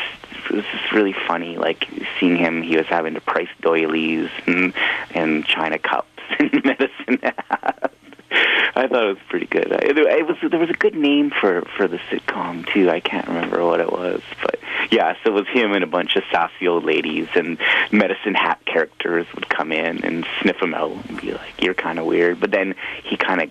it 0.50 0.52
was 0.52 0.66
just 0.72 0.92
really 0.92 1.16
funny. 1.28 1.58
Like 1.58 1.88
seeing 2.20 2.36
him, 2.36 2.62
he 2.62 2.78
was 2.78 2.86
having 2.86 3.16
to 3.16 3.22
price 3.22 3.50
doilies 3.62 4.30
and 4.46 4.74
and 5.12 5.46
china 5.46 5.80
cups 5.80 6.08
in 6.40 6.62
Medicine 6.64 7.20
Hat. 7.24 7.92
I 8.76 8.88
thought 8.88 9.04
it 9.06 9.08
was 9.08 9.18
pretty 9.30 9.46
good. 9.48 9.72
I- 9.72 9.78
It 9.88 10.28
was 10.28 10.38
there 10.52 10.60
was 10.60 10.70
a 10.70 10.74
good 10.74 10.96
name 10.96 11.32
for 11.32 11.62
for 11.76 11.88
the 11.88 11.98
sitcom 12.10 12.68
too. 12.72 12.90
I 12.90 13.00
can't 13.00 13.28
remember 13.28 13.66
what 13.66 13.80
it 13.80 13.92
was, 13.92 14.22
but 14.42 14.60
yeah. 14.92 15.16
So 15.24 15.32
it 15.32 15.34
was 15.34 15.48
him 15.48 15.72
and 15.74 15.84
a 15.84 15.88
bunch 15.88 16.16
of 16.16 16.24
sassy 16.32 16.68
old 16.68 16.84
ladies 16.84 17.28
and 17.36 17.58
medicine 17.92 18.36
hat 18.36 18.60
characters 18.66 19.26
would 19.34 19.50
come 19.50 19.72
in 19.72 20.04
and 20.04 20.26
sniff 20.42 20.62
him 20.62 20.74
out 20.74 20.92
and 21.08 21.20
be 21.22 21.32
like, 21.34 21.62
"You're 21.62 21.74
kind 21.74 21.98
of 22.00 22.06
weird." 22.06 22.40
But 22.40 22.52
then 22.52 22.76
he 23.04 23.16
kind 23.18 23.42
of 23.42 23.50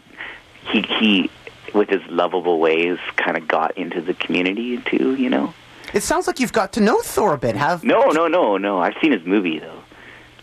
he 0.70 0.82
he 0.82 1.30
with 1.74 1.88
his 1.88 2.02
lovable 2.08 2.60
ways 2.60 2.98
kind 3.16 3.36
of 3.36 3.48
got 3.48 3.76
into 3.76 4.00
the 4.00 4.14
community 4.14 4.78
too. 4.78 5.14
You 5.16 5.30
know? 5.30 5.54
It 5.94 6.02
sounds 6.02 6.26
like 6.26 6.38
you've 6.38 6.52
got 6.52 6.72
to 6.74 6.80
know 6.80 7.00
Thor 7.00 7.32
a 7.34 7.38
bit. 7.38 7.56
Have 7.56 7.82
No, 7.82 8.10
no, 8.10 8.28
no, 8.28 8.56
no. 8.58 8.78
I've 8.80 8.94
seen 9.00 9.12
his 9.12 9.24
movie 9.24 9.58
though. 9.58 9.80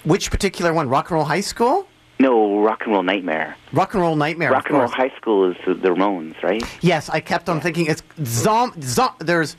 Which 0.03 0.31
particular 0.31 0.73
one? 0.73 0.89
Rock 0.89 1.09
and 1.11 1.15
Roll 1.15 1.25
High 1.25 1.41
School? 1.41 1.87
No, 2.23 2.59
Rock 2.59 2.83
and 2.85 2.93
Roll 2.93 3.03
Nightmare. 3.03 3.55
Rock 3.73 3.93
and 3.93 4.01
Roll 4.01 4.15
Nightmare. 4.15 4.51
Rock 4.51 4.69
and 4.69 4.77
Roll. 4.77 4.87
High 4.87 5.11
School 5.17 5.51
is 5.51 5.57
the, 5.65 5.73
Ramones, 5.89 6.41
right? 6.41 6.63
Yes, 6.81 7.09
I 7.09 7.19
kept 7.19 7.49
on 7.49 7.59
thinking 7.59 7.87
it's 7.87 8.01
zom, 8.23 8.73
zom. 8.81 9.11
There's 9.19 9.57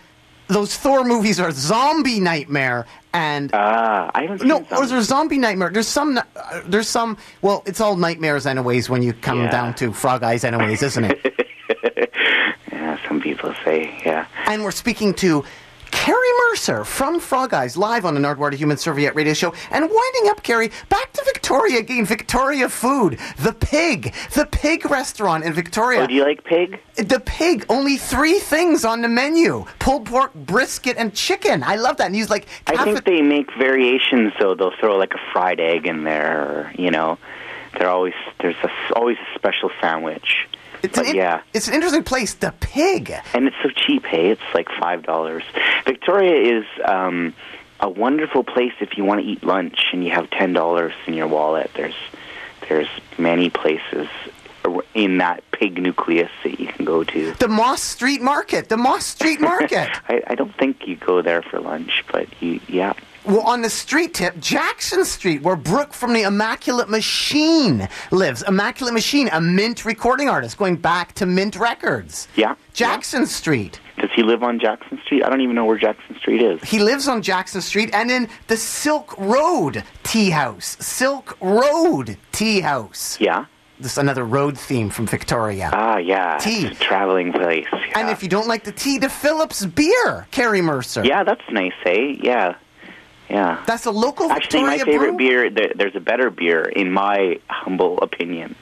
those 0.48 0.74
Thor 0.76 1.04
movies 1.04 1.38
are 1.40 1.50
Zombie 1.52 2.20
Nightmare 2.20 2.86
and 3.12 3.50
Ah, 3.54 4.10
I 4.14 4.22
haven't 4.22 4.40
seen 4.40 4.48
no, 4.48 4.66
or 4.70 4.84
is 4.84 5.06
Zombie 5.06 5.38
Nightmare? 5.38 5.70
There's 5.70 5.88
some. 5.88 6.18
Uh, 6.18 6.22
there's 6.66 6.88
some. 6.88 7.16
Well, 7.42 7.62
it's 7.66 7.80
all 7.80 7.96
nightmares 7.96 8.46
anyways 8.46 8.88
when 8.88 9.02
you 9.02 9.12
come 9.12 9.40
Yeah. 9.42 9.50
down 9.50 9.74
to 9.74 9.92
Frog 9.92 10.22
Eyes 10.22 10.42
anyways, 10.44 10.82
isn't 10.82 11.04
it? 11.04 11.46
yeah, 12.72 12.98
some 13.06 13.20
people 13.20 13.54
say, 13.64 13.94
yeah. 14.06 14.26
and 14.46 14.64
we're 14.64 14.70
speaking 14.70 15.12
to. 15.14 15.44
Carey 15.90 16.28
Mercer 16.50 16.84
from 16.84 17.20
Frog 17.20 17.54
Eyes, 17.54 17.76
live 17.76 18.04
on 18.04 18.14
the 18.14 18.20
Nardwuar 18.20 18.52
Human 18.52 18.76
Serviette 18.76 19.14
radio 19.14 19.32
show. 19.32 19.54
And 19.70 19.84
winding 19.88 20.28
up, 20.28 20.42
Carey, 20.42 20.70
back 20.88 21.03
to 21.03 21.03
Victoria 21.54 21.80
again. 21.80 22.04
Victoria 22.04 22.68
Food, 22.68 23.18
the 23.38 23.52
pig, 23.52 24.12
the 24.34 24.46
pig 24.46 24.90
restaurant 24.90 25.44
in 25.44 25.52
Victoria. 25.52 26.02
Oh, 26.02 26.06
do 26.06 26.14
you 26.14 26.24
like 26.24 26.44
pig? 26.44 26.80
The 26.96 27.20
pig, 27.24 27.64
only 27.68 27.96
three 27.96 28.38
things 28.40 28.84
on 28.84 29.02
the 29.02 29.08
menu 29.08 29.64
pulled 29.78 30.06
pork, 30.06 30.34
brisket, 30.34 30.96
and 30.96 31.14
chicken. 31.14 31.62
I 31.62 31.76
love 31.76 31.98
that. 31.98 32.06
And 32.06 32.14
he's 32.14 32.30
like, 32.30 32.46
I 32.66 32.82
think 32.84 33.04
they 33.04 33.22
make 33.22 33.54
variations, 33.54 34.32
so 34.38 34.54
they'll 34.54 34.76
throw 34.80 34.96
like 34.96 35.14
a 35.14 35.32
fried 35.32 35.60
egg 35.60 35.86
in 35.86 36.04
there, 36.04 36.42
or 36.42 36.72
you 36.76 36.90
know, 36.90 37.18
they're 37.78 37.90
always 37.90 38.14
there's 38.40 38.56
a, 38.62 38.70
always 38.96 39.16
a 39.18 39.38
special 39.38 39.70
sandwich. 39.80 40.48
it's, 40.82 40.98
but 40.98 41.06
an 41.06 41.14
yeah, 41.14 41.42
it's 41.52 41.68
an 41.68 41.74
interesting 41.74 42.04
place. 42.04 42.34
The 42.34 42.52
pig. 42.58 43.12
and 43.32 43.46
it's 43.46 43.56
so 43.62 43.68
cheap. 43.68 44.04
Hey, 44.06 44.30
it's 44.30 44.42
like 44.54 44.68
five 44.80 45.04
dollars. 45.04 45.44
Victoria 45.84 46.58
is 46.58 46.64
um, 46.84 47.32
a 47.84 47.88
wonderful 47.88 48.42
place 48.42 48.72
if 48.80 48.96
you 48.96 49.04
want 49.04 49.20
to 49.20 49.26
eat 49.26 49.44
lunch 49.44 49.78
and 49.92 50.02
you 50.02 50.10
have 50.10 50.30
ten 50.30 50.54
dollars 50.54 50.94
in 51.06 51.12
your 51.12 51.28
wallet. 51.28 51.70
There's 51.76 51.94
there's 52.68 52.88
many 53.18 53.50
places 53.50 54.08
in 54.94 55.18
that 55.18 55.44
pig 55.52 55.80
nucleus 55.80 56.30
that 56.42 56.58
you 56.58 56.66
can 56.66 56.86
go 56.86 57.04
to. 57.04 57.32
The 57.34 57.48
Moss 57.48 57.82
Street 57.82 58.22
Market. 58.22 58.70
The 58.70 58.78
Moss 58.78 59.04
Street 59.04 59.38
Market. 59.52 59.90
I, 60.08 60.22
I 60.26 60.34
don't 60.34 60.56
think 60.56 60.88
you 60.88 60.96
go 60.96 61.20
there 61.20 61.42
for 61.42 61.60
lunch, 61.60 62.02
but 62.10 62.26
you 62.40 62.58
yeah. 62.68 62.94
well, 63.26 63.40
on 63.42 63.60
the 63.60 63.68
street 63.68 64.14
tip, 64.14 64.38
Jackson 64.40 65.04
Street, 65.04 65.42
where 65.42 65.54
Brooke 65.54 65.92
from 65.92 66.14
the 66.14 66.22
Immaculate 66.22 66.88
Machine 66.88 67.86
lives. 68.10 68.42
Immaculate 68.48 68.94
Machine, 68.94 69.28
a 69.30 69.42
Mint 69.42 69.84
recording 69.84 70.30
artist 70.30 70.56
going 70.56 70.76
back 70.76 71.12
to 71.16 71.26
Mint 71.26 71.56
Records. 71.56 72.28
Yeah. 72.34 72.54
Jackson 72.72 73.26
Street. 73.26 73.78
Does 74.04 74.12
he 74.14 74.22
live 74.22 74.42
on 74.42 74.60
Jackson 74.60 75.00
Street? 75.06 75.24
I 75.24 75.30
don't 75.30 75.40
even 75.40 75.54
know 75.54 75.64
where 75.64 75.78
Jackson 75.78 76.14
Street 76.18 76.42
is. 76.42 76.62
He 76.62 76.78
lives 76.78 77.08
on 77.08 77.22
Jackson 77.22 77.62
Street 77.62 77.88
and 77.94 78.10
in 78.10 78.28
the 78.48 78.56
Silk 78.58 79.14
Road 79.16 79.82
Tea 80.02 80.28
House. 80.28 80.76
Silk 80.78 81.38
Road 81.40 82.18
Tea 82.30 82.60
House. 82.60 83.18
Yeah. 83.18 83.46
This 83.80 83.92
is 83.92 83.98
another 83.98 84.22
road 84.22 84.58
theme 84.58 84.90
from 84.90 85.06
Victoria. 85.06 85.70
Ah, 85.72 85.96
yeah. 85.96 86.36
Tea. 86.36 86.68
Traveling 86.74 87.32
place. 87.32 87.66
Yeah. 87.72 87.98
And 87.98 88.10
if 88.10 88.22
you 88.22 88.28
don't 88.28 88.46
like 88.46 88.64
the 88.64 88.72
tea, 88.72 88.98
the 88.98 89.08
Phillips 89.08 89.64
beer, 89.64 90.26
Carey 90.30 90.60
Mercer. 90.60 91.02
yeah, 91.02 91.24
that's 91.24 91.40
nice, 91.50 91.72
eh? 91.86 92.16
Yeah. 92.20 92.56
Yeah. 93.30 93.64
That's 93.66 93.86
a 93.86 93.90
local 93.90 94.30
Actually, 94.30 94.64
Victoria 94.64 94.78
my 94.80 94.84
favorite 94.84 95.08
brew? 95.16 95.16
beer, 95.16 95.50
there, 95.50 95.72
there's 95.74 95.96
a 95.96 96.00
better 96.00 96.28
beer, 96.28 96.62
in 96.64 96.92
my 96.92 97.40
humble 97.48 97.98
opinion, 98.02 98.54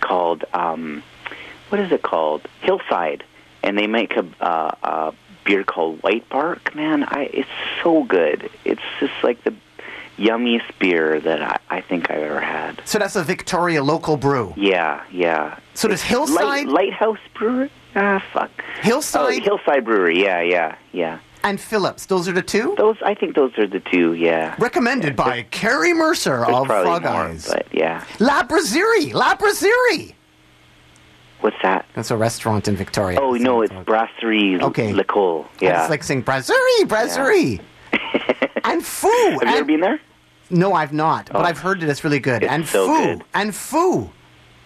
called, 0.00 0.46
um, 0.54 1.02
what 1.68 1.78
is 1.78 1.92
it 1.92 2.00
called? 2.00 2.48
Hillside. 2.62 3.22
And 3.62 3.76
they 3.76 3.86
make 3.86 4.16
a, 4.16 4.26
uh, 4.40 4.70
a 4.82 5.12
beer 5.44 5.64
called 5.64 6.02
White 6.02 6.28
Bark. 6.28 6.74
Man, 6.74 7.04
I, 7.04 7.30
it's 7.32 7.48
so 7.82 8.04
good. 8.04 8.50
It's 8.64 8.82
just 9.00 9.12
like 9.22 9.42
the 9.44 9.54
yummiest 10.16 10.78
beer 10.78 11.20
that 11.20 11.42
I, 11.42 11.58
I 11.70 11.80
think 11.80 12.10
I've 12.10 12.22
ever 12.22 12.40
had. 12.40 12.82
So 12.84 12.98
that's 12.98 13.16
a 13.16 13.22
Victoria 13.22 13.82
local 13.82 14.16
brew. 14.16 14.52
Yeah, 14.56 15.02
yeah. 15.12 15.58
So 15.74 15.88
does 15.88 16.02
Hillside 16.02 16.44
Light, 16.44 16.66
Lighthouse 16.68 17.18
Brewery? 17.34 17.70
Ah, 17.94 18.22
fuck. 18.32 18.50
Hillside 18.82 19.40
Oh, 19.40 19.42
Hillside 19.42 19.84
Brewery. 19.84 20.22
Yeah, 20.22 20.40
yeah, 20.40 20.76
yeah. 20.92 21.18
and 21.44 21.60
Phillips, 21.60 22.06
those 22.06 22.28
are 22.28 22.32
the 22.32 22.42
two? 22.42 22.74
Those, 22.76 22.96
I 23.04 23.14
think 23.14 23.34
those 23.36 23.56
are 23.58 23.66
the 23.66 23.80
two. 23.80 24.12
Yeah. 24.14 24.54
Recommended 24.58 25.16
by 25.16 25.42
Carey 25.50 25.92
Mercer 25.94 26.44
of 26.44 26.66
Frog 26.66 27.04
Eyes. 27.04 27.48
but 27.48 27.66
yeah. 27.72 28.04
La 28.18 28.42
Brasserie, 28.42 29.12
La 29.12 29.34
Brasserie. 29.36 30.14
What's 31.40 31.56
that? 31.62 31.86
That's 31.94 32.10
a 32.10 32.16
restaurant 32.16 32.66
in 32.68 32.76
Victoria. 32.76 33.18
Oh 33.20 33.32
no, 33.34 33.62
it's 33.62 33.72
Brasserie 33.84 34.60
Okay. 34.60 34.92
L'École. 34.92 35.46
Yeah. 35.60 35.82
It's 35.82 35.90
like 35.90 36.02
saying 36.02 36.22
Brasserie, 36.22 36.84
Brasserie. 36.86 37.60
and 38.64 38.84
Foo. 38.84 39.08
Have 39.42 39.42
you 39.42 39.48
ever 39.56 39.64
been 39.64 39.80
there? 39.80 40.00
No, 40.50 40.72
I've 40.72 40.92
not, 40.92 41.26
but 41.32 41.42
Oh. 41.42 41.44
I've 41.44 41.58
heard 41.58 41.80
that 41.80 41.88
it's 41.88 42.02
really 42.04 42.18
good. 42.20 42.42
It's 42.42 42.50
and 42.52 42.66
so 42.66 42.86
Foo. 42.86 43.04
good. 43.04 43.24
And 43.34 43.54
Foo. 43.54 44.10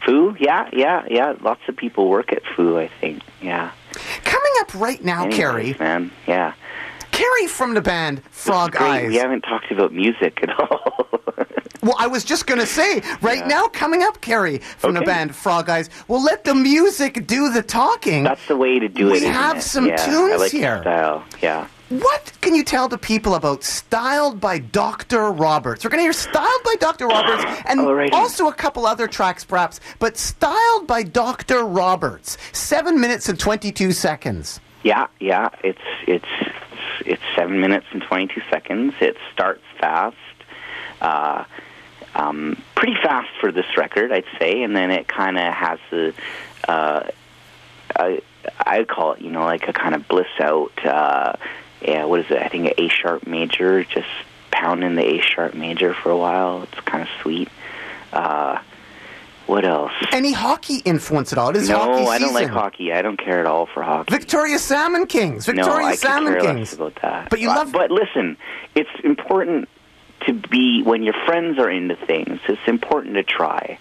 Foo? 0.07 0.37
Yeah, 0.41 0.69
yeah, 0.73 1.05
yeah. 1.11 1.35
Lots 1.43 1.61
of 1.69 1.77
people 1.77 2.09
work 2.09 2.33
at 2.33 2.43
Foo. 2.57 2.79
I 2.79 2.89
think. 3.01 3.23
Yeah. 3.41 3.71
Coming 4.25 4.53
up 4.61 4.75
right 4.75 5.05
now, 5.05 5.23
Anyways, 5.25 5.37
Carey. 5.37 5.77
man. 5.79 6.11
Yeah. 6.27 6.55
Carey 7.11 7.47
from 7.47 7.75
the 7.75 7.83
band 7.83 8.23
Frog 8.31 8.75
Eyes. 8.77 9.09
We 9.09 9.17
haven't 9.17 9.43
talked 9.43 9.71
about 9.71 9.93
music 9.93 10.41
at 10.43 10.59
all. 10.59 11.07
Well, 11.83 11.97
I 11.99 12.07
was 12.07 12.23
just 12.25 12.47
going 12.47 12.61
to 12.61 12.67
say, 12.67 13.03
right 13.23 13.39
Yeah. 13.39 13.47
now, 13.49 13.67
coming 13.69 14.03
up, 14.05 14.21
Carey, 14.21 14.59
from 14.59 14.95
the 14.95 15.03
band 15.03 15.35
Frog 15.35 15.69
Eyes, 15.69 15.91
we'll 16.07 16.23
let 16.23 16.45
the 16.45 16.55
music 16.55 17.27
do 17.27 17.51
the 17.51 17.63
talking. 17.63 18.23
That's 18.23 18.47
the 18.47 18.57
way 18.57 18.79
to 18.79 18.89
do 18.89 19.09
it. 19.09 19.13
We 19.13 19.17
it. 19.19 19.23
isn't 19.25 19.33
have 19.33 19.57
it? 19.59 19.63
some 19.63 19.87
yeah, 19.87 19.97
tunes 19.97 20.41
like 20.41 20.53
here. 20.53 20.81
Style. 20.83 21.25
Yeah. 21.43 21.67
what 21.89 22.33
can 22.41 22.55
you 22.55 22.63
tell 22.63 22.87
the 22.89 22.97
people 22.99 23.35
about 23.35 23.65
Styled 23.65 24.41
by 24.41 24.59
Dr. 24.61 25.31
Roberts? 25.33 25.83
We're 25.85 25.91
going 25.91 25.99
to 25.99 26.05
hear 26.05 26.13
Styled 26.13 26.63
by 26.65 26.75
Dr. 26.79 27.09
Roberts 27.09 27.45
and 27.67 27.81
Alrighty. 27.81 28.13
also 28.13 28.47
a 28.47 28.55
couple 28.55 28.87
other 28.87 29.09
tracks, 29.09 29.45
perhaps, 29.45 29.81
but 29.99 30.17
Styled 30.17 30.87
by 30.87 31.03
Dr. 31.03 31.65
Roberts. 31.65 32.39
Seven 32.53 33.01
minutes 33.01 33.29
and 33.29 33.39
22 33.41 33.91
seconds. 33.91 34.61
Yeah, 34.85 35.09
yeah. 35.21 35.49
It's 35.65 35.79
it's 36.07 36.25
it's 37.05 37.23
seven 37.37 37.61
minutes 37.61 37.87
and 37.93 38.03
twenty 38.03 38.27
two 38.33 38.41
seconds. 38.51 38.95
It 39.01 39.17
starts 39.33 39.63
fast, 39.79 40.17
uh, 41.01 41.45
um, 42.15 42.61
pretty 42.75 42.95
fast 43.03 43.31
for 43.41 43.51
this 43.53 43.77
record, 43.77 44.13
I'd 44.13 44.25
say, 44.39 44.63
and 44.63 44.77
then 44.77 44.91
it 44.91 45.09
kind 45.09 45.39
of 45.39 45.53
has 45.53 45.79
a, 45.93 46.13
uh, 46.69 47.09
I 47.97 48.21
I 48.67 48.85
call 48.85 49.13
it, 49.13 49.21
you 49.21 49.31
know, 49.31 49.45
like 49.45 49.69
a 49.69 49.73
kind 49.73 49.95
of 49.95 50.07
bliss 50.09 50.27
out. 50.41 50.73
Uh, 50.85 51.35
yeah, 51.81 52.05
what 52.05 52.21
is 52.21 52.27
it? 52.31 52.39
I 52.43 52.49
think 52.49 52.67
an 52.67 52.75
A 52.79 52.89
sharp 52.89 53.27
major, 53.27 53.85
just 53.85 54.09
pounding 54.51 54.95
the 54.95 55.05
A 55.05 55.21
sharp 55.21 55.55
major 55.55 55.95
for 55.95 56.11
a 56.11 56.17
while. 56.17 56.63
It's 56.65 56.81
kind 56.81 57.03
of 57.03 57.09
sweet. 57.23 57.49
Uh, 58.13 58.59
what 59.47 59.65
else? 59.65 59.93
Any 60.13 60.33
hockey 60.33 60.77
influence 60.85 61.33
at 61.33 61.39
all? 61.39 61.51
It 61.51 61.57
is 61.57 61.69
no, 61.69 61.79
hockey 61.79 62.07
I 62.07 62.19
don't 62.19 62.33
like 62.35 62.49
hockey. 62.49 62.93
I 62.93 63.03
don't 63.03 63.17
care 63.19 63.41
at 63.41 63.47
all 63.47 63.67
for 63.67 63.83
hockey. 63.83 64.15
Victoria 64.15 64.59
Salmon 64.59 65.07
Kings. 65.07 65.49
No, 65.49 65.55
Victoria 65.55 65.87
I 65.89 65.95
Salmon 65.97 66.35
care 66.35 66.43
Kings. 66.43 66.59
less 66.59 66.73
about 66.75 66.95
that. 67.03 67.31
But 67.31 67.41
you 67.41 67.51
Uh, 67.51 67.57
love- 67.57 67.73
But 67.73 67.91
listen, 67.91 68.37
it's 68.75 68.91
important 69.03 69.69
to 70.27 70.33
be 70.33 70.83
when 70.83 71.03
your 71.03 71.15
friends 71.27 71.59
are 71.59 71.71
into 71.71 71.97
things. 71.97 72.41
It's 72.49 72.67
important 72.67 73.15
to 73.15 73.23
try. 73.23 73.79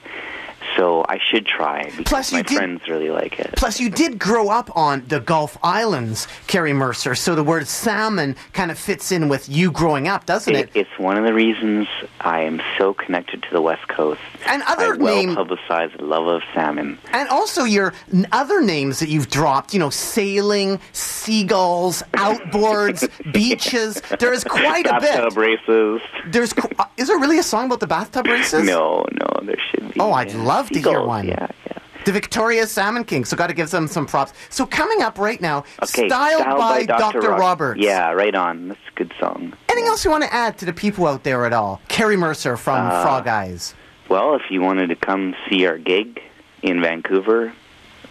So 0.77 1.05
I 1.09 1.19
should 1.19 1.45
try 1.45 1.85
because 1.85 2.03
Plus, 2.05 2.31
you 2.31 2.37
my 2.39 2.41
did- 2.43 2.55
friends 2.57 2.87
really 2.87 3.09
like 3.09 3.39
it. 3.39 3.53
Plus, 3.57 3.79
you 3.79 3.89
did 3.89 4.17
grow 4.19 4.49
up 4.49 4.75
on 4.75 5.03
the 5.07 5.19
Gulf 5.19 5.57
Islands, 5.63 6.27
Carey 6.47 6.73
Mercer, 6.73 7.13
so 7.15 7.35
the 7.35 7.43
word 7.43 7.67
salmon 7.67 8.35
kind 8.53 8.71
of 8.71 8.77
fits 8.79 9.11
in 9.11 9.27
with 9.29 9.49
you 9.49 9.71
growing 9.71 10.07
up, 10.07 10.25
doesn't 10.25 10.55
It, 10.55 10.69
it? 10.73 10.79
it's 10.81 10.99
one 10.99 11.17
of 11.17 11.23
the 11.25 11.33
reasons 11.33 11.87
I 12.21 12.41
am 12.41 12.61
so 12.77 12.93
connected 12.93 13.43
to 13.43 13.49
the 13.51 13.61
West 13.61 13.87
Coast. 13.89 14.21
And 14.47 14.63
other 14.63 14.95
well 14.97 15.35
publicized 15.35 15.99
love 16.01 16.27
of 16.27 16.41
salmon. 16.53 16.97
And 17.11 17.27
also 17.29 17.63
your 17.63 17.93
other 18.31 18.61
names 18.61 18.99
that 18.99 19.09
you've 19.09 19.29
dropped, 19.29 19.73
you 19.73 19.79
know, 19.79 19.89
sailing, 19.89 20.79
seagulls, 20.93 22.01
outboards, 22.13 23.07
beaches. 23.33 24.01
There 24.19 24.33
is 24.33 24.43
quite 24.43 24.87
a 24.87 24.99
bit. 24.99 25.13
Bathtub 25.13 25.37
races. 25.37 26.01
There's 26.27 26.53
uh, 26.53 26.85
is 26.97 27.07
there 27.07 27.17
really 27.19 27.37
a 27.39 27.43
song 27.43 27.65
about 27.67 27.79
the 27.79 27.87
bathtub 27.87 28.25
races? 28.27 28.65
No, 28.65 29.05
no, 29.11 29.39
there 29.45 29.57
should 29.71 29.93
be. 29.93 29.99
Oh, 29.99 30.11
I'd 30.13 30.31
yeah. 30.31 30.43
Love 30.61 30.69
to 30.69 30.81
hear 30.81 31.03
one. 31.03 31.27
Yeah, 31.27 31.47
yeah. 31.67 31.77
The 32.05 32.11
Victoria 32.11 32.65
Salmon 32.65 33.03
King. 33.03 33.25
So 33.25 33.37
got 33.37 33.47
to 33.47 33.53
give 33.53 33.69
them 33.69 33.87
some 33.87 34.05
props. 34.07 34.33
So 34.49 34.65
coming 34.65 35.01
up 35.03 35.17
right 35.19 35.39
now, 35.39 35.63
Okay, 35.83 36.07
styled, 36.07 36.43
by, 36.57 36.85
Dr. 36.85 37.19
Rob- 37.21 37.39
Roberts. 37.39 37.79
Yeah, 37.81 38.11
right 38.11 38.33
on. 38.33 38.69
That's 38.69 38.79
a 38.91 38.95
good 38.95 39.13
song. 39.19 39.53
Anything 39.69 39.87
else 39.87 40.03
you 40.03 40.09
want 40.11 40.23
to 40.23 40.33
add 40.33 40.57
to 40.59 40.65
the 40.65 40.73
people 40.73 41.05
out 41.07 41.23
there 41.23 41.45
at 41.45 41.53
all? 41.53 41.79
Carey 41.89 42.17
Mercer 42.17 42.57
from 42.57 42.87
Uh, 42.87 43.03
Frog 43.03 43.27
Eyes. 43.27 43.75
Well, 44.09 44.35
if 44.35 44.41
you 44.49 44.61
wanted 44.61 44.87
to 44.87 44.95
come 44.95 45.35
see 45.49 45.65
our 45.67 45.77
gig 45.77 46.19
in 46.63 46.81
Vancouver, 46.81 47.53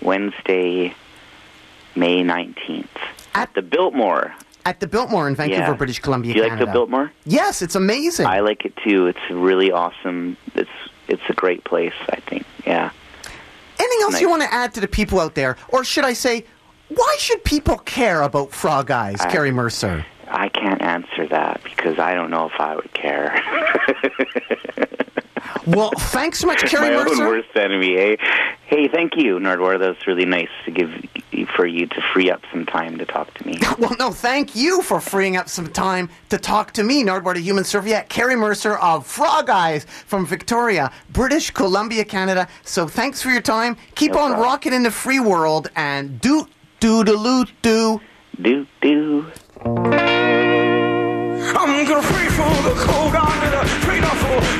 Wednesday, 0.02 0.94
May 1.96 2.22
19th. 2.22 2.86
At- 3.34 3.54
the 3.54 3.62
Biltmore. 3.62 4.34
At 4.66 4.78
the 4.80 4.86
Biltmore 4.86 5.26
in 5.26 5.34
Vancouver, 5.34 5.62
yeah. 5.62 5.72
British 5.74 5.98
Columbia, 6.00 6.34
Do 6.34 6.40
you 6.40 6.48
like 6.48 6.58
the 6.58 6.66
Biltmore? 6.66 7.10
Yes, 7.24 7.62
it's 7.62 7.74
amazing. 7.74 8.26
I 8.26 8.40
like 8.40 8.64
it 8.66 8.74
too. 8.76 9.06
It's 9.06 9.30
really 9.30 9.72
awesome. 9.72 10.36
It's 10.54 10.68
it's 11.10 11.22
a 11.28 11.34
great 11.34 11.64
place, 11.64 11.92
I 12.08 12.20
think. 12.20 12.44
Yeah. 12.66 12.90
Anything 13.78 13.98
else 14.02 14.20
you 14.20 14.28
want 14.30 14.42
to 14.42 14.52
add 14.52 14.74
to 14.74 14.80
the 14.80 14.88
people 14.88 15.20
out 15.20 15.34
there? 15.34 15.56
Or 15.68 15.84
should 15.84 16.04
I 16.04 16.12
say, 16.12 16.44
why 16.88 17.16
should 17.18 17.42
people 17.44 17.78
care 17.78 18.22
about 18.22 18.52
Frog 18.52 18.90
Eyes, 18.90 19.20
I- 19.20 19.30
Carey 19.30 19.50
Mercer? 19.50 20.04
I 20.28 20.48
can't 20.48 20.80
answer 20.80 21.26
that 21.28 21.60
because 21.64 21.98
I 21.98 22.14
don't 22.14 22.30
know 22.30 22.46
if 22.46 22.60
I 22.60 22.76
would 22.76 22.92
care. 22.94 23.34
well, 25.66 25.90
thanks 25.96 26.38
so 26.40 26.46
much, 26.46 26.62
Carey 26.62 26.90
My 26.96 27.04
Mercer. 27.04 27.22
own 27.22 27.28
worst 27.28 27.56
enemy. 27.56 27.94
Hey, 27.96 28.16
hey, 28.66 28.88
thank 28.88 29.16
you, 29.16 29.38
Nardwuar. 29.38 29.78
That 29.78 29.88
was 29.88 30.06
really 30.06 30.24
nice 30.24 30.48
to 30.64 30.70
give 30.70 30.90
for 31.56 31.66
you 31.66 31.86
to 31.86 32.00
free 32.12 32.30
up 32.30 32.40
some 32.52 32.66
time 32.66 32.98
to 32.98 33.04
talk 33.06 33.32
to 33.34 33.46
me. 33.46 33.58
well, 33.78 33.94
no, 33.98 34.10
thank 34.12 34.54
you 34.54 34.82
for 34.82 35.00
freeing 35.00 35.36
up 35.36 35.48
some 35.48 35.68
time 35.68 36.08
to 36.28 36.38
talk 36.38 36.72
to 36.72 36.82
me, 36.82 37.04
Nardwuar 37.04 37.34
the 37.34 37.40
Human 37.40 37.64
Serviette, 37.64 38.08
Carey 38.08 38.36
Mercer 38.36 38.76
of 38.76 39.06
Frog 39.06 39.50
Eyes 39.50 39.84
from 39.84 40.26
Victoria, 40.26 40.90
British 41.12 41.50
Columbia, 41.50 42.04
Canada. 42.04 42.48
So 42.62 42.88
thanks 42.88 43.22
for 43.22 43.30
your 43.30 43.42
time. 43.42 43.76
Keep 43.94 44.12
no 44.12 44.20
on 44.20 44.30
problem. 44.30 44.48
rocking 44.48 44.72
in 44.72 44.82
the 44.82 44.90
free 44.90 45.20
world 45.20 45.70
and 45.76 46.20
do 46.20 46.46
do 46.80 47.04
do 47.04 47.44
do 47.62 48.00
do 48.40 48.66
do. 48.80 49.26
I'm 51.52 51.86
gonna 51.86 52.02
pray 52.02 52.28
for 52.28 52.62
the 52.62 52.74
cold, 52.86 53.14
I'm 53.14 53.50
gonna 53.50 53.66
for 54.16 54.59